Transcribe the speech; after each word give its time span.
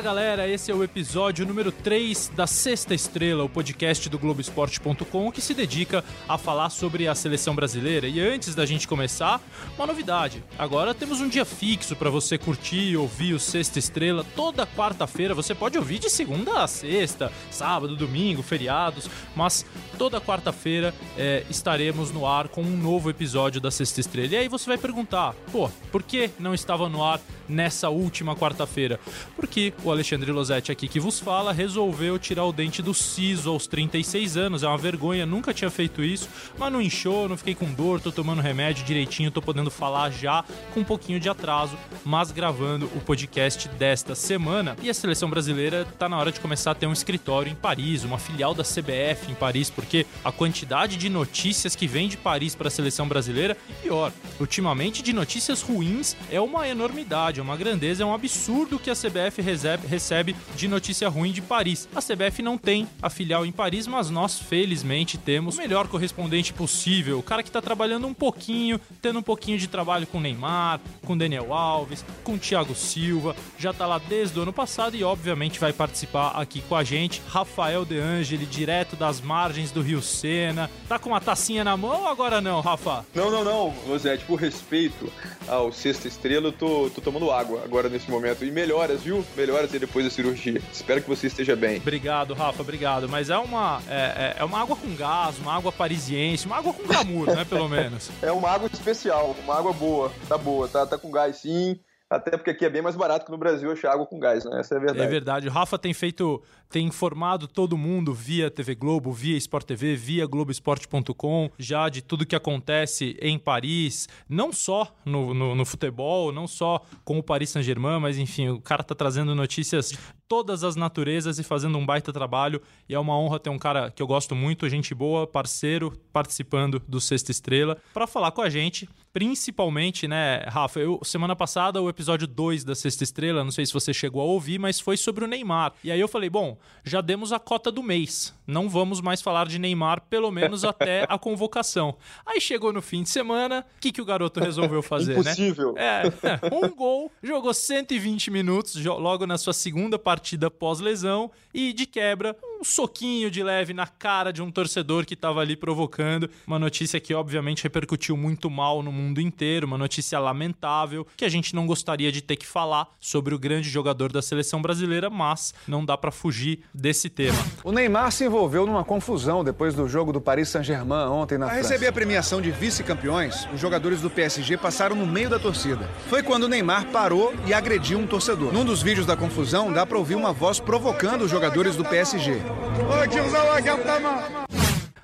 Fala 0.00 0.14
galera, 0.14 0.48
esse 0.48 0.70
é 0.70 0.74
o 0.74 0.82
episódio 0.82 1.44
número 1.44 1.70
3 1.70 2.32
da 2.34 2.46
Sexta 2.46 2.94
Estrela, 2.94 3.44
o 3.44 3.50
podcast 3.50 4.08
do 4.08 4.18
Globoesporte.com 4.18 5.30
que 5.30 5.42
se 5.42 5.52
dedica 5.52 6.02
a 6.26 6.38
falar 6.38 6.70
sobre 6.70 7.06
a 7.06 7.14
seleção 7.14 7.54
brasileira. 7.54 8.08
E 8.08 8.18
antes 8.18 8.54
da 8.54 8.64
gente 8.64 8.88
começar, 8.88 9.42
uma 9.76 9.86
novidade. 9.86 10.42
Agora 10.58 10.94
temos 10.94 11.20
um 11.20 11.28
dia 11.28 11.44
fixo 11.44 11.94
para 11.94 12.08
você 12.08 12.38
curtir 12.38 12.92
e 12.92 12.96
ouvir 12.96 13.34
o 13.34 13.38
Sexta 13.38 13.78
Estrela. 13.78 14.24
Toda 14.34 14.66
quarta-feira 14.66 15.34
você 15.34 15.54
pode 15.54 15.76
ouvir 15.76 15.98
de 15.98 16.08
segunda 16.08 16.64
a 16.64 16.66
sexta, 16.66 17.30
sábado, 17.50 17.94
domingo, 17.94 18.42
feriados, 18.42 19.06
mas 19.36 19.66
toda 19.98 20.18
quarta-feira 20.18 20.94
é, 21.14 21.44
estaremos 21.50 22.10
no 22.10 22.26
ar 22.26 22.48
com 22.48 22.62
um 22.62 22.74
novo 22.74 23.10
episódio 23.10 23.60
da 23.60 23.70
Sexta 23.70 24.00
Estrela. 24.00 24.32
E 24.32 24.36
aí 24.38 24.48
você 24.48 24.64
vai 24.64 24.78
perguntar, 24.78 25.34
pô, 25.52 25.68
por 25.92 26.02
que 26.02 26.30
não 26.38 26.54
estava 26.54 26.88
no 26.88 27.04
ar 27.04 27.20
nessa 27.50 27.90
última 27.90 28.34
quarta-feira? 28.36 29.00
Porque 29.36 29.72
o 29.82 29.90
Alexandre 29.90 30.30
Losetti 30.30 30.72
aqui 30.72 30.88
que 30.88 31.00
vos 31.00 31.18
fala 31.18 31.52
resolveu 31.52 32.18
tirar 32.18 32.44
o 32.44 32.52
dente 32.52 32.80
do 32.82 32.94
siso 32.94 33.50
aos 33.50 33.66
36 33.66 34.36
anos. 34.36 34.62
É 34.62 34.68
uma 34.68 34.78
vergonha, 34.78 35.26
nunca 35.26 35.52
tinha 35.52 35.70
feito 35.70 36.02
isso, 36.02 36.28
mas 36.58 36.72
não 36.72 36.80
inchou, 36.80 37.28
não 37.28 37.36
fiquei 37.36 37.54
com 37.54 37.72
dor, 37.72 38.00
tô 38.00 38.12
tomando 38.12 38.40
remédio 38.40 38.84
direitinho, 38.84 39.30
tô 39.30 39.42
podendo 39.42 39.70
falar 39.70 40.10
já 40.10 40.44
com 40.72 40.80
um 40.80 40.84
pouquinho 40.84 41.20
de 41.20 41.28
atraso, 41.28 41.76
mas 42.04 42.30
gravando 42.30 42.86
o 42.94 43.00
podcast 43.00 43.68
desta 43.70 44.14
semana. 44.14 44.76
E 44.82 44.88
a 44.88 44.94
seleção 44.94 45.28
brasileira 45.28 45.86
tá 45.98 46.08
na 46.08 46.18
hora 46.18 46.32
de 46.32 46.40
começar 46.40 46.70
a 46.70 46.74
ter 46.74 46.86
um 46.86 46.92
escritório 46.92 47.50
em 47.50 47.54
Paris, 47.54 48.04
uma 48.04 48.18
filial 48.18 48.54
da 48.54 48.62
CBF 48.62 49.30
em 49.30 49.34
Paris, 49.34 49.70
porque 49.70 50.06
a 50.24 50.30
quantidade 50.30 50.96
de 50.96 51.08
notícias 51.08 51.74
que 51.74 51.86
vem 51.86 52.08
de 52.08 52.16
Paris 52.16 52.54
para 52.54 52.68
a 52.68 52.70
seleção 52.70 53.08
brasileira, 53.08 53.56
e 53.68 53.72
pior, 53.82 54.12
ultimamente 54.38 55.02
de 55.02 55.12
notícias 55.12 55.62
ruins 55.62 56.16
é 56.30 56.40
uma 56.40 56.68
enormidade, 56.68 57.39
é 57.40 57.42
uma 57.42 57.56
grandeza, 57.56 58.02
é 58.02 58.06
um 58.06 58.14
absurdo 58.14 58.78
que 58.78 58.90
a 58.90 58.94
CBF 58.94 59.40
recebe, 59.42 60.36
de 60.54 60.68
notícia 60.68 61.08
ruim 61.08 61.32
de 61.32 61.40
Paris. 61.40 61.88
A 61.94 62.00
CBF 62.00 62.42
não 62.42 62.58
tem 62.58 62.86
a 63.02 63.08
filial 63.08 63.44
em 63.46 63.52
Paris, 63.52 63.86
mas 63.86 64.10
nós 64.10 64.38
felizmente 64.38 65.16
temos 65.16 65.56
o 65.56 65.58
melhor 65.58 65.88
correspondente 65.88 66.52
possível, 66.52 67.18
o 67.18 67.22
cara 67.22 67.42
que 67.42 67.48
está 67.48 67.62
trabalhando 67.62 68.06
um 68.06 68.14
pouquinho, 68.14 68.80
tendo 69.00 69.18
um 69.18 69.22
pouquinho 69.22 69.58
de 69.58 69.66
trabalho 69.66 70.06
com 70.06 70.20
Neymar, 70.20 70.80
com 71.04 71.16
Daniel 71.16 71.52
Alves, 71.52 72.04
com 72.22 72.36
Thiago 72.36 72.74
Silva, 72.74 73.34
já 73.58 73.70
está 73.70 73.86
lá 73.86 73.98
desde 73.98 74.38
o 74.38 74.42
ano 74.42 74.52
passado 74.52 74.96
e 74.96 75.02
obviamente 75.02 75.58
vai 75.58 75.72
participar 75.72 76.32
aqui 76.32 76.60
com 76.62 76.76
a 76.76 76.84
gente, 76.84 77.22
Rafael 77.28 77.84
De 77.84 77.98
Angeli, 77.98 78.44
direto 78.44 78.96
das 78.96 79.20
margens 79.20 79.72
do 79.72 79.80
Rio 79.80 80.02
Sena. 80.02 80.70
Tá 80.88 80.98
com 80.98 81.10
uma 81.10 81.20
tacinha 81.20 81.64
na 81.64 81.76
mão 81.76 82.02
ou 82.02 82.08
agora 82.08 82.40
não, 82.40 82.60
Rafa? 82.60 83.04
Não, 83.14 83.30
não, 83.30 83.44
não, 83.44 83.74
José, 83.86 84.16
por 84.18 84.36
respeito 84.36 85.10
ao 85.48 85.72
Sexta 85.72 86.06
Estrela, 86.06 86.48
eu 86.48 86.52
tô, 86.52 86.90
tô 86.90 87.00
tomando 87.00 87.29
água 87.38 87.62
agora 87.64 87.88
nesse 87.88 88.10
momento. 88.10 88.44
E 88.44 88.50
melhoras, 88.50 89.02
viu? 89.02 89.24
Melhoras 89.36 89.72
aí 89.72 89.78
depois 89.78 90.04
da 90.04 90.10
cirurgia. 90.10 90.60
Espero 90.72 91.02
que 91.02 91.08
você 91.08 91.26
esteja 91.26 91.54
bem. 91.54 91.78
Obrigado, 91.78 92.34
Rafa, 92.34 92.62
obrigado. 92.62 93.08
Mas 93.08 93.30
é 93.30 93.38
uma, 93.38 93.80
é, 93.88 93.94
é, 93.94 94.36
é 94.38 94.44
uma 94.44 94.60
água 94.60 94.76
com 94.76 94.94
gás, 94.94 95.38
uma 95.38 95.54
água 95.54 95.70
parisiense, 95.70 96.46
uma 96.46 96.56
água 96.56 96.72
com 96.72 96.82
glamour, 96.84 97.26
né, 97.34 97.44
pelo 97.44 97.68
menos. 97.68 98.10
É 98.22 98.30
uma 98.30 98.50
água 98.50 98.68
especial, 98.72 99.34
uma 99.44 99.56
água 99.56 99.72
boa. 99.72 100.12
Tá 100.28 100.36
boa, 100.36 100.68
tá, 100.68 100.86
tá 100.86 100.98
com 100.98 101.10
gás 101.10 101.36
sim. 101.36 101.78
Até 102.10 102.32
porque 102.32 102.50
aqui 102.50 102.64
é 102.64 102.68
bem 102.68 102.82
mais 102.82 102.96
barato 102.96 103.24
que 103.24 103.30
no 103.30 103.38
Brasil 103.38 103.70
achar 103.70 103.92
água 103.92 104.04
com 104.04 104.18
gás, 104.18 104.44
né? 104.44 104.58
Essa 104.58 104.74
é 104.74 104.78
a 104.78 104.80
verdade. 104.80 105.00
É 105.00 105.06
verdade. 105.06 105.48
O 105.48 105.50
Rafa 105.52 105.78
tem 105.78 105.94
feito, 105.94 106.42
tem 106.68 106.84
informado 106.84 107.46
todo 107.46 107.78
mundo 107.78 108.12
via 108.12 108.50
TV 108.50 108.74
Globo, 108.74 109.12
via 109.12 109.36
Sport 109.36 109.64
TV, 109.64 109.94
via 109.94 110.26
Globoesporte.com, 110.26 111.50
já 111.56 111.88
de 111.88 112.02
tudo 112.02 112.26
que 112.26 112.34
acontece 112.34 113.16
em 113.22 113.38
Paris, 113.38 114.08
não 114.28 114.52
só 114.52 114.92
no, 115.04 115.32
no, 115.32 115.54
no 115.54 115.64
futebol, 115.64 116.32
não 116.32 116.48
só 116.48 116.82
com 117.04 117.16
o 117.16 117.22
Paris 117.22 117.50
Saint-Germain, 117.50 118.00
mas 118.00 118.18
enfim, 118.18 118.48
o 118.48 118.60
cara 118.60 118.82
tá 118.82 118.94
trazendo 118.96 119.32
notícias 119.32 119.92
todas 120.30 120.62
as 120.62 120.76
naturezas 120.76 121.40
e 121.40 121.42
fazendo 121.42 121.76
um 121.76 121.84
baita 121.84 122.12
trabalho. 122.12 122.62
E 122.88 122.94
é 122.94 122.98
uma 123.00 123.18
honra 123.18 123.40
ter 123.40 123.50
um 123.50 123.58
cara 123.58 123.90
que 123.90 124.00
eu 124.00 124.06
gosto 124.06 124.32
muito, 124.32 124.68
gente 124.68 124.94
boa, 124.94 125.26
parceiro, 125.26 125.92
participando 126.12 126.80
do 126.86 127.00
Sexta 127.00 127.32
Estrela, 127.32 127.76
para 127.92 128.06
falar 128.06 128.30
com 128.30 128.40
a 128.40 128.48
gente, 128.48 128.88
principalmente, 129.12 130.06
né, 130.06 130.44
Rafa? 130.46 130.78
Eu, 130.78 131.00
semana 131.02 131.34
passada, 131.34 131.82
o 131.82 131.88
episódio 131.88 132.28
2 132.28 132.62
da 132.62 132.76
Sexta 132.76 133.02
Estrela, 133.02 133.42
não 133.42 133.50
sei 133.50 133.66
se 133.66 133.72
você 133.72 133.92
chegou 133.92 134.22
a 134.22 134.24
ouvir, 134.24 134.60
mas 134.60 134.78
foi 134.78 134.96
sobre 134.96 135.24
o 135.24 135.26
Neymar. 135.26 135.72
E 135.82 135.90
aí 135.90 135.98
eu 135.98 136.06
falei, 136.06 136.30
bom, 136.30 136.56
já 136.84 137.00
demos 137.00 137.32
a 137.32 137.40
cota 137.40 137.72
do 137.72 137.82
mês. 137.82 138.32
Não 138.50 138.68
vamos 138.68 139.00
mais 139.00 139.22
falar 139.22 139.46
de 139.46 139.58
Neymar, 139.58 140.02
pelo 140.10 140.30
menos 140.30 140.64
até 140.64 141.06
a 141.08 141.16
convocação. 141.16 141.96
Aí 142.26 142.40
chegou 142.40 142.72
no 142.72 142.82
fim 142.82 143.02
de 143.02 143.08
semana, 143.08 143.64
o 143.76 143.80
que, 143.80 143.92
que 143.92 144.02
o 144.02 144.04
garoto 144.04 144.40
resolveu 144.40 144.82
fazer, 144.82 145.12
Impossível. 145.12 145.72
né? 145.74 146.02
É, 146.02 146.02
um 146.52 146.68
gol, 146.74 147.12
jogou 147.22 147.54
120 147.54 148.30
minutos, 148.30 148.84
logo 148.84 149.26
na 149.26 149.38
sua 149.38 149.52
segunda 149.52 149.98
partida 149.98 150.50
pós-lesão, 150.50 151.30
e 151.54 151.72
de 151.72 151.86
quebra, 151.86 152.36
um 152.60 152.64
soquinho 152.64 153.30
de 153.30 153.42
leve 153.42 153.72
na 153.72 153.86
cara 153.86 154.32
de 154.32 154.42
um 154.42 154.50
torcedor 154.50 155.06
que 155.06 155.14
estava 155.14 155.40
ali 155.40 155.56
provocando. 155.56 156.28
Uma 156.46 156.58
notícia 156.58 157.00
que, 157.00 157.14
obviamente, 157.14 157.62
repercutiu 157.62 158.16
muito 158.16 158.50
mal 158.50 158.82
no 158.82 158.92
mundo 158.92 159.20
inteiro, 159.20 159.66
uma 159.66 159.78
notícia 159.78 160.18
lamentável, 160.18 161.06
que 161.16 161.24
a 161.24 161.28
gente 161.28 161.54
não 161.54 161.66
gostaria 161.66 162.12
de 162.12 162.20
ter 162.20 162.36
que 162.36 162.46
falar 162.46 162.86
sobre 163.00 163.34
o 163.34 163.38
grande 163.38 163.70
jogador 163.70 164.12
da 164.12 164.20
seleção 164.20 164.60
brasileira, 164.60 165.08
mas 165.08 165.54
não 165.66 165.84
dá 165.84 165.96
para 165.96 166.10
fugir 166.10 166.60
desse 166.74 167.08
tema. 167.08 167.38
O 167.62 167.72
Neymar 167.72 168.10
se 168.10 168.24
envolveu 168.24 168.66
numa 168.66 168.82
confusão 168.84 169.44
depois 169.44 169.74
do 169.74 169.86
jogo 169.86 170.12
do 170.12 170.20
Paris 170.20 170.48
Saint-Germain 170.48 171.08
ontem 171.08 171.38
na 171.38 171.46
A 171.46 171.50
França. 171.50 171.68
receber 171.68 171.86
a 171.88 171.92
premiação 171.92 172.40
de 172.40 172.50
vice-campeões, 172.50 173.46
os 173.54 173.60
jogadores 173.60 174.00
do 174.00 174.10
PSG 174.10 174.56
passaram 174.56 174.96
no 174.96 175.06
meio 175.06 175.28
da 175.30 175.38
torcida. 175.38 175.88
Foi 176.08 176.22
quando 176.22 176.44
o 176.44 176.48
Neymar 176.48 176.86
parou 176.86 177.34
e 177.46 177.52
agrediu 177.54 177.98
um 177.98 178.06
torcedor. 178.06 178.52
Num 178.52 178.64
dos 178.64 178.82
vídeos 178.82 179.06
da 179.06 179.16
confusão, 179.16 179.72
dá 179.72 179.84
pra 179.86 179.98
ouvir 179.98 180.14
uma 180.14 180.32
voz 180.32 180.58
provocando 180.58 181.22
os 181.22 181.30
jogadores 181.30 181.76
do 181.76 181.84
PSG. 181.84 182.40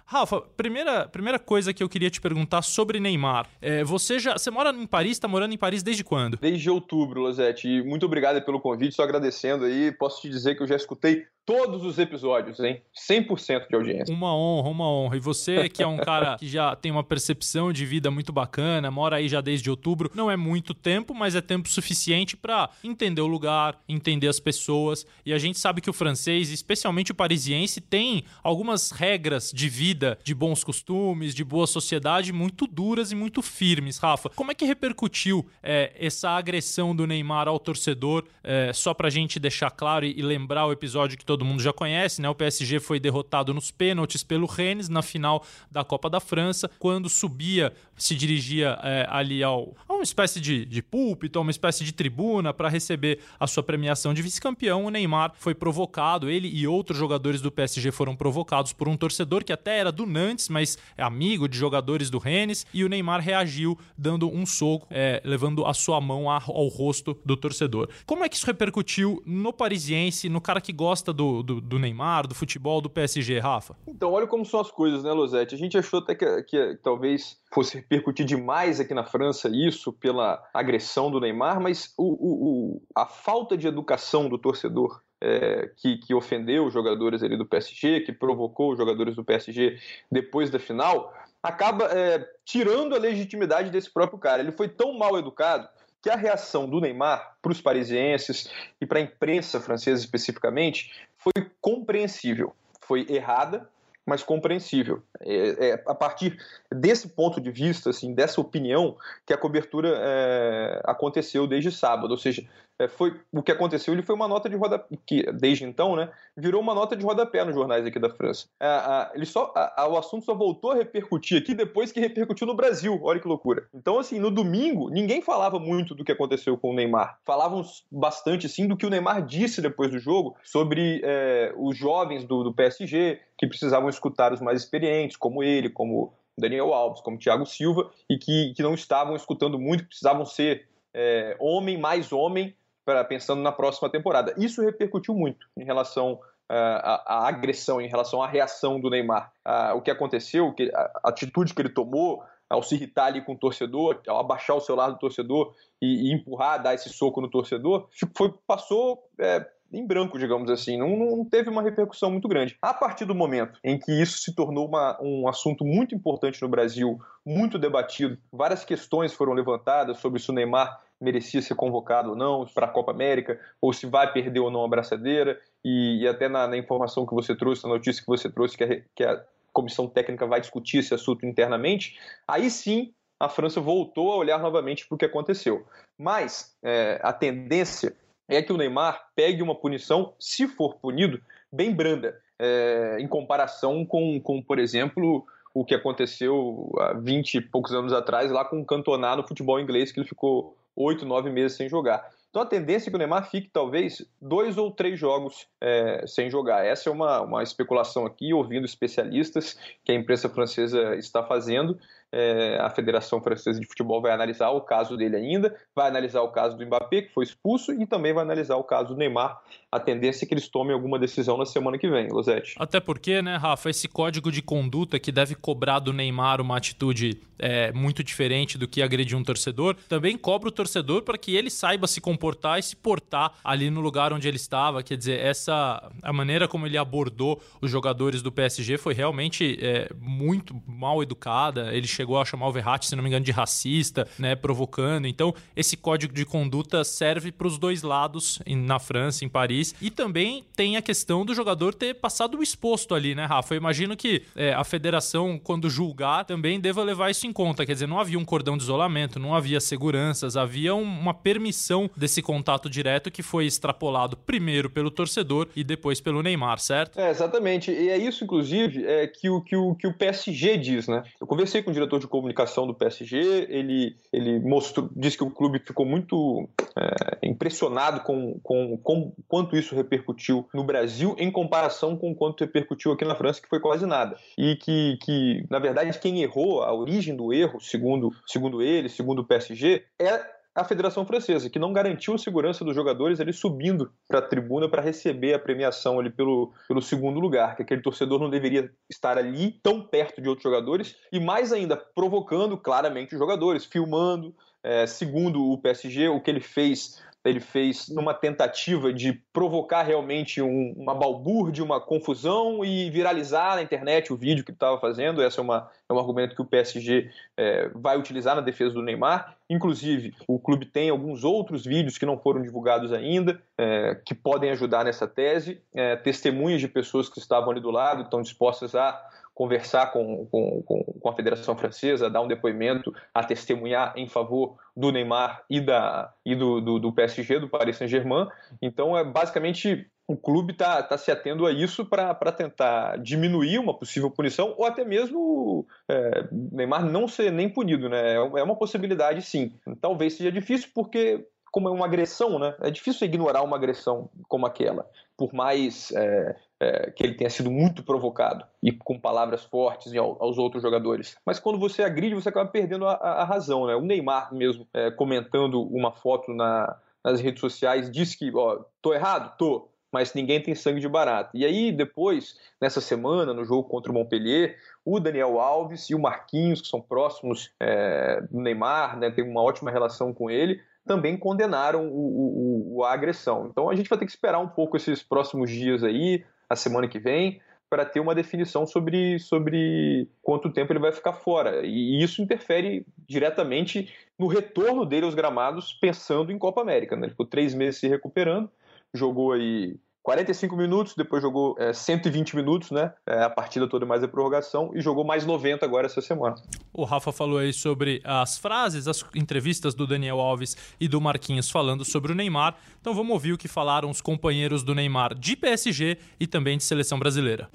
Rafa, 0.09 0.41
primeira, 0.41 1.09
primeira 1.09 1.39
coisa 1.39 1.75
que 1.75 1.83
eu 1.83 1.89
queria 1.89 2.09
te 2.09 2.21
perguntar 2.21 2.63
sobre 2.63 3.01
Neymar. 3.01 3.49
É, 3.61 3.83
você 3.83 4.19
já. 4.19 4.39
Você 4.39 4.51
mora 4.51 4.71
em 4.71 4.87
Paris, 4.87 5.19
tá 5.19 5.27
morando 5.27 5.53
em 5.53 5.59
Paris 5.59 5.83
desde 5.83 6.05
quando? 6.05 6.39
Desde 6.39 6.71
outubro, 6.71 7.21
Lozete. 7.23 7.69
E 7.69 7.83
muito 7.83 8.07
obrigado 8.07 8.41
pelo 8.43 8.61
convite, 8.61 8.95
só 8.95 9.03
agradecendo 9.03 9.65
aí. 9.65 9.91
Posso 9.91 10.23
te 10.23 10.29
dizer 10.29 10.55
que 10.55 10.63
eu 10.63 10.67
já 10.67 10.77
escutei 10.77 11.27
todos 11.47 11.85
os 11.85 11.97
episódios, 11.97 12.59
hein? 12.59 12.83
100% 12.93 13.69
de 13.69 13.77
audiência. 13.77 14.13
Uma 14.13 14.35
honra, 14.35 14.69
uma 14.69 14.91
honra. 14.91 15.17
E 15.17 15.21
você, 15.21 15.69
que 15.69 15.81
é 15.81 15.87
um 15.87 15.97
cara 15.97 16.37
que 16.37 16.49
já 16.49 16.75
tem 16.75 16.91
uma 16.91 17.05
percepção 17.05 17.73
de 17.73 17.87
vida 17.87 18.11
muito 18.11 18.33
bacana, 18.33 18.91
mora 18.91 19.17
aí 19.17 19.29
já 19.29 19.41
desde 19.41 19.71
outubro, 19.71 20.11
não 20.13 20.29
é 20.29 20.37
muito 20.37 20.75
tempo, 20.75 21.15
mas 21.15 21.37
é 21.37 21.41
tempo 21.41 21.69
suficiente 21.69 22.37
para 22.37 22.69
entender 22.83 23.21
o 23.21 23.29
lugar, 23.29 23.81
entender 23.89 24.27
as 24.27 24.41
pessoas. 24.41 25.07
E 25.25 25.33
a 25.33 25.39
gente 25.39 25.57
sabe 25.57 25.81
que 25.81 25.89
o 25.89 25.93
francês, 25.93 26.51
especialmente 26.51 27.13
o 27.13 27.15
parisiense, 27.15 27.81
tem 27.81 28.25
algumas 28.43 28.91
regras 28.91 29.53
de 29.55 29.69
vida, 29.69 30.19
de 30.25 30.35
bons 30.35 30.65
costumes, 30.65 31.33
de 31.33 31.45
boa 31.45 31.69
sociedade 31.69 32.33
muito 32.33 32.67
duras 32.67 33.13
e 33.13 33.15
muito 33.15 33.41
firmes. 33.41 33.99
Rafa, 33.99 34.31
como 34.31 34.51
é 34.51 34.55
que 34.55 34.65
repercutiu 34.65 35.47
é, 35.63 35.93
essa 35.97 36.31
agressão 36.31 36.95
do 36.95 37.07
Neymar 37.07 37.47
ao 37.47 37.61
torcedor? 37.61 38.25
É, 38.43 38.73
só 38.73 38.93
pra 38.93 39.09
gente 39.09 39.39
deixar 39.39 39.71
claro 39.71 40.05
e, 40.05 40.19
e 40.19 40.23
lembrar 40.23 40.67
o 40.67 40.73
episódio 40.73 41.17
que 41.17 41.25
todo 41.25 41.36
mundo 41.45 41.63
já 41.63 41.73
conhece, 41.73 42.21
né? 42.21 42.29
O 42.29 42.35
PSG 42.35 42.81
foi 42.81 42.99
derrotado 42.99 43.53
nos 43.53 43.71
pênaltis 43.71 44.23
pelo 44.23 44.47
Rennes 44.47 44.89
na 44.89 45.03
final 45.03 45.45
da 45.71 45.85
Copa 45.85 46.09
da 46.09 46.21
França, 46.21 46.71
quando 46.79 47.09
subia, 47.09 47.73
se 47.97 48.15
dirigia 48.15 48.79
é, 48.83 49.07
ali 49.09 49.43
ao, 49.43 49.75
a 49.89 49.95
uma 49.95 50.03
espécie 50.03 50.41
de, 50.41 50.65
de 50.65 50.83
púlpito, 50.83 51.39
a 51.39 51.43
uma 51.43 51.51
espécie 51.51 51.85
de 51.85 51.93
tribuna 51.93 52.53
para 52.53 52.69
receber 52.69 53.21
a 53.39 53.47
sua 53.47 53.63
premiação 53.63 54.15
de 54.15 54.23
vice-campeão. 54.23 54.85
O 54.85 54.91
Neymar 54.91 55.33
foi 55.39 55.55
provocado, 55.55 56.31
ele 56.31 56.49
e 56.49 56.67
outros 56.67 56.99
jogadores 56.99 57.41
do 57.41 57.51
PSG 57.51 57.91
foram 57.91 58.15
provocados 58.15 58.73
por 58.73 58.89
um 58.89 58.97
torcedor 58.97 59.45
que 59.45 59.53
até 59.53 59.79
era 59.79 59.93
do 59.93 60.07
Nantes, 60.07 60.49
mas 60.49 60.79
é 60.97 61.03
amigo 61.03 61.49
de 61.49 61.57
jogadores 61.57 62.11
do 62.11 62.19
Rennes, 62.19 62.67
e 62.73 62.85
o 62.85 62.89
Neymar 62.89 63.21
reagiu 63.21 63.79
dando 63.97 64.31
um 64.31 64.47
soco, 64.47 64.87
é, 64.91 65.21
levando 65.25 65.65
a 65.67 65.75
sua 65.75 66.01
mão 66.01 66.31
ao 66.31 66.69
rosto 66.69 67.19
do 67.25 67.37
torcedor. 67.37 67.89
Como 68.05 68.25
é 68.25 68.29
que 68.29 68.37
isso 68.37 68.47
repercutiu 68.47 69.23
no 69.27 69.53
parisiense, 69.53 70.29
no 70.29 70.41
cara 70.41 70.61
que 70.61 70.73
gosta 70.73 71.13
do 71.13 71.26
do, 71.27 71.43
do, 71.43 71.61
do, 71.61 71.79
Neymar, 71.79 72.27
do 72.27 72.35
futebol 72.35 72.81
do 72.81 72.91
PSG, 72.91 73.39
Rafa? 73.39 73.77
Então, 73.87 74.13
olha 74.13 74.27
como 74.27 74.45
são 74.45 74.61
as 74.61 74.71
coisas, 74.71 75.03
né, 75.03 75.13
Losete? 75.13 75.55
A 75.55 75.59
gente 75.59 75.77
achou 75.77 76.01
até 76.01 76.15
que, 76.15 76.43
que, 76.45 76.79
talvez 76.83 77.39
fosse 77.53 77.77
repercutir 77.77 78.25
demais 78.25 78.81
aqui 78.81 78.95
na 78.95 79.05
França 79.05 79.49
isso 79.53 79.93
pela 79.93 80.43
agressão 80.53 81.11
do 81.11 81.21
Neymar, 81.21 81.61
mas 81.61 81.93
o, 81.97 82.05
o, 82.05 82.75
o 82.75 82.83
a 82.95 83.07
falta 83.07 83.57
de 83.57 83.67
educação 83.67 84.29
do 84.29 84.39
torcedor 84.39 85.01
é, 85.21 85.71
que, 85.77 85.99
que, 85.99 86.15
ofendeu 86.15 86.67
os 86.67 86.73
jogadores 86.73 87.23
ali 87.23 87.37
do 87.37 87.47
PSG, 87.47 88.01
que 88.01 88.13
provocou 88.13 88.73
os 88.73 88.79
jogadores 88.79 89.15
do 89.15 89.25
PSG 89.25 89.79
depois 90.11 90.51
da 90.51 90.59
final, 90.59 91.13
acaba 91.43 91.87
é, 91.87 92.25
tirando 92.45 92.95
a 92.95 92.99
legitimidade 92.99 93.71
desse 93.71 93.93
próprio 93.93 94.19
cara. 94.19 94.43
Ele 94.43 94.53
foi 94.53 94.69
tão 94.69 94.97
mal 94.99 95.19
educado 95.19 95.69
que 96.07 96.11
a 96.11 96.17
reação 96.17 96.69
do 96.69 96.81
Neymar 96.81 97.37
para 97.43 97.51
os 97.51 97.61
parisienses 97.61 98.49
e 98.81 98.87
para 98.87 99.01
a 99.01 99.03
imprensa 99.03 99.61
francesa 99.61 100.01
especificamente 100.01 100.93
foi 101.27 101.51
compreensível. 101.61 102.55
Foi 102.81 103.05
errada, 103.09 103.69
mas 104.05 104.23
compreensível. 104.23 105.03
É, 105.21 105.71
é, 105.71 105.83
a 105.87 105.95
partir 105.95 106.39
desse 106.71 107.09
ponto 107.09 107.41
de 107.41 107.51
vista, 107.51 107.91
assim, 107.91 108.15
dessa 108.15 108.41
opinião, 108.41 108.97
que 109.27 109.33
a 109.33 109.39
cobertura 109.39 109.99
é, 110.01 110.81
aconteceu 110.85 111.47
desde 111.47 111.73
sábado. 111.73 112.13
Ou 112.13 112.17
seja, 112.17 112.47
é, 112.79 112.89
foi 112.89 113.19
o 113.33 113.43
que 113.43 113.53
aconteceu. 113.53 113.95
Ele 113.95 114.03
foi 114.03 114.15
uma 114.15 114.29
nota 114.29 114.49
de 114.49 114.57
rodapé, 114.57 114.97
que 115.07 115.23
desde 115.33 115.65
então, 115.65 115.97
né, 115.97 116.11
virou 116.37 116.61
uma 116.61 116.75
nota 116.75 116.97
de 116.97 117.05
rodapé 117.05 117.45
nos 117.45 117.55
jornais 117.55 117.87
aqui 117.87 117.99
da 117.99 118.11
França. 118.11 118.47
É, 118.61 119.11
ele 119.15 119.27
só, 119.27 119.53
a, 119.55 119.89
o 119.89 119.97
assunto 119.97 120.25
só 120.25 120.35
voltou 120.35 120.73
a 120.73 120.75
repercutir 120.75 121.41
aqui 121.41 121.55
depois 121.55 121.91
que 121.91 122.01
repercutiu 122.01 122.47
no 122.47 122.55
Brasil. 122.55 122.99
Olha 123.03 123.21
que 123.21 123.29
loucura. 123.29 123.67
Então, 123.75 123.99
assim, 123.99 124.19
no 124.19 124.31
domingo, 124.31 124.91
ninguém 124.91 125.23
falava 125.23 125.59
muito 125.59 125.95
do 125.95 126.05
que 126.05 126.13
aconteceu 126.13 126.57
com 126.59 126.71
o 126.71 126.75
Neymar. 126.75 127.19
Falavam 127.25 127.63
bastante, 127.91 128.49
sim, 128.49 128.69
do 128.69 128.77
que 128.77 128.87
o 128.87 128.91
Neymar 128.91 129.25
disse 129.25 129.63
depois 129.63 129.91
do 129.91 129.99
jogo 129.99 130.37
sobre 130.43 131.01
é, 131.03 131.55
os 131.57 131.77
jovens 131.77 132.25
do, 132.25 132.45
do 132.45 132.53
PSG 132.53 133.21
que 133.39 133.47
precisavam 133.47 133.89
escutar 133.89 134.33
os 134.33 134.41
mais 134.41 134.63
experientes, 134.63 135.17
como 135.17 135.43
ele, 135.43 135.71
como 135.71 136.13
Daniel 136.39 136.75
Alves, 136.75 137.01
como 137.01 137.19
Thiago 137.19 137.47
Silva, 137.47 137.91
e 138.09 138.19
que, 138.19 138.53
que 138.55 138.63
não 138.63 138.75
estavam 138.75 139.17
escutando 139.17 139.59
muito, 139.59 139.87
precisavam 139.87 140.25
ser 140.25 140.67
é, 140.97 141.37
homem 141.39 141.79
mais 141.79 142.11
homem, 142.11 142.55
pra, 142.87 143.05
pensando 143.05 143.43
na 143.43 143.51
próxima 143.51 143.91
temporada. 143.91 144.33
Isso 144.39 144.63
repercutiu 144.63 145.13
muito 145.13 145.47
em 145.59 145.65
relação 145.65 146.21
à, 146.49 147.03
à 147.05 147.29
agressão, 147.29 147.81
em 147.81 147.89
relação 147.89 148.23
à 148.23 148.29
reação 148.29 148.81
do 148.81 148.89
Neymar. 148.89 149.33
o 149.75 149.83
que 149.83 149.91
aconteceu, 149.91 150.53
que, 150.53 150.71
a 150.73 151.09
atitude 151.09 151.53
que 151.53 151.61
ele 151.61 151.69
tomou 151.69 152.23
ao 152.49 152.63
se 152.63 152.77
irritar 152.77 153.07
ali 153.07 153.21
com 153.21 153.33
o 153.33 153.39
torcedor, 153.39 154.01
ao 154.07 154.21
abaixar 154.21 154.57
o 154.57 154.61
celular 154.61 154.91
do 154.91 154.99
torcedor 154.99 155.53
e, 155.83 156.09
e 156.09 156.15
empurrar, 156.15 156.63
dar 156.63 156.75
esse 156.75 156.89
soco 156.89 157.21
no 157.21 157.29
torcedor, 157.29 157.89
foi, 158.17 158.33
passou 158.47 159.03
é, 159.19 159.45
em 159.73 159.85
branco, 159.85 160.17
digamos 160.17 160.49
assim, 160.49 160.79
não, 160.79 160.97
não, 160.97 161.25
teve 161.25 161.51
uma 161.51 161.61
repercussão 161.61 162.09
muito 162.09 162.29
grande. 162.29 162.57
A 162.63 162.73
partir 162.73 163.05
do 163.05 163.17
momento 163.17 163.59
em 163.65 163.77
que 163.77 163.91
isso 163.91 164.19
se 164.19 164.33
tornou 164.33 164.69
uma, 164.69 164.97
um 165.03 165.29
assunto 165.29 165.65
muito 165.65 165.93
importante 165.93 166.41
no 166.41 166.49
Brasil, 166.49 167.01
muito 167.25 167.59
debatido, 167.59 168.17
várias 168.33 168.65
questões 168.65 169.13
foram 169.13 169.33
levantadas 169.33 169.99
sobre 169.99 170.21
se 170.21 170.31
o 170.31 170.33
Neymar 170.35 170.81
merecia 171.01 171.43
ser 171.43 171.55
convocado 171.55 172.11
ou 172.11 172.17
não 172.17 172.47
para 172.47 172.67
a 172.67 172.71
Copa 172.71 172.91
América, 172.91 173.39
ou 173.61 173.73
se 173.73 173.87
vai 173.87 174.13
perder 174.13 174.41
ou 174.41 174.51
não 174.51 174.65
a 174.65 174.69
braçadeira, 174.69 175.41
e, 175.65 176.03
e 176.03 176.09
até 176.09 176.29
na, 176.29 176.47
na, 176.47 176.57
informação 176.57 177.07
que 177.07 177.15
você 177.15 177.35
trouxe, 177.35 177.65
na 177.65 177.71
notícia 177.71 178.03
que 178.03 178.09
você 178.09 178.31
trouxe, 178.31 178.57
que 178.57 178.65
a, 178.65 178.81
que 178.95 179.05
a 179.05 179.25
comissão 179.53 179.87
técnica 179.87 180.27
vai 180.27 180.41
discutir 180.41 180.79
esse 180.79 180.95
assunto 180.95 181.27
internamente, 181.27 181.99
aí 182.27 182.51
sim 182.51 182.93
a 183.19 183.29
França 183.29 183.61
voltou 183.61 184.13
a 184.13 184.17
olhar 184.17 184.39
novamente 184.39 184.87
para 184.87 184.95
o 184.95 184.99
que 184.99 185.05
aconteceu. 185.05 185.67
Mas 185.99 186.55
é, 186.63 187.01
a 187.03 187.13
tendência 187.13 187.97
é 188.29 188.43
que 188.43 188.53
o 188.53 188.57
Neymar 188.57 189.09
pegue 189.15 189.43
uma 189.43 189.55
punição, 189.55 190.15
se 190.19 190.47
for 190.47 190.77
punido, 190.77 191.21
bem 191.51 191.75
branda, 191.75 192.21
é, 192.39 192.99
em 193.01 193.09
comparação 193.09 193.85
com, 193.87 194.21
com, 194.21 194.43
por 194.43 194.59
exemplo, 194.59 195.25
o 195.55 195.65
que 195.65 195.75
aconteceu 195.75 196.71
há 196.79 196.93
20 196.93 197.35
e 197.35 197.41
poucos 197.41 197.73
anos 197.73 197.93
atrás 197.93 198.31
lá 198.31 198.45
com 198.45 198.61
o 198.61 198.65
Cantona 198.65 199.17
no 199.17 199.27
futebol 199.27 199.59
inglês, 199.59 199.91
que 199.91 200.01
ele 200.01 200.09
ficou 200.09 200.57
oito, 200.77 201.05
nove 201.07 201.31
meses 201.31 201.57
sem 201.57 201.69
jogar. 201.69 202.09
Então 202.37 202.43
a 202.43 202.47
tendência 202.47 202.89
é 202.89 202.91
que 202.91 202.97
o 202.97 202.99
Neymar 202.99 203.31
fique 203.31 203.49
talvez 203.51 204.07
dois 204.21 204.59
ou 204.59 204.71
três 204.71 205.01
jogos 205.01 205.49
é, 205.59 206.05
sem 206.07 206.29
jogar. 206.29 206.67
Essa 206.67 206.91
é 206.91 206.93
uma, 206.93 207.23
uma 207.23 207.43
especulação 207.43 208.05
aqui, 208.05 208.35
ouvindo 208.35 208.67
especialistas 208.67 209.59
que 209.83 209.91
a 209.91 209.95
imprensa 209.95 210.29
francesa 210.29 210.95
está 210.97 211.23
fazendo. 211.23 211.79
É, 212.19 212.59
a 212.63 212.71
Federação 212.71 213.21
Francesa 213.21 213.61
de 213.61 213.67
Futebol 213.67 214.01
vai 214.01 214.11
analisar 214.11 214.49
o 214.49 214.63
caso 214.63 214.97
dele 214.97 215.17
ainda, 215.17 215.55
vai 215.75 215.87
analisar 215.87 216.23
o 216.23 216.31
caso 216.31 216.57
do 216.57 216.65
Mbappé, 216.65 217.03
que 217.03 217.13
foi 217.13 217.25
expulso, 217.25 217.75
e 217.75 217.87
também 217.87 218.15
vai 218.15 218.25
analisar 218.25 218.57
o 218.57 218.65
caso 218.65 218.95
do 218.95 218.97
Neymar. 218.97 219.39
A 219.71 219.79
tendência 219.79 220.25
é 220.25 220.27
que 220.27 220.33
eles 220.33 220.49
tomem 220.49 220.73
alguma 220.73 220.99
decisão 220.99 221.37
na 221.37 221.45
semana 221.45 221.77
que 221.77 221.91
vem, 221.91 222.09
Losete. 222.09 222.55
Até 222.59 222.81
porque, 222.81 223.21
né, 223.21 223.37
Rafa, 223.37 223.69
esse 223.69 223.87
código 223.87 224.33
de 224.33 224.41
conduta 224.41 224.99
que 224.99 225.13
deve 225.13 225.35
cobrar 225.35 225.79
do 225.79 225.93
Neymar 225.93 226.41
uma 226.41 226.57
atitude 226.57 227.21
é, 227.39 227.71
muito 227.73 228.03
diferente 228.03 228.57
do 228.57 228.67
que 228.67 228.81
agredir 228.81 229.19
um 229.19 229.23
torcedor, 229.23 229.77
também 229.89 230.17
cobra 230.17 230.49
o 230.49 230.53
torcedor 230.53 231.03
para 231.03 231.19
que 231.19 231.37
ele 231.37 231.51
saiba 231.51 231.87
se 231.87 232.01
comportar 232.01 232.59
e 232.59 232.63
se 232.63 232.77
portar 232.77 233.35
ali 233.45 233.69
no 233.69 233.81
lugar 233.81 234.13
onde 234.13 234.27
ele 234.27 234.37
estava. 234.37 234.83
Quer 234.83 234.97
dizer, 234.97 235.21
essa 235.21 235.91
a 236.03 236.13
maneira 236.13 236.49
como 236.49 236.67
ele 236.67 236.79
abordou 236.79 237.43
os 237.61 237.71
jogadores 237.71 238.23
do 238.23 238.33
PSG 238.33 238.79
foi 238.79 238.95
realmente 238.95 239.59
é, 239.61 239.89
muito 240.01 240.61
mal 240.67 241.03
educada. 241.03 241.75
Ele 241.75 241.87
chegou 241.87 242.06
a 242.15 242.25
chamar 242.25 242.49
o 242.49 242.53
Verratti, 242.53 242.87
se 242.87 242.95
não 242.95 243.03
me 243.03 243.09
engano, 243.09 243.25
de 243.25 243.33
racista, 243.33 244.07
né, 244.19 244.37
provocando. 244.37 245.07
Então, 245.07 245.35
esse 245.57 245.77
código 245.77 246.15
de 246.15 246.25
conduta 246.25 246.85
serve 246.85 247.33
para 247.33 247.47
os 247.47 247.59
dois 247.59 247.83
lados 247.83 248.41
na 248.47 248.79
França, 248.79 249.25
em 249.25 249.29
Paris. 249.29 249.75
E 249.81 249.91
também 249.91 250.45
tem 250.55 250.77
a 250.77 250.83
questão 250.83 251.25
do 251.25 251.35
jogador 251.35 251.75
ter 251.75 251.95
passado 251.95 252.39
o 252.39 252.43
exposto 252.43 252.95
ali, 252.95 253.15
né, 253.15 253.25
Rafa? 253.25 253.55
Eu 253.55 253.59
imagino 253.59 253.97
que 253.97 254.23
é, 254.37 254.53
a 254.53 254.63
federação, 254.63 255.41
quando 255.43 255.71
julgar, 255.71 256.25
também 256.25 256.61
deva 256.61 256.83
levar 256.83 257.11
isso 257.11 257.27
em 257.27 257.33
conta. 257.33 257.65
Quer 257.65 257.73
dizer, 257.73 257.87
não 257.87 257.99
havia 257.99 258.19
um 258.19 258.25
cordão 258.25 258.57
de 258.57 258.63
isolamento, 258.63 259.19
não 259.19 259.35
havia 259.35 259.61
seguranças, 259.61 260.37
havia 260.37 260.75
um, 260.75 260.83
uma 260.83 261.15
permissão 261.15 261.91
desse 261.97 262.21
contato 262.21 262.69
direto 262.69 263.11
que 263.11 263.23
foi 263.23 263.47
extrapolado 263.47 264.17
primeiro 264.17 264.69
pelo 264.69 264.91
torcedor 264.91 265.49
e 265.55 265.65
depois 265.65 266.01
pelo 266.01 266.23
Neymar, 266.23 266.59
certo? 266.59 266.99
É, 266.99 267.11
exatamente. 267.11 267.71
E 267.71 267.89
é 267.89 267.97
isso, 267.97 268.25
inclusive, 268.25 268.85
é, 268.85 269.07
que, 269.07 269.31
o, 269.31 269.41
que, 269.41 269.57
o, 269.57 269.75
que 269.75 269.87
o 269.87 269.93
PSG 269.93 270.57
diz, 270.59 270.89
né? 270.89 271.03
Eu 271.21 271.27
conversei 271.27 271.63
com 271.63 271.71
o 271.71 271.73
diretor 271.73 271.86
de 271.87 272.07
comunicação 272.07 272.67
do 272.67 272.75
PSG, 272.75 273.47
ele, 273.49 273.97
ele 274.13 274.41
mostrou, 274.41 274.89
disse 274.95 275.17
que 275.17 275.25
o 275.25 275.31
clube 275.31 275.59
ficou 275.59 275.87
muito 275.87 276.49
é, 276.77 277.27
impressionado 277.27 278.01
com, 278.01 278.39
com, 278.43 278.77
com 278.79 279.13
quanto 279.29 279.57
isso 279.57 279.75
repercutiu 279.75 280.47
no 280.53 280.65
Brasil 280.65 281.15
em 281.19 281.31
comparação 281.31 281.97
com 281.97 282.15
quanto 282.15 282.41
repercutiu 282.41 282.93
aqui 282.93 283.05
na 283.05 283.15
França, 283.15 283.41
que 283.41 283.49
foi 283.49 283.61
quase 283.61 283.87
nada. 283.87 284.17
E 284.37 284.57
que, 284.57 284.99
que 285.03 285.45
na 285.51 285.59
verdade, 285.59 285.99
quem 285.99 286.23
errou, 286.23 286.63
a 286.63 286.75
origem 286.75 287.17
do 287.17 287.33
erro, 287.33 287.61
segundo, 287.61 288.11
segundo 288.27 288.61
ele, 288.61 288.89
segundo 288.89 289.21
o 289.21 289.25
PSG, 289.25 289.85
é 289.99 290.36
a 290.57 290.65
Federação 290.65 291.05
Francesa, 291.05 291.51
que 291.51 291.59
não 291.59 291.73
garantiu 291.73 292.15
a 292.15 292.19
segurança 292.19 292.65
dos 292.65 292.75
jogadores 292.75 293.21
ali 293.21 293.33
subindo 293.33 293.93
para 294.09 294.21
a 294.21 294.23
tribuna 294.23 294.69
para 294.69 294.81
receber 294.81 295.35
a 295.35 295.39
premiação 295.39 296.01
ali 296.01 296.09
pelo, 296.09 296.53
pelo 296.67 296.81
segundo 296.81 297.21
lugar, 297.21 297.55
que 297.55 297.63
aquele 297.63 297.83
torcedor 297.83 298.19
não 298.19 298.31
deveria 298.31 298.73
estar 298.89 299.19
ali 299.19 299.53
tão 299.63 299.83
perto 299.83 300.23
de 300.23 300.29
outros 300.29 300.43
jogadores 300.43 300.97
e 301.13 301.21
mais 301.21 301.53
ainda 301.53 301.77
provocando 301.77 302.57
claramente 302.57 303.15
os 303.15 303.19
jogadores, 303.19 303.67
filmando. 303.67 304.35
É, 304.63 304.85
segundo 304.85 305.53
o 305.53 305.59
PSG, 305.59 306.09
o 306.09 306.21
que 306.21 306.29
ele 306.29 306.41
fez 306.41 307.01
ele 307.29 307.41
fez 307.41 307.89
numa 307.89 308.15
tentativa 308.15 308.93
de 308.93 309.13
provocar 309.33 309.83
realmente 309.83 310.41
um, 310.41 310.73
uma 310.77 310.95
balbúrdia, 310.95 311.65
uma 311.65 311.81
confusão 311.81 312.65
e 312.65 312.89
viralizar 312.91 313.57
na 313.57 313.63
internet 313.63 314.13
o 314.13 314.17
vídeo 314.17 314.45
que 314.45 314.51
ele 314.51 314.57
estava 314.57 314.79
fazendo. 314.79 315.23
Esse 315.23 315.39
é, 315.39 315.43
uma, 315.43 315.69
é 315.89 315.93
um 315.93 315.99
argumento 315.99 316.35
que 316.35 316.43
o 316.43 316.45
PSG 316.45 317.11
é, 317.37 317.69
vai 317.75 317.99
utilizar 317.99 318.37
na 318.37 318.41
defesa 318.41 318.75
do 318.75 318.83
Neymar. 318.83 319.37
Inclusive, 319.51 320.15
o 320.27 320.39
clube 320.39 320.67
tem 320.67 320.91
alguns 320.91 321.25
outros 321.25 321.65
vídeos 321.65 321.99
que 321.99 322.07
não 322.07 322.19
foram 322.19 322.43
divulgados 322.43 322.93
ainda, 322.93 323.41
é, 323.59 323.95
que 324.05 324.15
podem 324.15 324.51
ajudar 324.51 324.85
nessa 324.85 325.07
tese. 325.07 325.61
É, 325.75 325.97
testemunhas 325.97 326.61
de 326.61 326.69
pessoas 326.69 327.09
que 327.09 327.19
estavam 327.19 327.51
ali 327.51 327.61
do 327.61 327.71
lado, 327.71 328.03
estão 328.03 328.23
dispostas 328.23 328.75
a 328.75 329.03
conversar 329.37 329.93
com, 329.93 330.25
com, 330.27 330.63
com, 330.63 331.09
a 331.11 331.13
Federação 331.13 331.55
Francesa, 331.55 332.09
dar 332.09 332.23
um 332.23 332.27
depoimento, 332.27 332.93
a 333.13 333.23
testemunhar 333.23 333.93
em 333.95 334.09
favor 334.09 334.57
do 334.75 334.91
Neymar 334.91 335.45
e, 335.51 335.61
da, 335.61 336.11
e 336.25 336.35
do, 336.35 336.59
do, 336.63 336.79
do 336.79 336.91
PSG, 336.91 337.39
do 337.41 337.49
Paris 337.49 337.77
Saint-Germain. 337.77 338.27
Então, 338.63 338.97
é 338.97 339.05
basicamente 339.05 339.87
o 340.09 340.17
clube 340.17 340.53
está 340.53 340.83
tá 340.83 340.97
se 340.97 341.11
atendo 341.11 341.45
a 341.45 341.53
isso 341.53 341.85
para 341.85 342.33
tentar 342.33 342.97
diminuir 342.97 343.59
uma 343.59 343.77
possível 343.77 344.11
punição 344.11 344.55
ou 344.57 344.65
até 344.65 344.87
mesmo 344.87 345.67
é, 345.87 346.29
Neymar 346.33 346.87
não 346.87 347.07
ser 347.07 347.31
nem 347.31 347.49
punido, 347.49 347.91
né? 347.91 348.15
É, 348.15 348.17
é 348.17 348.43
uma 348.43 348.57
possibilidade, 348.57 349.21
sim. 349.21 349.53
Talvez 349.83 350.15
seja 350.15 350.33
difícil 350.33 350.71
porque 350.75 351.27
como 351.53 351.69
é 351.69 351.73
uma 351.73 351.87
agressão, 351.87 352.39
né? 352.39 352.55
É 352.61 352.71
difícil 352.71 353.07
ignorar 353.07 353.43
uma 353.43 353.57
agressão 353.57 354.09
como 354.29 354.47
aquela, 354.47 354.89
por 355.17 355.35
mais 355.35 355.91
é, 355.93 356.37
é, 356.61 356.91
que 356.91 357.03
ele 357.03 357.15
tenha 357.15 357.31
sido 357.31 357.51
muito 357.51 357.83
provocado 357.83 358.45
e 358.63 358.73
com 358.73 358.99
palavras 358.99 359.45
fortes 359.45 359.95
aos 359.95 360.39
outros 360.39 360.63
jogadores. 360.63 361.17
Mas 361.25 361.39
quando 361.39 361.59
você 361.59 361.83
agride, 361.83 362.15
você 362.15 362.29
acaba 362.29 362.51
perdendo 362.51 362.87
a, 362.87 362.95
a 362.95 363.25
razão, 363.25 363.67
né? 363.67 363.75
O 363.75 363.83
Neymar 363.83 364.35
mesmo 364.35 364.67
é, 364.73 364.91
comentando 364.91 365.63
uma 365.63 365.93
foto 365.93 366.33
na, 366.33 366.77
nas 367.05 367.21
redes 367.21 367.41
sociais 367.41 367.91
disse 367.91 368.19
que, 368.19 368.35
ó, 368.35 368.65
tô 368.81 368.95
errado, 368.95 369.37
tô, 369.37 369.69
mas 369.93 370.15
ninguém 370.15 370.43
tem 370.43 370.55
sangue 370.55 370.81
de 370.81 370.89
barata. 370.89 371.31
E 371.35 371.45
aí 371.45 371.71
depois, 371.71 372.39
nessa 372.61 372.81
semana, 372.81 373.33
no 373.33 373.45
jogo 373.45 373.69
contra 373.69 373.93
o 373.93 373.95
Montpellier, 373.95 374.57
o 374.85 374.99
Daniel 374.99 375.39
Alves 375.39 375.91
e 375.91 375.95
o 375.95 375.99
Marquinhos, 375.99 376.61
que 376.61 376.69
são 376.69 376.81
próximos 376.81 377.51
é, 377.61 378.21
do 378.31 378.41
Neymar, 378.41 378.99
né, 378.99 379.11
tem 379.11 379.25
uma 379.25 379.43
ótima 379.43 379.71
relação 379.71 380.13
com 380.13 380.31
ele, 380.31 380.61
também 380.87 381.17
condenaram 381.17 381.89
o, 381.89 381.97
o, 381.97 382.77
o, 382.77 382.85
a 382.85 382.93
agressão. 382.93 383.49
Então 383.51 383.69
a 383.69 383.75
gente 383.75 383.89
vai 383.89 383.99
ter 383.99 384.05
que 384.05 384.13
esperar 384.13 384.39
um 384.39 384.49
pouco 384.49 384.77
esses 384.77 385.03
próximos 385.03 385.51
dias 385.51 385.83
aí, 385.83 386.25
a 386.49 386.57
semana 386.57 386.89
que 386.89 386.99
vem, 386.99 387.41
para 387.69 387.85
ter 387.85 388.01
uma 388.01 388.15
definição 388.15 388.67
sobre, 388.67 389.19
sobre 389.19 390.09
quanto 390.23 390.53
tempo 390.53 390.73
ele 390.73 390.79
vai 390.79 390.93
ficar 390.93 391.13
fora. 391.13 391.67
E 391.67 392.03
isso 392.03 392.23
interfere 392.23 392.87
diretamente 393.09 393.93
no 394.19 394.29
retorno 394.29 394.87
dele 394.87 395.05
aos 395.05 395.15
gramados, 395.15 395.73
pensando 395.73 396.31
em 396.31 396.39
Copa 396.39 396.61
América. 396.61 396.95
Né? 396.95 397.05
Ele 397.05 397.11
ficou 397.11 397.27
três 397.27 397.55
meses 397.55 397.81
se 397.81 397.89
recuperando, 397.89 398.51
jogou 398.95 399.33
aí 399.33 399.77
45 400.07 400.57
minutos, 400.57 400.95
depois 400.95 401.21
jogou 401.21 401.57
é, 401.59 401.73
120 401.73 402.37
minutos, 402.37 402.71
né? 402.71 402.93
É, 403.05 403.25
a 403.25 403.29
partida 403.29 403.67
toda 403.67 403.85
mais 403.85 404.05
a 404.05 404.09
prorrogação, 404.09 404.71
e 404.73 404.81
jogou 404.81 405.05
mais 405.05 405.27
90 405.27 405.67
agora 405.67 405.87
essa 405.87 406.01
semana. 406.01 406.37
O 406.73 406.85
Rafa 406.85 407.11
falou 407.11 407.39
aí 407.39 407.53
sobre 407.53 408.01
as 408.05 408.39
frases, 408.39 408.87
as 408.87 409.05
entrevistas 409.17 409.75
do 409.75 409.85
Daniel 409.85 410.21
Alves 410.21 410.57
e 410.79 410.87
do 410.87 411.01
Marquinhos 411.01 411.51
falando 411.51 411.85
sobre 411.85 412.13
o 412.13 412.15
Neymar. 412.15 412.57
Então 412.81 412.95
vamos 412.95 413.11
ouvir 413.15 413.33
o 413.33 413.39
que 413.39 413.49
falaram 413.49 413.91
os 413.91 414.01
companheiros 414.01 414.63
do 414.63 414.77
Neymar 414.77 415.13
de 415.13 415.35
PSG 415.35 415.99
e 416.21 416.27
também 416.29 416.57
de 416.57 416.63
seleção 416.63 417.01
brasileira. 417.01 417.49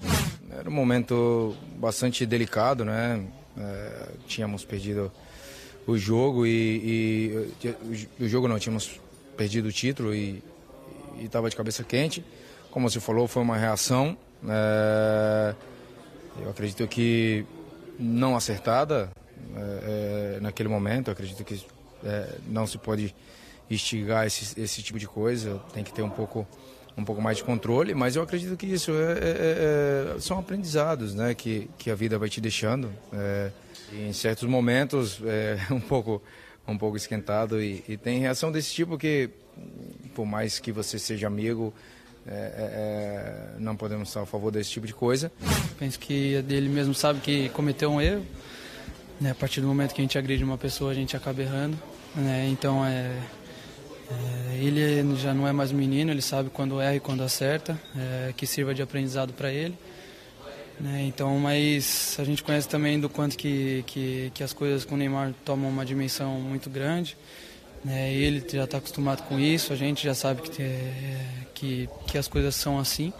Era 0.50 0.68
um 0.68 0.74
momento 0.74 1.56
bastante 1.78 2.26
delicado, 2.26 2.84
né? 2.84 3.26
É, 3.56 4.08
tínhamos 4.26 4.62
perdido 4.62 5.10
o 5.86 5.96
jogo 5.96 6.46
e, 6.46 7.48
e, 7.64 8.22
o 8.22 8.28
jogo 8.28 8.46
não, 8.46 8.58
tínhamos 8.58 9.00
perdido 9.38 9.70
o 9.70 9.72
título 9.72 10.14
e 10.14 10.42
estava 11.18 11.48
de 11.48 11.56
cabeça 11.56 11.82
quente. 11.82 12.22
Como 12.72 12.90
você 12.90 12.98
falou, 12.98 13.28
foi 13.28 13.42
uma 13.42 13.56
reação. 13.56 14.16
É, 14.48 15.54
eu 16.40 16.50
acredito 16.50 16.88
que 16.88 17.44
não 17.98 18.34
acertada 18.34 19.10
é, 19.54 20.36
é 20.36 20.40
naquele 20.40 20.68
momento. 20.68 21.08
Eu 21.08 21.12
acredito 21.12 21.44
que 21.44 21.64
é, 22.02 22.38
não 22.48 22.66
se 22.66 22.78
pode 22.78 23.14
instigar 23.70 24.26
esse, 24.26 24.58
esse 24.58 24.82
tipo 24.82 24.98
de 24.98 25.06
coisa. 25.06 25.60
Tem 25.74 25.84
que 25.84 25.92
ter 25.92 26.02
um 26.02 26.10
pouco 26.10 26.46
um 26.96 27.04
pouco 27.04 27.22
mais 27.22 27.38
de 27.38 27.44
controle, 27.44 27.94
mas 27.94 28.16
eu 28.16 28.22
acredito 28.22 28.56
que 28.56 28.66
isso 28.66 28.90
é, 28.92 29.12
é, 29.12 30.14
é, 30.16 30.20
são 30.20 30.38
aprendizados, 30.38 31.14
né, 31.14 31.34
que, 31.34 31.70
que 31.78 31.90
a 31.90 31.94
vida 31.94 32.18
vai 32.18 32.28
te 32.28 32.40
deixando. 32.40 32.92
É, 33.12 33.50
em 33.94 34.12
certos 34.12 34.46
momentos, 34.46 35.20
é, 35.24 35.58
um 35.72 35.80
pouco 35.80 36.22
um 36.66 36.78
pouco 36.78 36.96
esquentado 36.96 37.60
e, 37.60 37.82
e, 37.88 37.96
tem 37.96 38.20
reação 38.20 38.52
desse 38.52 38.72
tipo 38.72 38.96
que, 38.96 39.28
por 40.14 40.24
mais 40.24 40.60
que 40.60 40.70
você 40.70 40.96
seja 40.96 41.26
amigo, 41.26 41.74
é, 42.26 43.54
é, 43.56 43.58
não 43.58 43.76
podemos 43.76 44.08
estar 44.08 44.22
a 44.22 44.26
favor 44.26 44.50
desse 44.50 44.70
tipo 44.70 44.86
de 44.86 44.94
coisa. 44.94 45.30
Penso 45.78 45.98
que 45.98 46.34
ele 46.48 46.68
mesmo 46.68 46.94
sabe 46.94 47.20
que 47.20 47.48
cometeu 47.50 47.90
um 47.90 48.00
erro. 48.00 48.24
Né, 49.20 49.30
a 49.30 49.34
partir 49.34 49.60
do 49.60 49.66
momento 49.66 49.94
que 49.94 50.00
a 50.00 50.04
gente 50.04 50.18
agride 50.18 50.42
uma 50.42 50.58
pessoa, 50.58 50.90
a 50.90 50.94
gente 50.94 51.16
acaba 51.16 51.42
errando. 51.42 51.78
Né, 52.14 52.48
então 52.48 52.84
é 52.84 53.16
é, 54.12 54.56
ele 54.56 55.16
já 55.16 55.32
não 55.32 55.46
é 55.46 55.52
mais 55.52 55.72
um 55.72 55.76
menino, 55.76 56.10
ele 56.10 56.22
sabe 56.22 56.50
quando 56.50 56.80
erra 56.80 56.96
e 56.96 57.00
quando 57.00 57.22
acerta, 57.22 57.80
é, 57.96 58.32
que 58.36 58.46
sirva 58.46 58.74
de 58.74 58.82
aprendizado 58.82 59.32
para 59.32 59.50
ele. 59.50 59.76
Né? 60.80 61.04
Então, 61.06 61.38
mas 61.38 62.16
a 62.18 62.24
gente 62.24 62.42
conhece 62.42 62.68
também 62.68 62.98
do 62.98 63.08
quanto 63.08 63.36
que, 63.36 63.84
que, 63.86 64.32
que 64.34 64.42
as 64.42 64.52
coisas 64.52 64.84
com 64.84 64.94
o 64.94 64.98
Neymar 64.98 65.32
tomam 65.44 65.70
uma 65.70 65.84
dimensão 65.84 66.40
muito 66.40 66.68
grande. 66.68 67.16
Né? 67.84 68.12
Ele 68.12 68.44
já 68.48 68.64
está 68.64 68.78
acostumado 68.78 69.22
com 69.24 69.38
isso, 69.38 69.72
a 69.72 69.76
gente 69.76 70.04
já 70.04 70.14
sabe 70.14 70.42
que, 70.42 70.62
é, 70.62 71.26
que, 71.54 71.88
que 72.06 72.18
as 72.18 72.28
coisas 72.28 72.54
são 72.54 72.78
assim. 72.78 73.12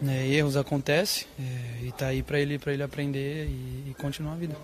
Né? 0.00 0.28
Erros 0.28 0.56
acontecem 0.56 1.26
é, 1.38 1.84
e 1.84 1.88
está 1.88 2.06
aí 2.06 2.22
para 2.22 2.40
ele, 2.40 2.58
ele 2.66 2.82
aprender 2.82 3.46
e, 3.46 3.90
e 3.90 3.94
continuar 3.98 4.32
a 4.32 4.36
vida. 4.36 4.56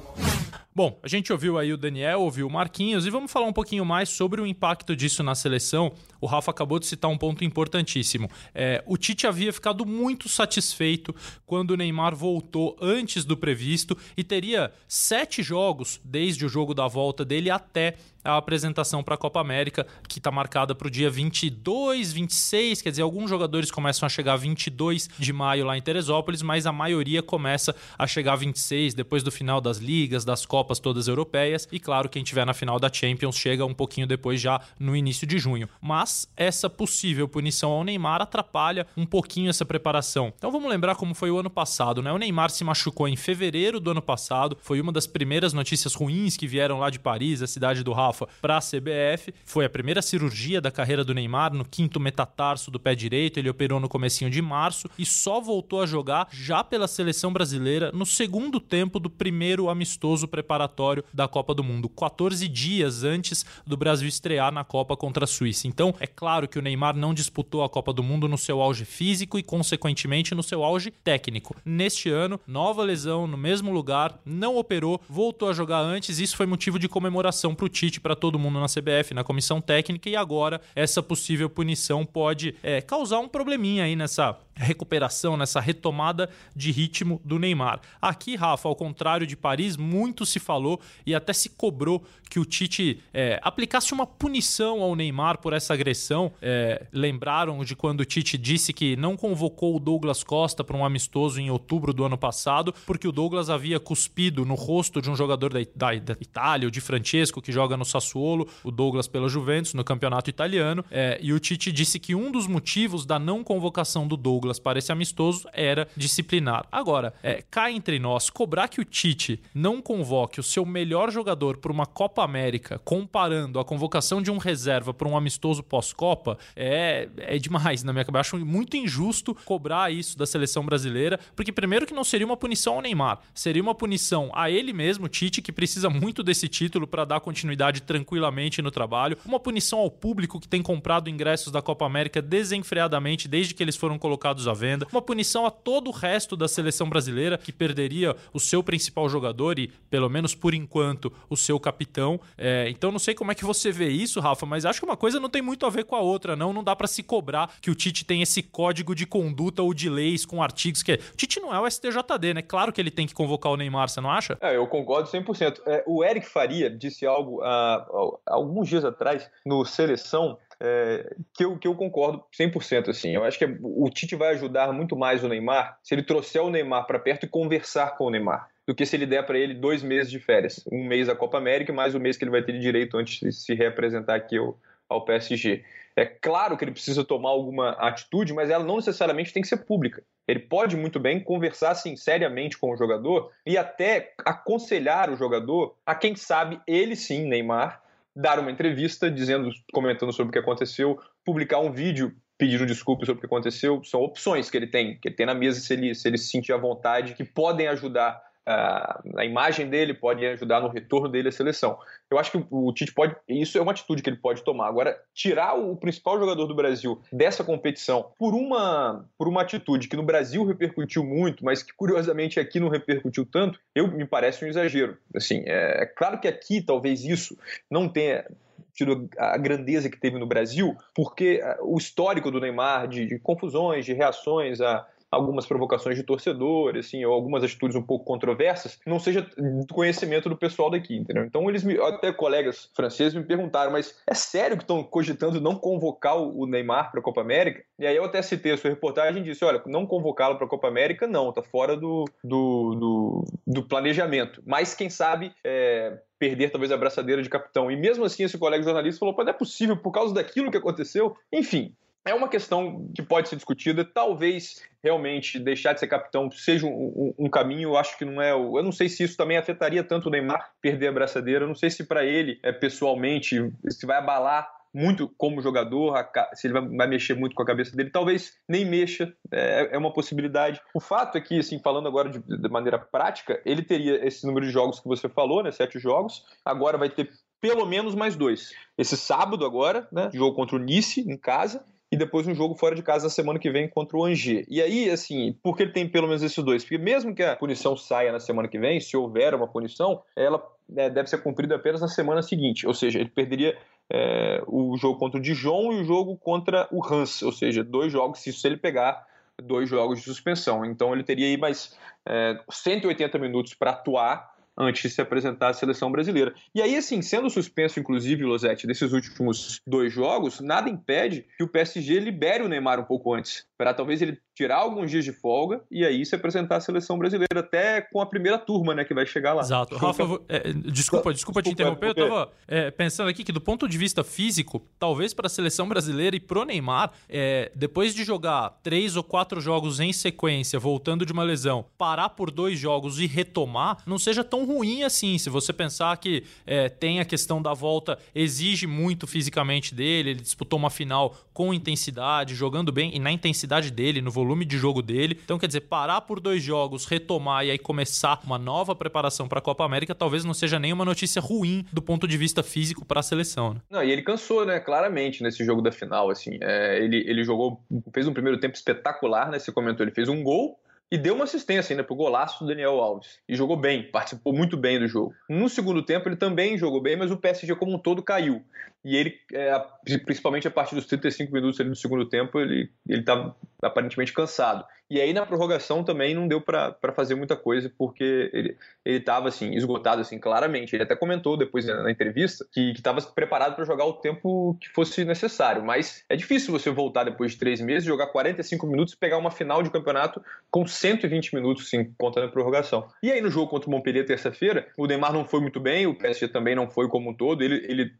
Bom, 0.74 0.98
a 1.02 1.08
gente 1.08 1.32
ouviu 1.32 1.58
aí 1.58 1.72
o 1.72 1.76
Daniel, 1.78 2.20
ouviu 2.20 2.46
o 2.46 2.50
Marquinhos 2.50 3.06
e 3.06 3.10
vamos 3.10 3.32
falar 3.32 3.46
um 3.46 3.52
pouquinho 3.52 3.82
mais 3.82 4.10
sobre 4.10 4.42
o 4.42 4.46
impacto 4.46 4.94
disso 4.94 5.22
na 5.22 5.34
seleção. 5.34 5.92
O 6.20 6.26
Rafa 6.26 6.50
acabou 6.50 6.78
de 6.78 6.86
citar 6.86 7.10
um 7.10 7.16
ponto 7.16 7.42
importantíssimo. 7.44 8.30
É, 8.54 8.82
o 8.86 8.98
Tite 8.98 9.26
havia 9.26 9.52
ficado 9.52 9.86
muito 9.86 10.28
satisfeito 10.28 11.14
quando 11.46 11.70
o 11.70 11.76
Neymar 11.78 12.14
voltou 12.14 12.76
antes 12.78 13.24
do 13.24 13.38
previsto 13.38 13.96
e 14.18 14.22
teria 14.22 14.70
sete 14.86 15.42
jogos 15.42 15.98
desde 16.04 16.44
o 16.44 16.48
jogo 16.48 16.74
da 16.74 16.86
volta 16.86 17.24
dele 17.24 17.48
até 17.48 17.96
a 18.26 18.36
apresentação 18.36 19.02
para 19.02 19.14
a 19.14 19.18
Copa 19.18 19.40
América, 19.40 19.86
que 20.08 20.18
está 20.18 20.30
marcada 20.30 20.74
para 20.74 20.88
o 20.88 20.90
dia 20.90 21.08
22, 21.08 22.12
26, 22.12 22.82
quer 22.82 22.90
dizer, 22.90 23.02
alguns 23.02 23.30
jogadores 23.30 23.70
começam 23.70 24.06
a 24.06 24.08
chegar 24.08 24.36
22 24.36 25.08
de 25.18 25.32
maio 25.32 25.64
lá 25.64 25.78
em 25.78 25.82
Teresópolis, 25.82 26.42
mas 26.42 26.66
a 26.66 26.72
maioria 26.72 27.22
começa 27.22 27.74
a 27.96 28.06
chegar 28.06 28.36
26 28.36 28.94
depois 28.94 29.22
do 29.22 29.30
final 29.30 29.60
das 29.60 29.78
ligas, 29.78 30.24
das 30.24 30.44
Copas 30.44 30.78
todas 30.78 31.08
europeias, 31.08 31.68
e 31.70 31.78
claro, 31.78 32.08
quem 32.08 32.24
tiver 32.24 32.44
na 32.44 32.54
final 32.54 32.78
da 32.78 32.92
Champions 32.92 33.36
chega 33.36 33.64
um 33.64 33.74
pouquinho 33.74 34.06
depois 34.06 34.40
já 34.40 34.60
no 34.78 34.96
início 34.96 35.26
de 35.26 35.38
junho. 35.38 35.68
Mas 35.80 36.28
essa 36.36 36.68
possível 36.68 37.28
punição 37.28 37.70
ao 37.70 37.84
Neymar 37.84 38.22
atrapalha 38.22 38.86
um 38.96 39.06
pouquinho 39.06 39.50
essa 39.50 39.64
preparação. 39.64 40.32
Então 40.36 40.50
vamos 40.50 40.68
lembrar 40.68 40.96
como 40.96 41.14
foi 41.14 41.30
o 41.30 41.38
ano 41.38 41.50
passado, 41.50 42.02
né? 42.02 42.12
O 42.12 42.18
Neymar 42.18 42.50
se 42.50 42.64
machucou 42.64 43.06
em 43.06 43.16
fevereiro 43.16 43.78
do 43.78 43.90
ano 43.90 44.02
passado, 44.02 44.56
foi 44.60 44.80
uma 44.80 44.92
das 44.92 45.06
primeiras 45.06 45.52
notícias 45.52 45.94
ruins 45.94 46.36
que 46.36 46.46
vieram 46.46 46.78
lá 46.78 46.90
de 46.90 46.98
Paris, 46.98 47.42
a 47.42 47.46
cidade 47.46 47.84
do 47.84 47.92
Rafa 47.92 48.15
Rafa 48.16 48.28
para 48.40 48.56
a 48.56 48.60
CBF. 48.60 49.34
Foi 49.44 49.64
a 49.64 49.70
primeira 49.70 50.00
cirurgia 50.00 50.60
da 50.60 50.70
carreira 50.70 51.04
do 51.04 51.12
Neymar 51.12 51.52
no 51.52 51.64
quinto 51.64 52.00
metatarso 52.00 52.70
do 52.70 52.80
pé 52.80 52.94
direito. 52.94 53.38
Ele 53.38 53.50
operou 53.50 53.78
no 53.78 53.88
comecinho 53.88 54.30
de 54.30 54.40
março 54.40 54.88
e 54.98 55.04
só 55.04 55.40
voltou 55.40 55.82
a 55.82 55.86
jogar 55.86 56.28
já 56.32 56.64
pela 56.64 56.88
seleção 56.88 57.32
brasileira 57.32 57.90
no 57.92 58.06
segundo 58.06 58.58
tempo 58.58 58.98
do 58.98 59.10
primeiro 59.10 59.68
amistoso 59.68 60.26
preparatório 60.26 61.04
da 61.12 61.28
Copa 61.28 61.54
do 61.54 61.62
Mundo, 61.62 61.88
14 61.88 62.48
dias 62.48 63.04
antes 63.04 63.44
do 63.66 63.76
Brasil 63.76 64.08
estrear 64.08 64.52
na 64.52 64.64
Copa 64.64 64.96
contra 64.96 65.24
a 65.24 65.26
Suíça. 65.26 65.68
Então, 65.68 65.94
é 66.00 66.06
claro 66.06 66.48
que 66.48 66.58
o 66.58 66.62
Neymar 66.62 66.96
não 66.96 67.12
disputou 67.12 67.62
a 67.62 67.68
Copa 67.68 67.92
do 67.92 68.02
Mundo 68.02 68.28
no 68.28 68.38
seu 68.38 68.62
auge 68.62 68.84
físico 68.84 69.38
e, 69.38 69.42
consequentemente, 69.42 70.34
no 70.34 70.42
seu 70.42 70.64
auge 70.64 70.90
técnico. 70.90 71.56
Neste 71.64 72.08
ano, 72.08 72.40
nova 72.46 72.82
lesão 72.82 73.26
no 73.26 73.36
mesmo 73.36 73.72
lugar, 73.72 74.18
não 74.24 74.56
operou, 74.56 75.00
voltou 75.08 75.48
a 75.48 75.52
jogar 75.52 75.80
antes. 75.80 76.18
Isso 76.18 76.36
foi 76.36 76.46
motivo 76.46 76.78
de 76.78 76.88
comemoração 76.88 77.54
para 77.54 77.66
o 77.66 77.68
Tite, 77.68 78.00
para 78.06 78.14
todo 78.14 78.38
mundo 78.38 78.60
na 78.60 78.66
CBF, 78.66 79.12
na 79.12 79.24
comissão 79.24 79.60
técnica, 79.60 80.08
e 80.08 80.14
agora 80.14 80.60
essa 80.76 81.02
possível 81.02 81.50
punição 81.50 82.06
pode 82.06 82.54
é, 82.62 82.80
causar 82.80 83.18
um 83.18 83.26
probleminha 83.26 83.82
aí 83.82 83.96
nessa 83.96 84.38
recuperação, 84.56 85.36
nessa 85.36 85.60
retomada 85.60 86.30
de 86.54 86.70
ritmo 86.72 87.20
do 87.24 87.38
Neymar. 87.38 87.80
Aqui, 88.00 88.36
Rafa, 88.36 88.68
ao 88.68 88.74
contrário 88.74 89.26
de 89.26 89.36
Paris, 89.36 89.76
muito 89.76 90.24
se 90.24 90.40
falou 90.40 90.80
e 91.04 91.14
até 91.14 91.32
se 91.32 91.50
cobrou 91.50 92.04
que 92.28 92.40
o 92.40 92.44
Tite 92.44 93.00
é, 93.12 93.38
aplicasse 93.42 93.92
uma 93.92 94.06
punição 94.06 94.82
ao 94.82 94.96
Neymar 94.96 95.38
por 95.38 95.52
essa 95.52 95.74
agressão. 95.74 96.32
É, 96.40 96.86
lembraram 96.92 97.64
de 97.64 97.76
quando 97.76 98.00
o 98.00 98.04
Tite 98.04 98.36
disse 98.36 98.72
que 98.72 98.96
não 98.96 99.16
convocou 99.16 99.76
o 99.76 99.80
Douglas 99.80 100.24
Costa 100.24 100.64
para 100.64 100.76
um 100.76 100.84
amistoso 100.84 101.40
em 101.40 101.50
outubro 101.50 101.92
do 101.92 102.04
ano 102.04 102.18
passado, 102.18 102.74
porque 102.84 103.06
o 103.06 103.12
Douglas 103.12 103.50
havia 103.50 103.78
cuspido 103.78 104.44
no 104.44 104.54
rosto 104.54 105.00
de 105.00 105.10
um 105.10 105.16
jogador 105.16 105.52
da, 105.52 105.60
da, 105.74 105.94
da 105.98 106.16
Itália, 106.20 106.68
o 106.68 106.70
Di 106.70 106.80
Francesco, 106.80 107.40
que 107.40 107.52
joga 107.52 107.76
no 107.76 107.84
Sassuolo, 107.84 108.48
o 108.64 108.70
Douglas 108.70 109.06
pela 109.06 109.28
Juventus, 109.28 109.74
no 109.74 109.84
campeonato 109.84 110.30
italiano. 110.30 110.84
É, 110.90 111.18
e 111.22 111.32
o 111.32 111.38
Tite 111.38 111.70
disse 111.70 111.98
que 111.98 112.14
um 112.14 112.30
dos 112.30 112.46
motivos 112.46 113.04
da 113.04 113.18
não 113.18 113.44
convocação 113.44 114.06
do 114.08 114.16
Douglas 114.16 114.45
Douglas 114.46 114.58
para 114.58 114.78
esse 114.78 114.92
amistoso 114.92 115.48
era 115.52 115.88
disciplinar. 115.96 116.66
Agora, 116.70 117.12
é, 117.22 117.42
cá 117.50 117.70
entre 117.70 117.98
nós, 117.98 118.30
cobrar 118.30 118.68
que 118.68 118.80
o 118.80 118.84
Tite 118.84 119.40
não 119.54 119.82
convoque 119.82 120.38
o 120.38 120.42
seu 120.42 120.64
melhor 120.64 121.10
jogador 121.10 121.56
para 121.56 121.72
uma 121.72 121.86
Copa 121.86 122.22
América, 122.22 122.80
comparando 122.84 123.58
a 123.58 123.64
convocação 123.64 124.22
de 124.22 124.30
um 124.30 124.38
reserva 124.38 124.94
para 124.94 125.08
um 125.08 125.16
amistoso 125.16 125.62
pós-Copa, 125.62 126.38
é, 126.54 127.08
é 127.18 127.38
demais 127.38 127.82
na 127.82 127.92
minha 127.92 128.04
cabeça. 128.04 128.20
Acho 128.20 128.44
muito 128.44 128.76
injusto 128.76 129.34
cobrar 129.44 129.92
isso 129.92 130.16
da 130.16 130.26
seleção 130.26 130.64
brasileira, 130.64 131.18
porque 131.34 131.52
primeiro 131.52 131.86
que 131.86 131.94
não 131.94 132.04
seria 132.04 132.26
uma 132.26 132.36
punição 132.36 132.74
ao 132.74 132.82
Neymar, 132.82 133.20
seria 133.34 133.62
uma 133.62 133.74
punição 133.74 134.30
a 134.34 134.50
ele 134.50 134.72
mesmo, 134.72 135.08
Tite, 135.08 135.42
que 135.42 135.52
precisa 135.52 135.90
muito 135.90 136.22
desse 136.22 136.48
título 136.48 136.86
para 136.86 137.04
dar 137.04 137.20
continuidade 137.20 137.82
tranquilamente 137.82 138.62
no 138.62 138.70
trabalho, 138.70 139.18
uma 139.24 139.40
punição 139.40 139.78
ao 139.80 139.90
público 139.90 140.40
que 140.40 140.48
tem 140.48 140.62
comprado 140.62 141.10
ingressos 141.10 141.52
da 141.52 141.60
Copa 141.60 141.84
América 141.84 142.22
desenfreadamente 142.22 143.28
desde 143.28 143.54
que 143.54 143.62
eles 143.62 143.76
foram 143.76 143.98
colocados 143.98 144.35
colocados 144.36 144.48
à 144.48 144.52
venda, 144.52 144.86
uma 144.92 145.00
punição 145.00 145.46
a 145.46 145.50
todo 145.50 145.88
o 145.88 145.90
resto 145.90 146.36
da 146.36 146.46
seleção 146.46 146.88
brasileira 146.88 147.38
que 147.38 147.52
perderia 147.52 148.14
o 148.32 148.38
seu 148.38 148.62
principal 148.62 149.08
jogador 149.08 149.58
e, 149.58 149.68
pelo 149.90 150.08
menos 150.08 150.34
por 150.34 150.54
enquanto, 150.54 151.12
o 151.30 151.36
seu 151.36 151.58
capitão. 151.58 152.20
É, 152.36 152.68
então 152.68 152.92
não 152.92 152.98
sei 152.98 153.14
como 153.14 153.32
é 153.32 153.34
que 153.34 153.44
você 153.44 153.72
vê 153.72 153.88
isso, 153.88 154.20
Rafa, 154.20 154.44
mas 154.44 154.66
acho 154.66 154.80
que 154.80 154.86
uma 154.86 154.96
coisa 154.96 155.18
não 155.18 155.30
tem 155.30 155.40
muito 155.40 155.64
a 155.64 155.70
ver 155.70 155.84
com 155.84 155.96
a 155.96 156.00
outra, 156.00 156.36
não. 156.36 156.52
Não 156.52 156.62
dá 156.62 156.76
para 156.76 156.86
se 156.86 157.02
cobrar 157.02 157.50
que 157.60 157.70
o 157.70 157.74
Tite 157.74 158.04
tem 158.04 158.22
esse 158.22 158.42
código 158.42 158.94
de 158.94 159.06
conduta 159.06 159.62
ou 159.62 159.72
de 159.72 159.88
leis 159.88 160.26
com 160.26 160.42
artigos 160.42 160.82
que 160.82 160.92
é. 160.92 160.94
O 160.96 161.16
Tite 161.16 161.40
não 161.40 161.54
é 161.54 161.60
o 161.60 161.70
STJD, 161.70 162.34
né? 162.34 162.42
Claro 162.42 162.72
que 162.72 162.80
ele 162.80 162.90
tem 162.90 163.06
que 163.06 163.14
convocar 163.14 163.52
o 163.52 163.56
Neymar, 163.56 163.88
você 163.88 164.00
não 164.00 164.10
acha? 164.10 164.36
É, 164.40 164.56
eu 164.56 164.66
concordo 164.66 165.08
100%. 165.08 165.60
É, 165.66 165.84
o 165.86 166.04
Eric 166.04 166.28
Faria 166.28 166.68
disse 166.68 167.06
algo 167.06 167.42
há, 167.42 167.86
há 168.26 168.34
alguns 168.34 168.68
dias 168.68 168.84
atrás 168.84 169.28
no 169.44 169.64
Seleção 169.64 170.38
é, 170.60 171.14
que, 171.34 171.44
eu, 171.44 171.58
que 171.58 171.68
eu 171.68 171.74
concordo 171.74 172.24
100%. 172.38 172.88
Assim. 172.88 173.14
Eu 173.14 173.24
acho 173.24 173.38
que 173.38 173.44
o 173.62 173.88
Tite 173.90 174.16
vai 174.16 174.34
ajudar 174.34 174.72
muito 174.72 174.96
mais 174.96 175.22
o 175.22 175.28
Neymar 175.28 175.78
se 175.82 175.94
ele 175.94 176.02
trouxer 176.02 176.42
o 176.42 176.50
Neymar 176.50 176.86
para 176.86 176.98
perto 176.98 177.24
e 177.24 177.28
conversar 177.28 177.96
com 177.96 178.04
o 178.04 178.10
Neymar, 178.10 178.48
do 178.66 178.74
que 178.74 178.86
se 178.86 178.96
ele 178.96 179.06
der 179.06 179.24
para 179.24 179.38
ele 179.38 179.54
dois 179.54 179.82
meses 179.82 180.10
de 180.10 180.18
férias. 180.18 180.64
Um 180.70 180.84
mês 180.86 181.06
da 181.06 181.16
Copa 181.16 181.38
América 181.38 181.72
e 181.72 181.74
mais 181.74 181.94
um 181.94 182.00
mês 182.00 182.16
que 182.16 182.24
ele 182.24 182.30
vai 182.30 182.42
ter 182.42 182.52
de 182.52 182.60
direito 182.60 182.96
antes 182.96 183.20
de 183.20 183.32
se 183.32 183.54
reapresentar 183.54 184.14
aqui 184.14 184.38
ao, 184.38 184.58
ao 184.88 185.04
PSG. 185.04 185.64
É 185.98 186.04
claro 186.04 186.58
que 186.58 186.64
ele 186.64 186.72
precisa 186.72 187.02
tomar 187.02 187.30
alguma 187.30 187.70
atitude, 187.70 188.34
mas 188.34 188.50
ela 188.50 188.62
não 188.62 188.76
necessariamente 188.76 189.32
tem 189.32 189.42
que 189.42 189.48
ser 189.48 189.64
pública. 189.64 190.02
Ele 190.28 190.40
pode 190.40 190.76
muito 190.76 191.00
bem 191.00 191.18
conversar 191.18 191.70
assim, 191.70 191.96
seriamente 191.96 192.58
com 192.58 192.70
o 192.70 192.76
jogador 192.76 193.32
e 193.46 193.56
até 193.56 194.12
aconselhar 194.18 195.08
o 195.08 195.16
jogador 195.16 195.74
a 195.86 195.94
quem 195.94 196.14
sabe 196.14 196.60
ele 196.66 196.94
sim, 196.94 197.26
Neymar, 197.26 197.80
dar 198.16 198.38
uma 198.40 198.50
entrevista 198.50 199.10
dizendo, 199.10 199.50
comentando 199.72 200.12
sobre 200.12 200.30
o 200.30 200.32
que 200.32 200.38
aconteceu, 200.38 200.98
publicar 201.22 201.60
um 201.60 201.70
vídeo 201.70 202.16
pediram 202.38 202.66
desculpas 202.66 203.06
sobre 203.06 203.18
o 203.18 203.20
que 203.20 203.26
aconteceu, 203.26 203.82
são 203.84 204.00
opções 204.00 204.50
que 204.50 204.56
ele 204.56 204.66
tem, 204.66 204.98
que 204.98 205.08
ele 205.08 205.14
tem 205.14 205.26
na 205.26 205.34
mesa 205.34 205.60
se 205.60 205.72
ele, 205.72 205.94
se 205.94 206.06
ele 206.08 206.18
se 206.18 206.28
sentir 206.28 206.52
à 206.52 206.56
vontade, 206.56 207.14
que 207.14 207.24
podem 207.24 207.66
ajudar 207.68 208.20
a 208.46 209.24
imagem 209.24 209.68
dele, 209.68 209.92
pode 209.92 210.24
ajudar 210.24 210.60
no 210.60 210.68
retorno 210.68 211.08
dele 211.08 211.28
à 211.28 211.32
seleção. 211.32 211.78
Eu 212.08 212.18
acho 212.18 212.30
que 212.30 212.44
o, 212.48 212.72
Tite 212.72 212.94
pode, 212.94 213.16
isso 213.28 213.58
é 213.58 213.60
uma 213.60 213.72
atitude 213.72 214.02
que 214.02 214.08
ele 214.08 214.16
pode 214.16 214.42
tomar. 214.42 214.68
Agora, 214.68 214.96
tirar 215.12 215.54
o 215.54 215.76
principal 215.76 216.18
jogador 216.18 216.46
do 216.46 216.54
Brasil 216.54 217.00
dessa 217.12 217.42
competição 217.42 218.12
por 218.16 218.34
uma, 218.34 219.04
por 219.18 219.26
uma 219.26 219.42
atitude 219.42 219.88
que 219.88 219.96
no 219.96 220.04
Brasil 220.04 220.44
repercutiu 220.44 221.02
muito, 221.02 221.44
mas 221.44 221.62
que 221.62 221.74
curiosamente 221.74 222.38
aqui 222.38 222.60
não 222.60 222.68
repercutiu 222.68 223.26
tanto, 223.26 223.58
eu 223.74 223.88
me 223.88 224.06
parece 224.06 224.44
um 224.44 224.48
exagero. 224.48 224.96
Assim, 225.14 225.42
é, 225.44 225.82
é 225.82 225.86
claro 225.86 226.20
que 226.20 226.28
aqui 226.28 226.62
talvez 226.62 227.04
isso 227.04 227.36
não 227.68 227.88
tenha 227.88 228.24
tido 228.72 229.08
a 229.18 229.36
grandeza 229.38 229.88
que 229.88 229.98
teve 229.98 230.18
no 230.18 230.26
Brasil, 230.26 230.76
porque 230.94 231.40
o 231.62 231.78
histórico 231.78 232.30
do 232.30 232.38
Neymar 232.38 232.86
de, 232.86 233.06
de 233.06 233.18
confusões, 233.18 233.86
de 233.86 233.94
reações 233.94 234.60
a 234.60 234.86
algumas 235.16 235.46
provocações 235.46 235.96
de 235.96 236.02
torcedor, 236.02 236.76
assim, 236.76 237.04
ou 237.04 237.12
algumas 237.12 237.42
atitudes 237.42 237.76
um 237.76 237.82
pouco 237.82 238.04
controversas, 238.04 238.78
não 238.86 238.98
seja 238.98 239.26
do 239.36 239.74
conhecimento 239.74 240.28
do 240.28 240.36
pessoal 240.36 240.70
daqui, 240.70 240.96
entendeu? 240.96 241.24
Então 241.24 241.48
eles 241.48 241.64
me, 241.64 241.78
até 241.78 242.12
colegas 242.12 242.70
franceses 242.74 243.14
me 243.14 243.24
perguntaram, 243.24 243.72
mas 243.72 243.96
é 244.06 244.14
sério 244.14 244.56
que 244.56 244.62
estão 244.62 244.82
cogitando 244.82 245.40
não 245.40 245.56
convocar 245.56 246.16
o 246.16 246.46
Neymar 246.46 246.90
para 246.90 247.00
a 247.00 247.02
Copa 247.02 247.20
América? 247.20 247.62
E 247.78 247.86
aí 247.86 247.96
eu 247.96 248.04
até 248.04 248.22
citei 248.22 248.52
a 248.52 248.58
sua 248.58 248.70
reportagem 248.70 249.22
e 249.22 249.24
disse, 249.24 249.44
olha, 249.44 249.62
não 249.66 249.86
convocá-lo 249.86 250.36
para 250.36 250.46
a 250.46 250.50
Copa 250.50 250.68
América, 250.68 251.06
não, 251.06 251.32
tá 251.32 251.42
fora 251.42 251.76
do, 251.76 252.04
do, 252.22 252.74
do, 252.74 253.24
do 253.46 253.62
planejamento. 253.62 254.42
Mas 254.46 254.74
quem 254.74 254.90
sabe 254.90 255.32
é, 255.44 255.98
perder 256.18 256.50
talvez 256.50 256.72
a 256.72 256.76
braçadeira 256.76 257.22
de 257.22 257.28
capitão. 257.28 257.70
E 257.70 257.76
mesmo 257.76 258.04
assim, 258.04 258.24
esse 258.24 258.38
colega 258.38 258.62
jornalista 258.64 258.98
falou: 258.98 259.14
não 259.16 259.28
é 259.28 259.32
possível 259.32 259.76
por 259.76 259.92
causa 259.92 260.14
daquilo 260.14 260.50
que 260.50 260.56
aconteceu. 260.56 261.16
Enfim, 261.32 261.74
é 262.06 262.14
uma 262.14 262.28
questão 262.28 262.88
que 262.94 263.02
pode 263.02 263.28
ser 263.28 263.36
discutida. 263.36 263.84
Talvez 263.84 264.62
realmente 264.82 265.38
deixar 265.38 265.72
de 265.72 265.80
ser 265.80 265.88
capitão 265.88 266.30
seja 266.30 266.64
um, 266.64 266.70
um, 266.70 267.26
um, 267.26 267.28
caminho. 267.28 267.70
Eu 267.70 267.76
acho 267.76 267.98
que 267.98 268.04
não 268.04 268.22
é. 268.22 268.30
Eu 268.30 268.62
não 268.62 268.72
sei 268.72 268.88
se 268.88 269.02
isso 269.02 269.16
também 269.16 269.36
afetaria 269.36 269.82
tanto 269.82 270.06
o 270.06 270.10
Neymar 270.10 270.52
perder 270.62 270.88
a 270.88 270.92
braçadeira. 270.92 271.44
Eu 271.44 271.48
não 271.48 271.54
sei 271.54 271.68
se 271.68 271.84
para 271.84 272.04
ele, 272.04 272.38
é, 272.42 272.52
pessoalmente, 272.52 273.52
se 273.68 273.84
vai 273.84 273.98
abalar 273.98 274.48
muito 274.72 275.08
como 275.16 275.40
jogador, 275.40 275.94
se 276.34 276.46
ele 276.46 276.60
vai, 276.60 276.86
mexer 276.86 277.14
muito 277.14 277.34
com 277.34 277.42
a 277.42 277.46
cabeça 277.46 277.74
dele, 277.74 277.88
talvez 277.88 278.34
nem 278.46 278.62
mexa, 278.62 279.10
é, 279.32 279.70
é 279.72 279.78
uma 279.78 279.90
possibilidade. 279.90 280.60
O 280.74 280.80
fato 280.80 281.16
é 281.16 281.20
que, 281.20 281.38
assim, 281.38 281.58
falando 281.58 281.88
agora 281.88 282.10
de, 282.10 282.48
maneira 282.50 282.78
prática, 282.78 283.40
ele 283.46 283.62
teria 283.62 284.06
esse 284.06 284.26
número 284.26 284.44
de 284.44 284.52
jogos 284.52 284.78
que 284.78 284.86
você 284.86 285.08
falou, 285.08 285.42
né, 285.42 285.50
sete 285.50 285.78
jogos, 285.78 286.26
agora 286.44 286.76
vai 286.76 286.90
ter 286.90 287.10
pelo 287.40 287.64
menos 287.64 287.94
mais 287.94 288.16
dois. 288.16 288.52
Esse 288.76 288.98
sábado 288.98 289.46
agora, 289.46 289.88
né, 289.90 290.10
jogo 290.12 290.36
contra 290.36 290.56
o 290.56 290.58
Nice 290.58 291.00
em 291.00 291.16
casa, 291.16 291.64
e 291.90 291.96
depois 291.96 292.26
um 292.26 292.34
jogo 292.34 292.54
fora 292.54 292.74
de 292.74 292.82
casa 292.82 293.04
na 293.04 293.10
semana 293.10 293.38
que 293.38 293.50
vem 293.50 293.68
contra 293.68 293.96
o 293.96 294.04
Angers. 294.04 294.46
E 294.48 294.60
aí, 294.60 294.90
assim, 294.90 295.36
por 295.42 295.56
que 295.56 295.62
ele 295.62 295.72
tem 295.72 295.88
pelo 295.88 296.08
menos 296.08 296.22
esses 296.22 296.42
dois? 296.44 296.64
Porque 296.64 296.78
mesmo 296.78 297.14
que 297.14 297.22
a 297.22 297.36
punição 297.36 297.76
saia 297.76 298.10
na 298.10 298.18
semana 298.18 298.48
que 298.48 298.58
vem, 298.58 298.80
se 298.80 298.96
houver 298.96 299.34
uma 299.34 299.46
punição, 299.46 300.02
ela 300.16 300.44
né, 300.68 300.90
deve 300.90 301.08
ser 301.08 301.22
cumprida 301.22 301.54
apenas 301.54 301.80
na 301.80 301.88
semana 301.88 302.22
seguinte. 302.22 302.66
Ou 302.66 302.74
seja, 302.74 302.98
ele 302.98 303.10
perderia 303.10 303.56
é, 303.88 304.42
o 304.48 304.76
jogo 304.76 304.98
contra 304.98 305.18
o 305.18 305.22
Dijon 305.22 305.72
e 305.72 305.80
o 305.80 305.84
jogo 305.84 306.16
contra 306.16 306.68
o 306.72 306.84
Hans. 306.84 307.22
Ou 307.22 307.32
seja, 307.32 307.62
dois 307.62 307.92
jogos, 307.92 308.18
se 308.20 308.46
ele 308.46 308.56
pegar 308.56 309.06
dois 309.42 309.68
jogos 309.68 309.98
de 309.98 310.04
suspensão. 310.04 310.64
Então 310.64 310.92
ele 310.92 311.04
teria 311.04 311.26
aí 311.26 311.36
mais 311.36 311.76
é, 312.04 312.38
180 312.50 313.18
minutos 313.18 313.54
para 313.54 313.72
atuar 313.72 314.34
antes 314.58 314.82
de 314.82 314.90
se 314.90 315.00
apresentar 315.00 315.48
à 315.48 315.52
seleção 315.52 315.90
brasileira. 315.90 316.34
E 316.54 316.62
aí, 316.62 316.76
assim, 316.76 317.02
sendo 317.02 317.28
suspenso, 317.28 317.78
inclusive, 317.78 318.24
o 318.24 318.28
Losetti, 318.28 318.66
desses 318.66 318.92
últimos 318.92 319.60
dois 319.66 319.92
jogos, 319.92 320.40
nada 320.40 320.70
impede 320.70 321.26
que 321.36 321.44
o 321.44 321.48
PSG 321.48 322.00
libere 322.00 322.42
o 322.42 322.48
Neymar 322.48 322.80
um 322.80 322.84
pouco 322.84 323.14
antes, 323.14 323.46
para 323.58 323.74
talvez 323.74 324.00
ele 324.00 324.18
tirar 324.36 324.58
alguns 324.58 324.90
dias 324.90 325.02
de 325.02 325.12
folga 325.12 325.62
e 325.70 325.82
aí 325.82 326.04
se 326.04 326.14
apresentar 326.14 326.56
à 326.56 326.60
seleção 326.60 326.98
brasileira, 326.98 327.40
até 327.40 327.80
com 327.80 328.02
a 328.02 328.06
primeira 328.06 328.38
turma, 328.38 328.74
né, 328.74 328.84
que 328.84 328.92
vai 328.92 329.06
chegar 329.06 329.32
lá. 329.32 329.40
Exato. 329.40 329.76
Rafa, 329.76 330.02
é, 330.28 330.52
desculpa, 330.52 330.70
desculpa, 330.70 331.12
desculpa 331.14 331.42
te 331.42 331.50
interromper, 331.50 331.86
porque... 331.86 332.02
eu 332.02 332.08
tava 332.08 332.32
é, 332.46 332.70
pensando 332.70 333.08
aqui 333.08 333.24
que 333.24 333.32
do 333.32 333.40
ponto 333.40 333.66
de 333.66 333.78
vista 333.78 334.04
físico, 334.04 334.62
talvez 334.78 335.14
para 335.14 335.26
a 335.26 335.30
seleção 335.30 335.66
brasileira 335.66 336.14
e 336.14 336.20
pro 336.20 336.44
Neymar, 336.44 336.92
é, 337.08 337.50
depois 337.54 337.94
de 337.94 338.04
jogar 338.04 338.60
três 338.62 338.94
ou 338.94 339.02
quatro 339.02 339.40
jogos 339.40 339.80
em 339.80 339.90
sequência, 339.90 340.58
voltando 340.58 341.06
de 341.06 341.14
uma 341.14 341.22
lesão, 341.22 341.64
parar 341.78 342.10
por 342.10 342.30
dois 342.30 342.58
jogos 342.58 343.00
e 343.00 343.06
retomar, 343.06 343.78
não 343.86 343.98
seja 343.98 344.22
tão 344.22 344.44
ruim 344.44 344.82
assim. 344.82 345.16
Se 345.16 345.30
você 345.30 345.50
pensar 345.50 345.96
que 345.96 346.24
é, 346.46 346.68
tem 346.68 347.00
a 347.00 347.06
questão 347.06 347.40
da 347.40 347.54
volta, 347.54 347.98
exige 348.14 348.66
muito 348.66 349.06
fisicamente 349.06 349.74
dele, 349.74 350.10
ele 350.10 350.20
disputou 350.20 350.58
uma 350.58 350.68
final 350.68 351.16
com 351.32 351.54
intensidade, 351.54 352.34
jogando 352.34 352.70
bem 352.70 352.94
e 352.94 352.98
na 352.98 353.10
intensidade 353.10 353.70
dele, 353.70 354.02
no 354.02 354.10
volume 354.10 354.25
volume 354.26 354.44
de 354.44 354.58
jogo 354.58 354.82
dele. 354.82 355.18
Então, 355.24 355.38
quer 355.38 355.46
dizer, 355.46 355.60
parar 355.60 356.00
por 356.00 356.18
dois 356.18 356.42
jogos, 356.42 356.84
retomar 356.84 357.46
e 357.46 357.50
aí 357.52 357.58
começar 357.58 358.20
uma 358.24 358.38
nova 358.38 358.74
preparação 358.74 359.28
para 359.28 359.38
a 359.38 359.42
Copa 359.42 359.64
América 359.64 359.94
talvez 359.94 360.24
não 360.24 360.34
seja 360.34 360.58
nenhuma 360.58 360.84
notícia 360.84 361.22
ruim 361.22 361.64
do 361.72 361.80
ponto 361.80 362.08
de 362.08 362.16
vista 362.16 362.42
físico 362.42 362.84
para 362.84 363.00
a 363.00 363.02
seleção. 363.02 363.54
Né? 363.54 363.60
Não, 363.70 363.84
e 363.84 363.90
ele 363.90 364.02
cansou, 364.02 364.44
né? 364.44 364.58
Claramente 364.58 365.22
nesse 365.22 365.44
jogo 365.44 365.62
da 365.62 365.70
final, 365.70 366.10
assim. 366.10 366.38
É, 366.40 366.78
ele, 366.82 367.04
ele 367.06 367.22
jogou, 367.22 367.60
fez 367.94 368.08
um 368.08 368.12
primeiro 368.12 368.38
tempo 368.40 368.56
espetacular, 368.56 369.30
né? 369.30 369.38
Você 369.38 369.52
comentou, 369.52 369.84
ele 369.84 369.94
fez 369.94 370.08
um 370.08 370.22
gol 370.22 370.58
e 370.90 370.96
deu 370.96 371.14
uma 371.14 371.24
assistência 371.24 371.72
ainda 371.72 371.82
pro 371.82 371.96
golaço 371.96 372.44
do 372.44 372.48
Daniel 372.48 372.80
Alves. 372.80 373.18
E 373.28 373.34
jogou 373.34 373.56
bem, 373.56 373.90
participou 373.90 374.32
muito 374.32 374.56
bem 374.56 374.78
do 374.78 374.86
jogo. 374.86 375.14
No 375.28 375.48
segundo 375.48 375.82
tempo 375.82 376.08
ele 376.08 376.16
também 376.16 376.56
jogou 376.56 376.80
bem, 376.80 376.96
mas 376.96 377.10
o 377.10 377.16
PSG 377.16 377.54
como 377.56 377.74
um 377.74 377.78
todo 377.78 378.02
caiu. 378.02 378.42
E 378.86 378.96
ele, 378.96 379.18
é, 379.32 379.60
principalmente 380.04 380.46
a 380.46 380.50
partir 380.50 380.76
dos 380.76 380.86
35 380.86 381.32
minutos 381.32 381.58
ali 381.58 381.68
do 381.68 381.74
segundo 381.74 382.06
tempo, 382.08 382.38
ele 382.38 382.70
estava 382.88 383.34
aparentemente 383.60 384.12
cansado. 384.12 384.64
E 384.88 385.00
aí 385.00 385.12
na 385.12 385.26
prorrogação 385.26 385.82
também 385.82 386.14
não 386.14 386.28
deu 386.28 386.40
para 386.40 386.92
fazer 386.94 387.16
muita 387.16 387.34
coisa, 387.34 387.70
porque 387.76 388.30
ele 388.32 388.56
estava 388.84 389.28
assim, 389.28 389.54
esgotado 389.54 390.00
assim, 390.00 390.18
claramente. 390.18 390.74
Ele 390.74 390.84
até 390.84 390.94
comentou 390.94 391.36
depois 391.36 391.66
na 391.66 391.90
entrevista 391.90 392.46
que 392.52 392.70
estava 392.70 393.02
preparado 393.02 393.56
para 393.56 393.64
jogar 393.64 393.84
o 393.84 393.94
tempo 393.94 394.56
que 394.60 394.68
fosse 394.68 395.04
necessário. 395.04 395.64
Mas 395.64 396.04
é 396.08 396.14
difícil 396.14 396.52
você 396.52 396.70
voltar 396.70 397.04
depois 397.04 397.32
de 397.32 397.38
três 397.38 397.60
meses, 397.60 397.84
jogar 397.84 398.06
45 398.06 398.66
minutos 398.66 398.94
e 398.94 398.96
pegar 398.96 399.18
uma 399.18 399.30
final 399.30 399.62
de 399.62 399.70
campeonato 399.70 400.22
com 400.50 400.64
120 400.64 401.34
minutos, 401.34 401.68
sim, 401.68 401.92
contando 401.98 402.26
a 402.26 402.30
prorrogação. 402.30 402.88
E 403.02 403.10
aí 403.10 403.20
no 403.20 403.30
jogo 403.30 403.50
contra 403.50 403.68
o 403.68 403.72
Montpellier, 403.72 404.06
terça-feira, 404.06 404.68
o 404.76 404.86
Neymar 404.86 405.12
não 405.12 405.24
foi 405.24 405.40
muito 405.40 405.58
bem, 405.58 405.86
o 405.88 405.96
PSG 405.96 406.28
também 406.28 406.54
não 406.54 406.70
foi 406.70 406.88
como 406.88 407.10
um 407.10 407.14
todo. 407.14 407.42
Ele, 407.42 407.56
ele, 407.68 407.92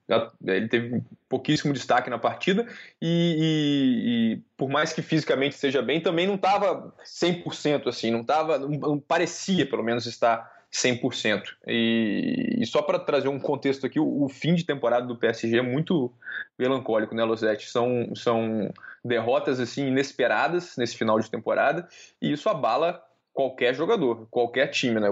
ele 0.44 0.68
teve 0.76 1.02
pouquíssimo 1.28 1.72
destaque 1.72 2.10
na 2.10 2.18
partida 2.18 2.66
e, 3.00 3.36
e, 3.38 4.34
e 4.34 4.42
por 4.56 4.68
mais 4.68 4.92
que 4.92 5.02
fisicamente 5.02 5.54
esteja 5.54 5.82
bem, 5.82 6.00
também 6.00 6.26
não 6.26 6.34
estava 6.34 6.94
100% 7.04 7.86
assim, 7.86 8.10
não 8.10 8.20
estava, 8.20 8.58
não, 8.58 8.98
parecia 9.00 9.68
pelo 9.68 9.82
menos 9.82 10.06
estar 10.06 10.54
100%. 10.72 11.42
E, 11.66 12.56
e 12.58 12.66
só 12.66 12.82
para 12.82 12.98
trazer 12.98 13.28
um 13.28 13.40
contexto 13.40 13.86
aqui, 13.86 13.98
o, 13.98 14.24
o, 14.24 14.28
fim 14.28 14.54
de 14.54 14.64
temporada 14.64 15.06
do 15.06 15.16
PSG 15.16 15.58
é 15.58 15.62
muito 15.62 16.12
melancólico, 16.58 17.14
né, 17.14 17.24
Losetti? 17.24 17.68
São, 17.68 18.14
são 18.14 18.72
derrotas 19.04 19.58
assim 19.58 19.86
inesperadas 19.88 20.76
nesse 20.76 20.96
final 20.96 21.18
de 21.18 21.30
temporada 21.30 21.88
e 22.20 22.32
isso 22.32 22.48
abala 22.48 23.02
qualquer 23.32 23.74
jogador, 23.74 24.26
qualquer 24.30 24.68
time, 24.68 25.00
né? 25.00 25.08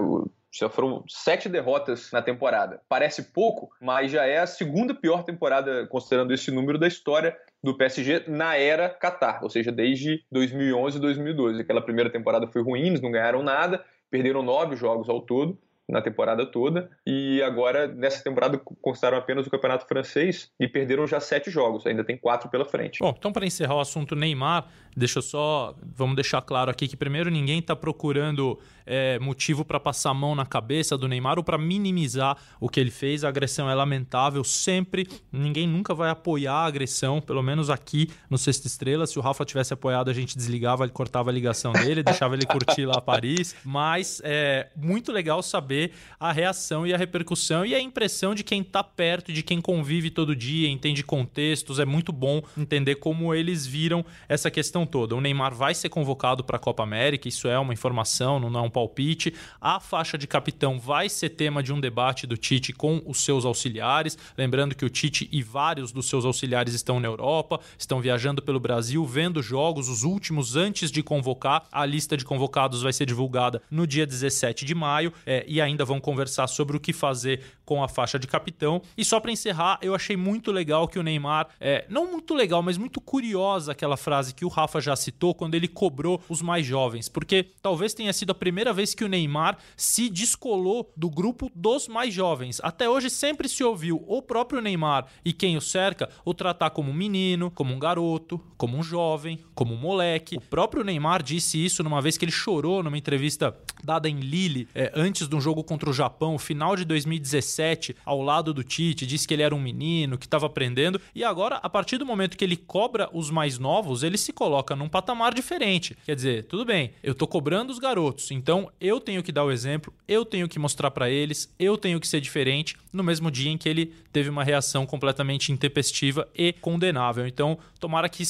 Já 0.57 0.69
foram 0.69 1.03
sete 1.07 1.49
derrotas 1.49 2.11
na 2.11 2.21
temporada. 2.21 2.81
Parece 2.87 3.23
pouco, 3.33 3.69
mas 3.81 4.09
já 4.09 4.25
é 4.25 4.39
a 4.39 4.47
segunda 4.47 4.93
pior 4.93 5.23
temporada, 5.23 5.85
considerando 5.87 6.33
esse 6.33 6.49
número 6.49 6.79
da 6.79 6.87
história 6.87 7.35
do 7.61 7.75
PSG 7.75 8.23
na 8.27 8.55
era 8.55 8.89
Qatar, 8.89 9.43
ou 9.43 9.49
seja, 9.49 9.71
desde 9.71 10.23
2011 10.31 10.97
e 10.97 11.01
2012. 11.01 11.61
Aquela 11.61 11.81
primeira 11.81 12.09
temporada 12.09 12.47
foi 12.47 12.63
ruim, 12.63 12.87
eles 12.87 13.01
não 13.01 13.11
ganharam 13.11 13.43
nada, 13.43 13.83
perderam 14.09 14.41
nove 14.41 14.75
jogos 14.75 15.09
ao 15.09 15.21
todo 15.21 15.59
na 15.87 16.01
temporada 16.01 16.45
toda 16.45 16.89
e 17.05 17.41
agora 17.43 17.87
nessa 17.87 18.23
temporada 18.23 18.57
conquistaram 18.57 19.17
apenas 19.17 19.45
o 19.45 19.49
campeonato 19.49 19.87
francês 19.87 20.51
e 20.59 20.67
perderam 20.67 21.05
já 21.05 21.19
sete 21.19 21.51
jogos, 21.51 21.85
ainda 21.85 22.03
tem 22.03 22.17
quatro 22.17 22.49
pela 22.49 22.65
frente. 22.65 22.99
Bom, 22.99 23.13
então 23.17 23.31
para 23.31 23.45
encerrar 23.45 23.75
o 23.75 23.79
assunto 23.79 24.15
Neymar, 24.15 24.67
deixa 24.95 25.19
eu 25.19 25.23
só, 25.23 25.75
vamos 25.95 26.15
deixar 26.15 26.41
claro 26.41 26.71
aqui 26.71 26.87
que 26.87 26.97
primeiro 26.97 27.29
ninguém 27.29 27.59
está 27.59 27.75
procurando 27.75 28.59
é, 28.85 29.19
motivo 29.19 29.63
para 29.63 29.79
passar 29.79 30.11
a 30.11 30.13
mão 30.13 30.33
na 30.33 30.45
cabeça 30.45 30.97
do 30.97 31.07
Neymar 31.07 31.37
ou 31.37 31.43
para 31.43 31.57
minimizar 31.57 32.37
o 32.59 32.69
que 32.69 32.79
ele 32.79 32.91
fez. 32.91 33.23
A 33.23 33.29
agressão 33.29 33.69
é 33.69 33.75
lamentável, 33.75 34.43
sempre. 34.43 35.07
Ninguém 35.31 35.67
nunca 35.67 35.93
vai 35.93 36.09
apoiar 36.09 36.53
a 36.53 36.65
agressão, 36.65 37.21
pelo 37.21 37.41
menos 37.43 37.69
aqui 37.69 38.09
no 38.29 38.37
Sexta 38.37 38.67
Estrela. 38.67 39.05
Se 39.07 39.19
o 39.19 39.21
Rafa 39.21 39.45
tivesse 39.45 39.73
apoiado, 39.73 40.09
a 40.09 40.13
gente 40.13 40.37
desligava, 40.37 40.87
cortava 40.89 41.29
a 41.29 41.33
ligação 41.33 41.73
dele, 41.73 42.01
deixava 42.03 42.35
ele 42.35 42.45
curtir 42.45 42.85
lá 42.85 43.01
Paris. 43.01 43.55
Mas 43.63 44.21
é 44.23 44.69
muito 44.75 45.11
legal 45.11 45.41
saber 45.41 45.74
saber 45.75 45.91
a 46.19 46.31
reação 46.31 46.87
e 46.87 46.93
a 46.93 46.97
repercussão 46.97 47.65
e 47.65 47.75
a 47.75 47.79
impressão 47.79 48.33
de 48.33 48.43
quem 48.43 48.63
tá 48.63 48.83
perto, 48.83 49.33
de 49.33 49.43
quem 49.43 49.59
convive 49.59 50.09
todo 50.09 50.35
dia, 50.35 50.69
entende 50.69 51.03
contextos. 51.03 51.79
É 51.79 51.85
muito 51.85 52.11
bom 52.11 52.41
entender 52.57 52.95
como 52.95 53.33
eles 53.33 53.67
viram 53.67 54.05
essa 54.29 54.49
questão 54.49 54.85
toda. 54.85 55.15
O 55.15 55.21
Neymar 55.21 55.53
vai 55.53 55.75
ser 55.75 55.89
convocado 55.89 56.43
para 56.43 56.55
a 56.55 56.59
Copa 56.59 56.83
América, 56.83 57.27
isso 57.27 57.47
é 57.47 57.59
uma 57.59 57.73
informação, 57.73 58.39
não 58.39 58.59
é 58.59 58.63
um 58.63 58.69
palpite. 58.69 59.33
A 59.59 59.79
faixa 59.79 60.17
de 60.17 60.25
capitão 60.25 60.79
vai 60.79 61.09
ser 61.09 61.29
tema 61.29 61.61
de 61.61 61.73
um 61.73 61.79
debate 61.79 62.25
do 62.25 62.37
Tite 62.37 62.71
com 62.71 63.01
os 63.05 63.19
seus 63.19 63.45
auxiliares. 63.45 64.17
Lembrando 64.37 64.75
que 64.75 64.85
o 64.85 64.89
Tite 64.89 65.27
e 65.31 65.43
vários 65.43 65.91
dos 65.91 66.07
seus 66.07 66.23
auxiliares 66.25 66.73
estão 66.73 66.99
na 66.99 67.07
Europa, 67.07 67.59
estão 67.77 67.99
viajando 67.99 68.41
pelo 68.41 68.59
Brasil, 68.59 69.05
vendo 69.05 69.41
jogos, 69.41 69.89
os 69.89 70.03
últimos 70.03 70.55
antes 70.55 70.91
de 70.91 71.03
convocar. 71.03 71.67
A 71.71 71.85
lista 71.85 72.15
de 72.15 72.23
convocados 72.23 72.81
vai 72.81 72.93
ser 72.93 73.05
divulgada 73.05 73.61
no 73.69 73.85
dia 73.85 74.05
17 74.05 74.65
de 74.65 74.73
maio 74.73 75.11
é, 75.25 75.43
e 75.47 75.61
ainda 75.65 75.85
vão 75.85 75.99
conversar 75.99 76.47
sobre 76.47 76.77
o 76.77 76.79
que 76.79 76.93
fazer 76.93 77.41
com 77.65 77.83
a 77.83 77.87
faixa 77.87 78.17
de 78.17 78.27
capitão. 78.27 78.81
E 78.97 79.03
só 79.03 79.19
para 79.19 79.31
encerrar, 79.31 79.79
eu 79.81 79.93
achei 79.93 80.15
muito 80.15 80.51
legal 80.51 80.87
que 80.87 80.99
o 80.99 81.03
Neymar, 81.03 81.47
é, 81.59 81.85
não 81.89 82.11
muito 82.11 82.33
legal, 82.33 82.61
mas 82.61 82.77
muito 82.77 83.01
curiosa 83.01 83.71
aquela 83.71 83.97
frase 83.97 84.33
que 84.33 84.45
o 84.45 84.49
Rafa 84.49 84.79
já 84.79 84.95
citou 84.95 85.33
quando 85.33 85.55
ele 85.55 85.67
cobrou 85.67 86.21
os 86.29 86.41
mais 86.41 86.65
jovens, 86.65 87.09
porque 87.09 87.43
talvez 87.61 87.93
tenha 87.93 88.13
sido 88.13 88.31
a 88.31 88.35
primeira 88.35 88.71
vez 88.71 88.93
que 88.93 89.03
o 89.03 89.07
Neymar 89.07 89.57
se 89.75 90.09
descolou 90.09 90.91
do 90.95 91.09
grupo 91.09 91.51
dos 91.55 91.87
mais 91.87 92.13
jovens. 92.13 92.59
Até 92.63 92.89
hoje 92.89 93.09
sempre 93.09 93.49
se 93.49 93.63
ouviu 93.63 94.03
o 94.07 94.21
próprio 94.21 94.61
Neymar 94.61 95.07
e 95.23 95.33
quem 95.33 95.57
o 95.57 95.61
cerca 95.61 96.09
o 96.23 96.33
tratar 96.33 96.69
como 96.69 96.91
um 96.91 96.93
menino, 96.93 97.51
como 97.51 97.73
um 97.73 97.79
garoto, 97.79 98.39
como 98.57 98.77
um 98.77 98.83
jovem, 98.83 99.39
como 99.53 99.73
um 99.73 99.77
moleque. 99.77 100.37
O 100.37 100.41
próprio 100.41 100.83
Neymar 100.83 101.23
disse 101.23 101.63
isso 101.63 101.83
numa 101.83 102.01
vez 102.01 102.17
que 102.17 102.25
ele 102.25 102.31
chorou 102.31 102.83
numa 102.83 102.97
entrevista 102.97 103.55
dada 103.83 104.09
em 104.09 104.19
Lille 104.19 104.67
é, 104.73 104.91
antes 104.95 105.27
de 105.27 105.35
um 105.35 105.41
jogo 105.41 105.54
contra 105.63 105.89
o 105.89 105.93
Japão, 105.93 106.37
final 106.37 106.75
de 106.75 106.85
2017, 106.85 107.95
ao 108.05 108.21
lado 108.21 108.53
do 108.53 108.63
Tite, 108.63 109.05
disse 109.05 109.27
que 109.27 109.33
ele 109.33 109.43
era 109.43 109.55
um 109.55 109.59
menino, 109.59 110.17
que 110.17 110.25
estava 110.25 110.45
aprendendo, 110.45 110.99
e 111.13 111.23
agora, 111.23 111.55
a 111.57 111.69
partir 111.69 111.97
do 111.97 112.05
momento 112.05 112.37
que 112.37 112.43
ele 112.43 112.57
cobra 112.57 113.09
os 113.13 113.29
mais 113.29 113.57
novos, 113.57 114.03
ele 114.03 114.17
se 114.17 114.33
coloca 114.33 114.75
num 114.75 114.89
patamar 114.89 115.33
diferente. 115.33 115.95
Quer 116.05 116.15
dizer, 116.15 116.43
tudo 116.45 116.65
bem, 116.65 116.91
eu 117.03 117.15
tô 117.15 117.27
cobrando 117.27 117.71
os 117.71 117.79
garotos, 117.79 118.31
então 118.31 118.71
eu 118.79 118.99
tenho 118.99 119.23
que 119.23 119.31
dar 119.31 119.43
o 119.43 119.51
exemplo, 119.51 119.93
eu 120.07 120.25
tenho 120.25 120.47
que 120.47 120.59
mostrar 120.59 120.91
para 120.91 121.09
eles, 121.09 121.53
eu 121.59 121.77
tenho 121.77 121.99
que 121.99 122.07
ser 122.07 122.21
diferente, 122.21 122.75
no 122.91 123.03
mesmo 123.03 123.29
dia 123.29 123.51
em 123.51 123.57
que 123.57 123.67
ele 123.67 123.93
teve 124.11 124.29
uma 124.29 124.43
reação 124.43 124.85
completamente 124.85 125.51
intempestiva 125.51 126.27
e 126.33 126.53
condenável. 126.53 127.27
Então, 127.27 127.57
tomara 127.79 128.07
que 128.07 128.23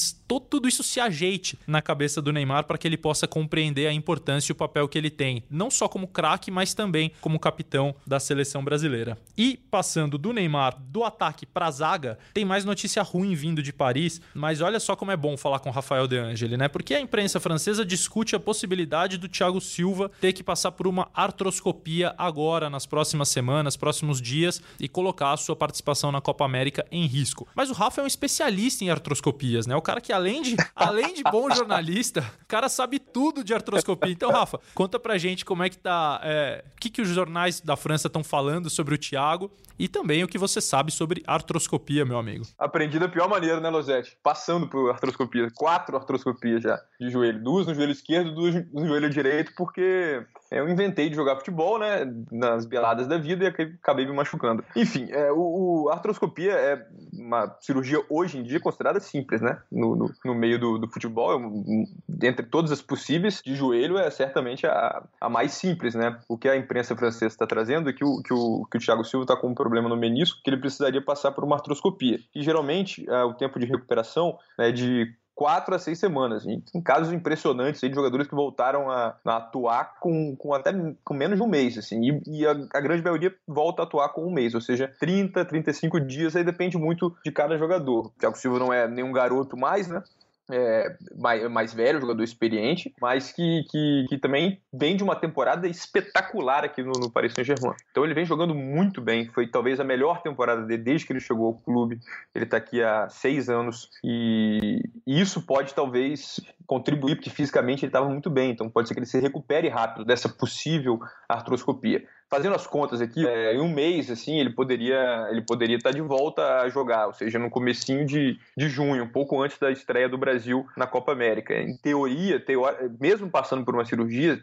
tudo 0.50 0.66
isso 0.66 0.82
se 0.82 0.98
ajeite 0.98 1.58
na 1.66 1.80
cabeça 1.80 2.20
do 2.20 2.32
Neymar 2.32 2.64
para 2.64 2.76
que 2.76 2.88
ele 2.88 2.96
possa 2.96 3.28
compreender 3.28 3.86
a 3.86 3.92
importância 3.92 4.50
e 4.50 4.52
o 4.52 4.56
papel 4.56 4.88
que 4.88 4.98
ele 4.98 5.10
tem, 5.10 5.44
não 5.48 5.70
só 5.70 5.88
como 5.88 6.08
craque, 6.08 6.50
mas 6.50 6.74
também 6.74 7.12
como 7.20 7.38
capitão 7.38 7.94
da 8.06 8.20
seleção 8.20 8.64
brasileira. 8.64 9.18
E 9.36 9.58
passando 9.70 10.18
do 10.18 10.32
Neymar 10.32 10.76
do 10.80 11.04
ataque 11.04 11.46
para 11.46 11.66
a 11.66 11.70
zaga, 11.70 12.18
tem 12.32 12.44
mais 12.44 12.64
notícia 12.64 13.02
ruim 13.02 13.34
vindo 13.34 13.62
de 13.62 13.72
Paris, 13.72 14.20
mas 14.34 14.60
olha 14.60 14.80
só 14.80 14.96
como 14.96 15.10
é 15.10 15.16
bom 15.16 15.36
falar 15.36 15.58
com 15.58 15.70
Rafael 15.70 16.06
De 16.06 16.18
Angeli, 16.18 16.56
né? 16.56 16.68
Porque 16.68 16.94
a 16.94 17.00
imprensa 17.00 17.40
francesa 17.40 17.84
discute 17.84 18.34
a 18.34 18.40
possibilidade 18.40 19.18
do 19.18 19.28
Thiago 19.28 19.60
Silva 19.60 20.10
ter 20.20 20.32
que 20.32 20.42
passar 20.42 20.72
por 20.72 20.86
uma 20.86 21.08
artroscopia 21.14 22.14
agora, 22.18 22.70
nas 22.70 22.86
próximas 22.86 23.28
semanas, 23.28 23.76
próximos 23.76 24.20
dias, 24.20 24.60
e 24.80 24.88
colocar 24.88 25.32
a 25.32 25.36
sua 25.36 25.56
participação 25.56 26.10
na 26.10 26.20
Copa 26.20 26.44
América 26.44 26.86
em 26.90 27.06
risco. 27.06 27.46
Mas 27.54 27.70
o 27.70 27.72
Rafa 27.72 28.00
é 28.00 28.04
um 28.04 28.06
especialista 28.06 28.84
em 28.84 28.90
artroscopias, 28.90 29.66
né? 29.66 29.76
O 29.76 29.82
cara 29.82 30.00
que 30.00 30.12
além 30.12 30.42
de, 30.42 30.56
além 30.74 31.14
de 31.14 31.22
bom 31.22 31.50
jornalista, 31.50 32.20
o 32.42 32.46
cara 32.46 32.68
sabe 32.68 32.98
tudo 32.98 33.44
de 33.44 33.54
artroscopia. 33.54 34.12
Então, 34.12 34.30
Rafa, 34.30 34.60
conta 34.74 34.98
pra 34.98 35.18
gente 35.18 35.44
como 35.44 35.62
é 35.62 35.68
que 35.68 35.78
tá. 35.78 36.20
É, 36.22 36.64
o 36.74 36.80
que, 36.80 36.90
que 36.90 37.04
os 37.10 37.14
jornais 37.14 37.60
da 37.60 37.76
França 37.76 38.06
estão 38.06 38.22
falando 38.22 38.68
sobre 38.70 38.94
o 38.94 38.98
Thiago 38.98 39.50
e 39.78 39.88
também 39.88 40.24
o 40.24 40.28
que 40.28 40.38
você 40.38 40.60
sabe 40.60 40.90
sobre 40.90 41.22
artroscopia, 41.26 42.04
meu 42.04 42.18
amigo. 42.18 42.46
Aprendi 42.58 42.98
da 42.98 43.08
pior 43.08 43.28
maneira, 43.28 43.60
né, 43.60 43.68
Losete? 43.68 44.16
Passando 44.22 44.66
por 44.66 44.90
artroscopia. 44.90 45.48
Quatro 45.54 45.96
artroscopias 45.96 46.62
já 46.62 46.80
de 47.00 47.10
joelho. 47.10 47.42
Duas 47.42 47.66
no 47.66 47.74
joelho 47.74 47.92
esquerdo, 47.92 48.34
duas 48.34 48.54
no 48.72 48.86
joelho 48.86 49.10
direito, 49.10 49.52
porque 49.56 50.24
eu 50.50 50.68
inventei 50.68 51.08
de 51.08 51.16
jogar 51.16 51.36
futebol, 51.36 51.78
né, 51.78 52.10
nas 52.30 52.64
beladas 52.64 53.06
da 53.06 53.18
vida 53.18 53.44
e 53.44 53.48
acabei 53.48 54.06
me 54.06 54.12
machucando. 54.12 54.64
Enfim, 54.74 55.08
é, 55.10 55.30
o, 55.32 55.84
o 55.84 55.90
artroscopia 55.90 56.52
é 56.52 56.86
uma 57.12 57.56
cirurgia 57.60 58.04
hoje 58.08 58.38
em 58.38 58.42
dia 58.42 58.60
considerada 58.60 59.00
simples, 59.00 59.40
né, 59.40 59.58
no, 59.70 59.96
no, 59.96 60.10
no 60.24 60.34
meio 60.34 60.58
do, 60.58 60.78
do 60.78 60.88
futebol. 60.88 61.32
É, 61.32 62.26
entre 62.26 62.46
todas 62.46 62.70
as 62.70 62.82
possíveis, 62.82 63.40
de 63.44 63.54
joelho 63.54 63.98
é 63.98 64.10
certamente 64.10 64.66
a, 64.66 65.02
a 65.20 65.28
mais 65.28 65.52
simples, 65.52 65.94
né. 65.94 66.18
O 66.28 66.38
que 66.38 66.48
a 66.48 66.56
imprensa 66.56 66.96
francesa 66.96 67.26
está 67.26 67.46
trazendo 67.46 67.90
é 67.90 67.92
que 67.92 68.04
o, 68.04 68.22
que 68.22 68.32
o, 68.32 68.66
que 68.70 68.78
o 68.78 68.80
Thiago 68.80 69.04
Silva 69.04 69.24
está 69.24 69.36
com 69.36 69.48
um 69.48 69.54
problema 69.54 69.88
no 69.88 69.96
menisco 69.96 70.40
que 70.42 70.50
ele 70.50 70.60
precisaria 70.60 71.02
passar 71.02 71.32
por 71.32 71.44
uma 71.44 71.56
artroscopia. 71.56 72.18
E 72.34 72.42
geralmente 72.42 73.08
é, 73.08 73.24
o 73.24 73.34
tempo 73.34 73.58
de 73.58 73.66
recuperação 73.66 74.38
é 74.58 74.70
de 74.70 75.14
quatro 75.36 75.74
a 75.74 75.78
seis 75.78 75.98
semanas. 75.98 76.44
tem 76.44 76.82
casos 76.82 77.12
impressionantes 77.12 77.84
aí 77.84 77.90
de 77.90 77.94
jogadores 77.94 78.26
que 78.26 78.34
voltaram 78.34 78.90
a, 78.90 79.14
a, 79.22 79.36
atuar 79.36 80.00
com, 80.00 80.34
com 80.34 80.54
até 80.54 80.72
com 81.04 81.14
menos 81.14 81.36
de 81.36 81.42
um 81.42 81.46
mês, 81.46 81.76
assim, 81.76 82.00
e, 82.02 82.40
e 82.40 82.46
a, 82.46 82.52
a, 82.72 82.80
grande 82.80 83.02
maioria 83.02 83.32
volta 83.46 83.82
a 83.82 83.84
atuar 83.84 84.08
com 84.08 84.26
um 84.26 84.32
mês, 84.32 84.54
ou 84.54 84.62
seja, 84.62 84.90
30, 84.98 85.44
35 85.44 86.00
dias, 86.00 86.34
aí 86.34 86.42
depende 86.42 86.78
muito 86.78 87.14
de 87.22 87.30
cada 87.30 87.58
jogador. 87.58 88.06
O 88.06 88.12
Thiago 88.18 88.38
Silva 88.38 88.58
não 88.58 88.72
é 88.72 88.88
nenhum 88.88 89.12
garoto 89.12 89.58
mais, 89.58 89.86
né? 89.86 90.02
É, 90.50 90.96
mais, 91.16 91.50
mais 91.50 91.74
velho, 91.74 92.00
jogador 92.00 92.22
experiente, 92.22 92.94
mas 93.00 93.32
que, 93.32 93.64
que, 93.70 94.06
que, 94.08 94.18
também 94.18 94.60
vem 94.72 94.96
de 94.96 95.02
uma 95.02 95.16
temporada 95.16 95.66
espetacular 95.66 96.64
aqui 96.64 96.82
no, 96.82 96.92
no 96.92 97.10
Paris 97.10 97.32
Saint-Germain. 97.34 97.74
Então 97.90 98.04
ele 98.04 98.14
vem 98.14 98.24
jogando 98.24 98.54
muito 98.54 99.00
bem, 99.00 99.28
foi 99.28 99.48
talvez 99.48 99.80
a 99.80 99.84
melhor 99.84 100.22
temporada 100.22 100.62
dele 100.62 100.82
desde 100.82 101.06
que 101.06 101.12
ele 101.12 101.20
chegou 101.20 101.46
ao 101.46 101.54
clube. 101.54 101.98
Ele 102.34 102.44
está 102.44 102.56
aqui 102.56 102.82
há 102.82 103.08
seis 103.08 103.48
anos 103.48 103.90
e, 104.04 104.80
e 105.06 105.20
isso 105.20 105.42
pode 105.42 105.74
talvez 105.74 106.40
contribuir, 106.66 107.16
porque 107.16 107.30
fisicamente 107.30 107.84
ele 107.84 107.90
estava 107.90 108.08
muito 108.08 108.28
bem, 108.28 108.50
então 108.50 108.68
pode 108.68 108.88
ser 108.88 108.94
que 108.94 109.00
ele 109.00 109.06
se 109.06 109.20
recupere 109.20 109.68
rápido 109.68 110.04
dessa 110.04 110.28
possível 110.28 110.98
artroscopia 111.28 112.04
fazendo 112.28 112.54
as 112.54 112.66
contas 112.66 113.00
aqui, 113.00 113.26
é, 113.26 113.54
em 113.54 113.60
um 113.60 113.68
mês, 113.68 114.10
assim, 114.10 114.38
ele 114.38 114.50
poderia 114.50 115.28
ele 115.30 115.42
poderia 115.42 115.76
estar 115.76 115.90
de 115.90 116.00
volta 116.00 116.60
a 116.60 116.68
jogar, 116.68 117.06
ou 117.06 117.12
seja, 117.12 117.38
no 117.38 117.50
comecinho 117.50 118.04
de, 118.04 118.38
de 118.56 118.68
junho, 118.68 119.04
um 119.04 119.08
pouco 119.08 119.40
antes 119.40 119.58
da 119.58 119.70
estreia 119.70 120.08
do 120.08 120.18
Brasil 120.18 120.66
na 120.76 120.86
Copa 120.86 121.12
América. 121.12 121.54
Em 121.54 121.76
teoria, 121.76 122.40
teori... 122.40 122.90
mesmo 123.00 123.30
passando 123.30 123.64
por 123.64 123.74
uma 123.74 123.84
cirurgia, 123.84 124.40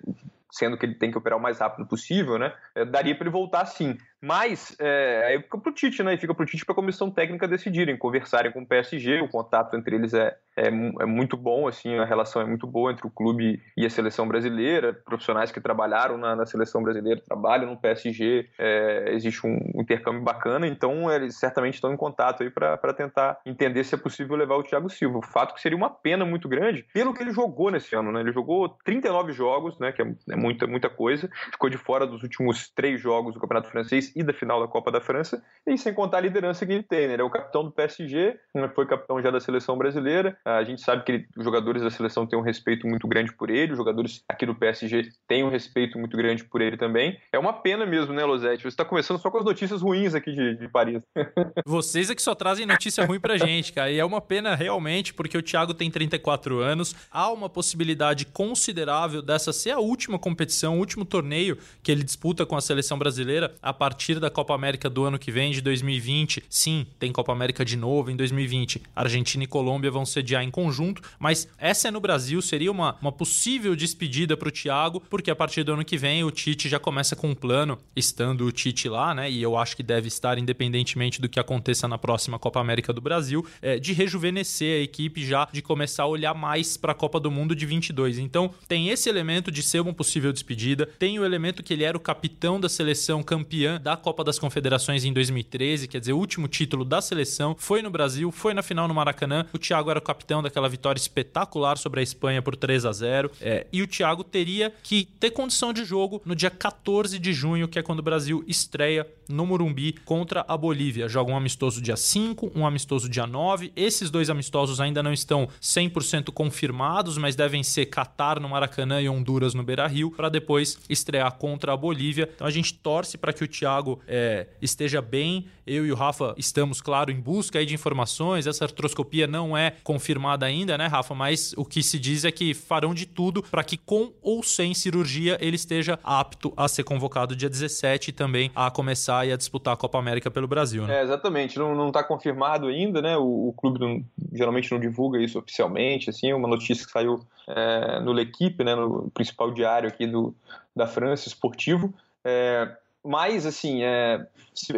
sendo 0.51 0.77
que 0.77 0.85
ele 0.85 0.95
tem 0.95 1.11
que 1.11 1.17
operar 1.17 1.37
o 1.37 1.41
mais 1.41 1.59
rápido 1.59 1.87
possível, 1.87 2.37
né? 2.37 2.53
É, 2.75 2.85
daria 2.85 3.15
para 3.15 3.25
ele 3.25 3.31
voltar 3.31 3.65
sim. 3.65 3.97
Mas 4.23 4.73
é, 4.79 5.25
aí 5.27 5.41
fica 5.41 5.57
pro 5.57 5.73
Tite, 5.73 6.01
né? 6.01 6.13
E 6.13 6.17
fica 6.17 6.33
pro 6.33 6.45
Tite 6.45 6.63
para 6.63 6.71
a 6.71 6.75
comissão 6.75 7.11
técnica 7.11 7.45
decidirem, 7.45 7.97
conversarem 7.97 8.53
com 8.53 8.61
o 8.61 8.65
PSG. 8.65 9.19
O 9.19 9.27
contato 9.27 9.75
entre 9.75 9.97
eles 9.97 10.13
é, 10.13 10.33
é, 10.55 10.67
é, 10.67 11.05
muito 11.05 11.35
bom, 11.35 11.67
assim, 11.67 11.95
a 11.97 12.05
relação 12.05 12.41
é 12.41 12.45
muito 12.45 12.65
boa 12.65 12.93
entre 12.93 13.05
o 13.05 13.11
clube 13.11 13.61
e 13.75 13.85
a 13.85 13.89
seleção 13.89 14.25
brasileira. 14.25 14.93
Profissionais 14.93 15.51
que 15.51 15.59
trabalharam 15.59 16.17
na, 16.17 16.37
na 16.37 16.45
seleção 16.45 16.81
brasileira 16.81 17.21
trabalham 17.27 17.71
no 17.71 17.77
PSG. 17.77 18.47
É, 18.57 19.09
existe 19.09 19.45
um 19.45 19.57
intercâmbio 19.75 20.21
bacana, 20.21 20.67
então 20.67 21.11
eles 21.11 21.35
certamente 21.35 21.73
estão 21.73 21.91
em 21.91 21.97
contato 21.97 22.43
aí 22.43 22.49
para 22.49 22.93
tentar 22.93 23.41
entender 23.45 23.83
se 23.83 23.93
é 23.93 23.97
possível 23.97 24.37
levar 24.37 24.55
o 24.55 24.63
Thiago 24.63 24.89
Silva. 24.89 25.17
O 25.17 25.21
fato 25.21 25.53
que 25.53 25.59
seria 25.59 25.77
uma 25.77 25.89
pena 25.89 26.23
muito 26.23 26.47
grande 26.47 26.85
pelo 26.93 27.13
que 27.13 27.21
ele 27.21 27.33
jogou 27.33 27.69
nesse 27.69 27.93
ano, 27.93 28.09
né? 28.09 28.21
Ele 28.21 28.31
jogou 28.31 28.69
39 28.85 29.33
jogos, 29.33 29.77
né? 29.79 29.91
Que 29.91 30.01
é, 30.01 30.15
é 30.29 30.35
muita, 30.37 30.65
muita 30.65 30.89
coisa. 30.89 31.29
Ficou 31.51 31.69
de 31.69 31.77
fora 31.77 32.07
dos 32.07 32.23
últimos 32.23 32.69
três 32.69 33.01
jogos 33.01 33.33
do 33.33 33.39
Campeonato 33.41 33.69
Francês 33.69 34.12
e 34.15 34.23
da 34.23 34.33
final 34.33 34.59
da 34.59 34.67
Copa 34.67 34.91
da 34.91 35.01
França, 35.01 35.43
e 35.65 35.77
sem 35.77 35.93
contar 35.93 36.17
a 36.17 36.21
liderança 36.21 36.65
que 36.65 36.73
ele 36.73 36.83
tem, 36.83 37.07
né? 37.07 37.13
Ele 37.13 37.21
é 37.21 37.25
o 37.25 37.29
capitão 37.29 37.63
do 37.63 37.71
PSG, 37.71 38.37
né? 38.53 38.69
foi 38.73 38.85
capitão 38.85 39.21
já 39.21 39.31
da 39.31 39.39
seleção 39.39 39.77
brasileira. 39.77 40.37
A 40.45 40.63
gente 40.63 40.81
sabe 40.81 41.03
que 41.03 41.11
ele, 41.11 41.27
os 41.37 41.43
jogadores 41.43 41.81
da 41.81 41.89
seleção 41.89 42.25
têm 42.25 42.37
um 42.37 42.41
respeito 42.41 42.87
muito 42.87 43.07
grande 43.07 43.33
por 43.33 43.49
ele, 43.49 43.71
os 43.71 43.77
jogadores 43.77 44.23
aqui 44.27 44.45
do 44.45 44.55
PSG 44.55 45.09
têm 45.27 45.43
um 45.43 45.49
respeito 45.49 45.97
muito 45.97 46.15
grande 46.17 46.43
por 46.43 46.61
ele 46.61 46.77
também. 46.77 47.19
É 47.31 47.39
uma 47.39 47.53
pena 47.53 47.85
mesmo, 47.85 48.13
né, 48.13 48.23
Losete? 48.25 48.63
Você 48.63 48.69
está 48.69 48.85
começando 48.85 49.19
só 49.19 49.29
com 49.29 49.37
as 49.37 49.45
notícias 49.45 49.81
ruins 49.81 50.13
aqui 50.15 50.31
de, 50.31 50.55
de 50.55 50.67
Paris. 50.67 51.03
Vocês 51.65 52.09
é 52.09 52.15
que 52.15 52.21
só 52.21 52.35
trazem 52.35 52.65
notícia 52.65 53.05
ruim 53.05 53.19
pra 53.19 53.37
gente, 53.37 53.73
cara. 53.73 53.91
E 53.91 53.99
é 53.99 54.05
uma 54.05 54.21
pena 54.21 54.55
realmente, 54.55 55.13
porque 55.13 55.37
o 55.37 55.41
Thiago 55.41 55.73
tem 55.73 55.89
34 55.89 56.59
anos, 56.59 56.95
há 57.11 57.31
uma 57.31 57.49
possibilidade 57.49 58.25
considerável 58.25 59.21
dessa 59.21 59.53
ser 59.53 59.71
a 59.71 59.79
última 59.79 60.19
competição, 60.19 60.75
o 60.75 60.79
último 60.79 61.05
torneio 61.05 61.57
que 61.81 61.91
ele 61.91 62.03
disputa 62.03 62.45
com 62.45 62.55
a 62.55 62.61
seleção 62.61 62.97
brasileira 62.97 63.55
a 63.61 63.73
partir 63.73 64.02
partir 64.03 64.19
da 64.19 64.29
Copa 64.29 64.53
América 64.53 64.89
do 64.89 65.05
ano 65.05 65.17
que 65.17 65.31
vem, 65.31 65.53
de 65.53 65.61
2020, 65.61 66.43
sim, 66.49 66.85
tem 66.99 67.09
Copa 67.09 67.31
América 67.31 67.63
de 67.63 67.77
novo 67.77 68.11
em 68.11 68.17
2020. 68.17 68.81
Argentina 68.93 69.45
e 69.45 69.47
Colômbia 69.47 69.89
vão 69.89 70.05
sediar 70.05 70.43
em 70.43 70.51
conjunto, 70.51 71.01
mas 71.17 71.47
essa 71.57 71.87
é 71.87 71.91
no 71.91 72.01
Brasil, 72.01 72.41
seria 72.41 72.69
uma, 72.69 72.97
uma 73.01 73.13
possível 73.13 73.73
despedida 73.77 74.35
para 74.35 74.49
o 74.49 74.51
Thiago, 74.51 75.01
porque 75.09 75.31
a 75.31 75.35
partir 75.35 75.63
do 75.63 75.71
ano 75.71 75.85
que 75.85 75.97
vem 75.97 76.21
o 76.21 76.31
Tite 76.31 76.67
já 76.67 76.77
começa 76.79 77.15
com 77.15 77.29
um 77.29 77.33
plano, 77.33 77.79
estando 77.95 78.45
o 78.45 78.51
Tite 78.51 78.89
lá, 78.89 79.15
né? 79.15 79.31
E 79.31 79.41
eu 79.41 79.57
acho 79.57 79.77
que 79.77 79.83
deve 79.83 80.09
estar, 80.09 80.37
independentemente 80.37 81.21
do 81.21 81.29
que 81.29 81.39
aconteça 81.39 81.87
na 81.87 81.97
próxima 81.97 82.37
Copa 82.37 82.59
América 82.59 82.91
do 82.91 82.99
Brasil, 82.99 83.45
é, 83.61 83.79
de 83.79 83.93
rejuvenescer 83.93 84.81
a 84.81 84.83
equipe 84.83 85.25
já, 85.25 85.47
de 85.49 85.61
começar 85.61 86.03
a 86.03 86.07
olhar 86.07 86.33
mais 86.33 86.75
para 86.75 86.91
a 86.91 86.95
Copa 86.95 87.21
do 87.21 87.31
Mundo 87.31 87.55
de 87.55 87.65
22. 87.65 88.19
Então 88.19 88.53
tem 88.67 88.89
esse 88.89 89.07
elemento 89.07 89.49
de 89.49 89.63
ser 89.63 89.79
uma 89.79 89.93
possível 89.93 90.33
despedida, 90.33 90.85
tem 90.99 91.17
o 91.19 91.23
elemento 91.23 91.63
que 91.63 91.71
ele 91.71 91.85
era 91.85 91.95
o 91.95 92.01
capitão 92.01 92.59
da 92.59 92.67
seleção 92.67 93.23
campeã 93.23 93.79
da 93.79 93.92
Copa 93.97 94.23
das 94.23 94.39
Confederações 94.39 95.05
em 95.05 95.13
2013, 95.13 95.87
quer 95.87 95.99
dizer, 95.99 96.13
o 96.13 96.17
último 96.17 96.47
título 96.47 96.85
da 96.85 97.01
seleção, 97.01 97.55
foi 97.57 97.81
no 97.81 97.89
Brasil, 97.89 98.31
foi 98.31 98.53
na 98.53 98.61
final 98.61 98.87
no 98.87 98.93
Maracanã. 98.93 99.45
O 99.53 99.57
Thiago 99.57 99.89
era 99.89 99.99
o 99.99 100.01
capitão 100.01 100.41
daquela 100.41 100.69
vitória 100.69 100.99
espetacular 100.99 101.77
sobre 101.77 101.99
a 101.99 102.03
Espanha 102.03 102.41
por 102.41 102.55
3 102.55 102.85
a 102.85 102.91
0 102.91 103.31
é, 103.41 103.67
e 103.71 103.81
o 103.81 103.87
Thiago 103.87 104.23
teria 104.23 104.73
que 104.83 105.05
ter 105.19 105.31
condição 105.31 105.73
de 105.73 105.83
jogo 105.83 106.21
no 106.25 106.35
dia 106.35 106.49
14 106.49 107.17
de 107.19 107.33
junho, 107.33 107.67
que 107.67 107.79
é 107.79 107.81
quando 107.81 107.99
o 107.99 108.03
Brasil 108.03 108.43
estreia 108.47 109.07
no 109.27 109.45
Morumbi 109.45 109.93
contra 110.05 110.45
a 110.47 110.57
Bolívia. 110.57 111.07
Joga 111.07 111.31
um 111.31 111.37
amistoso 111.37 111.81
dia 111.81 111.95
5, 111.95 112.51
um 112.55 112.65
amistoso 112.65 113.09
dia 113.09 113.25
9. 113.25 113.71
Esses 113.75 114.09
dois 114.09 114.29
amistosos 114.29 114.79
ainda 114.79 115.01
não 115.01 115.13
estão 115.13 115.47
100% 115.61 116.31
confirmados, 116.31 117.17
mas 117.17 117.35
devem 117.35 117.63
ser 117.63 117.87
Catar 117.87 118.39
no 118.39 118.49
Maracanã 118.49 119.01
e 119.01 119.09
Honduras 119.09 119.53
no 119.53 119.63
Beira-Rio, 119.63 120.11
para 120.11 120.29
depois 120.29 120.77
estrear 120.89 121.33
contra 121.33 121.73
a 121.73 121.77
Bolívia. 121.77 122.29
Então 122.35 122.47
a 122.47 122.51
gente 122.51 122.73
torce 122.73 123.17
para 123.17 123.33
que 123.33 123.43
o 123.43 123.47
Thiago 123.47 123.72
é, 124.07 124.47
esteja 124.61 125.01
bem. 125.01 125.47
Eu 125.65 125.85
e 125.85 125.91
o 125.91 125.95
Rafa 125.95 126.35
estamos, 126.37 126.81
claro, 126.81 127.09
em 127.09 127.19
busca 127.19 127.65
de 127.65 127.73
informações. 127.73 128.45
Essa 128.45 128.65
artroscopia 128.65 129.25
não 129.25 129.57
é 129.57 129.75
confirmada 129.83 130.45
ainda, 130.45 130.77
né, 130.77 130.87
Rafa? 130.87 131.15
Mas 131.15 131.53
o 131.55 131.63
que 131.63 131.81
se 131.81 131.97
diz 131.97 132.25
é 132.25 132.31
que 132.31 132.53
farão 132.53 132.93
de 132.93 133.05
tudo 133.05 133.41
para 133.43 133.63
que, 133.63 133.77
com 133.77 134.11
ou 134.21 134.43
sem 134.43 134.73
cirurgia, 134.73 135.37
ele 135.39 135.55
esteja 135.55 135.97
apto 136.03 136.53
a 136.57 136.67
ser 136.67 136.83
convocado 136.83 137.35
dia 137.35 137.49
17 137.49 138.09
e 138.09 138.13
também 138.13 138.51
a 138.53 138.69
começar 138.69 139.25
e 139.25 139.31
a 139.31 139.37
disputar 139.37 139.73
a 139.73 139.77
Copa 139.77 139.97
América 139.97 140.29
pelo 140.29 140.47
Brasil, 140.47 140.85
né? 140.85 140.99
É, 140.99 141.03
exatamente. 141.03 141.57
Não 141.57 141.87
está 141.87 142.03
confirmado 142.03 142.67
ainda, 142.67 143.01
né? 143.01 143.17
O, 143.17 143.49
o 143.49 143.53
clube 143.53 143.79
não, 143.79 144.03
geralmente 144.33 144.71
não 144.71 144.79
divulga 144.79 145.19
isso 145.19 145.39
oficialmente, 145.39 146.09
assim, 146.09 146.33
uma 146.33 146.47
notícia 146.47 146.85
que 146.85 146.91
saiu 146.91 147.25
é, 147.47 147.99
no 147.99 148.11
L'Equipe, 148.11 148.63
né, 148.63 148.75
no 148.75 149.09
principal 149.11 149.51
diário 149.51 149.87
aqui 149.87 150.07
do, 150.07 150.35
da 150.75 150.87
França, 150.87 151.27
esportivo. 151.27 151.93
É, 152.23 152.69
mas, 153.03 153.45
assim, 153.45 153.83
é, 153.83 154.25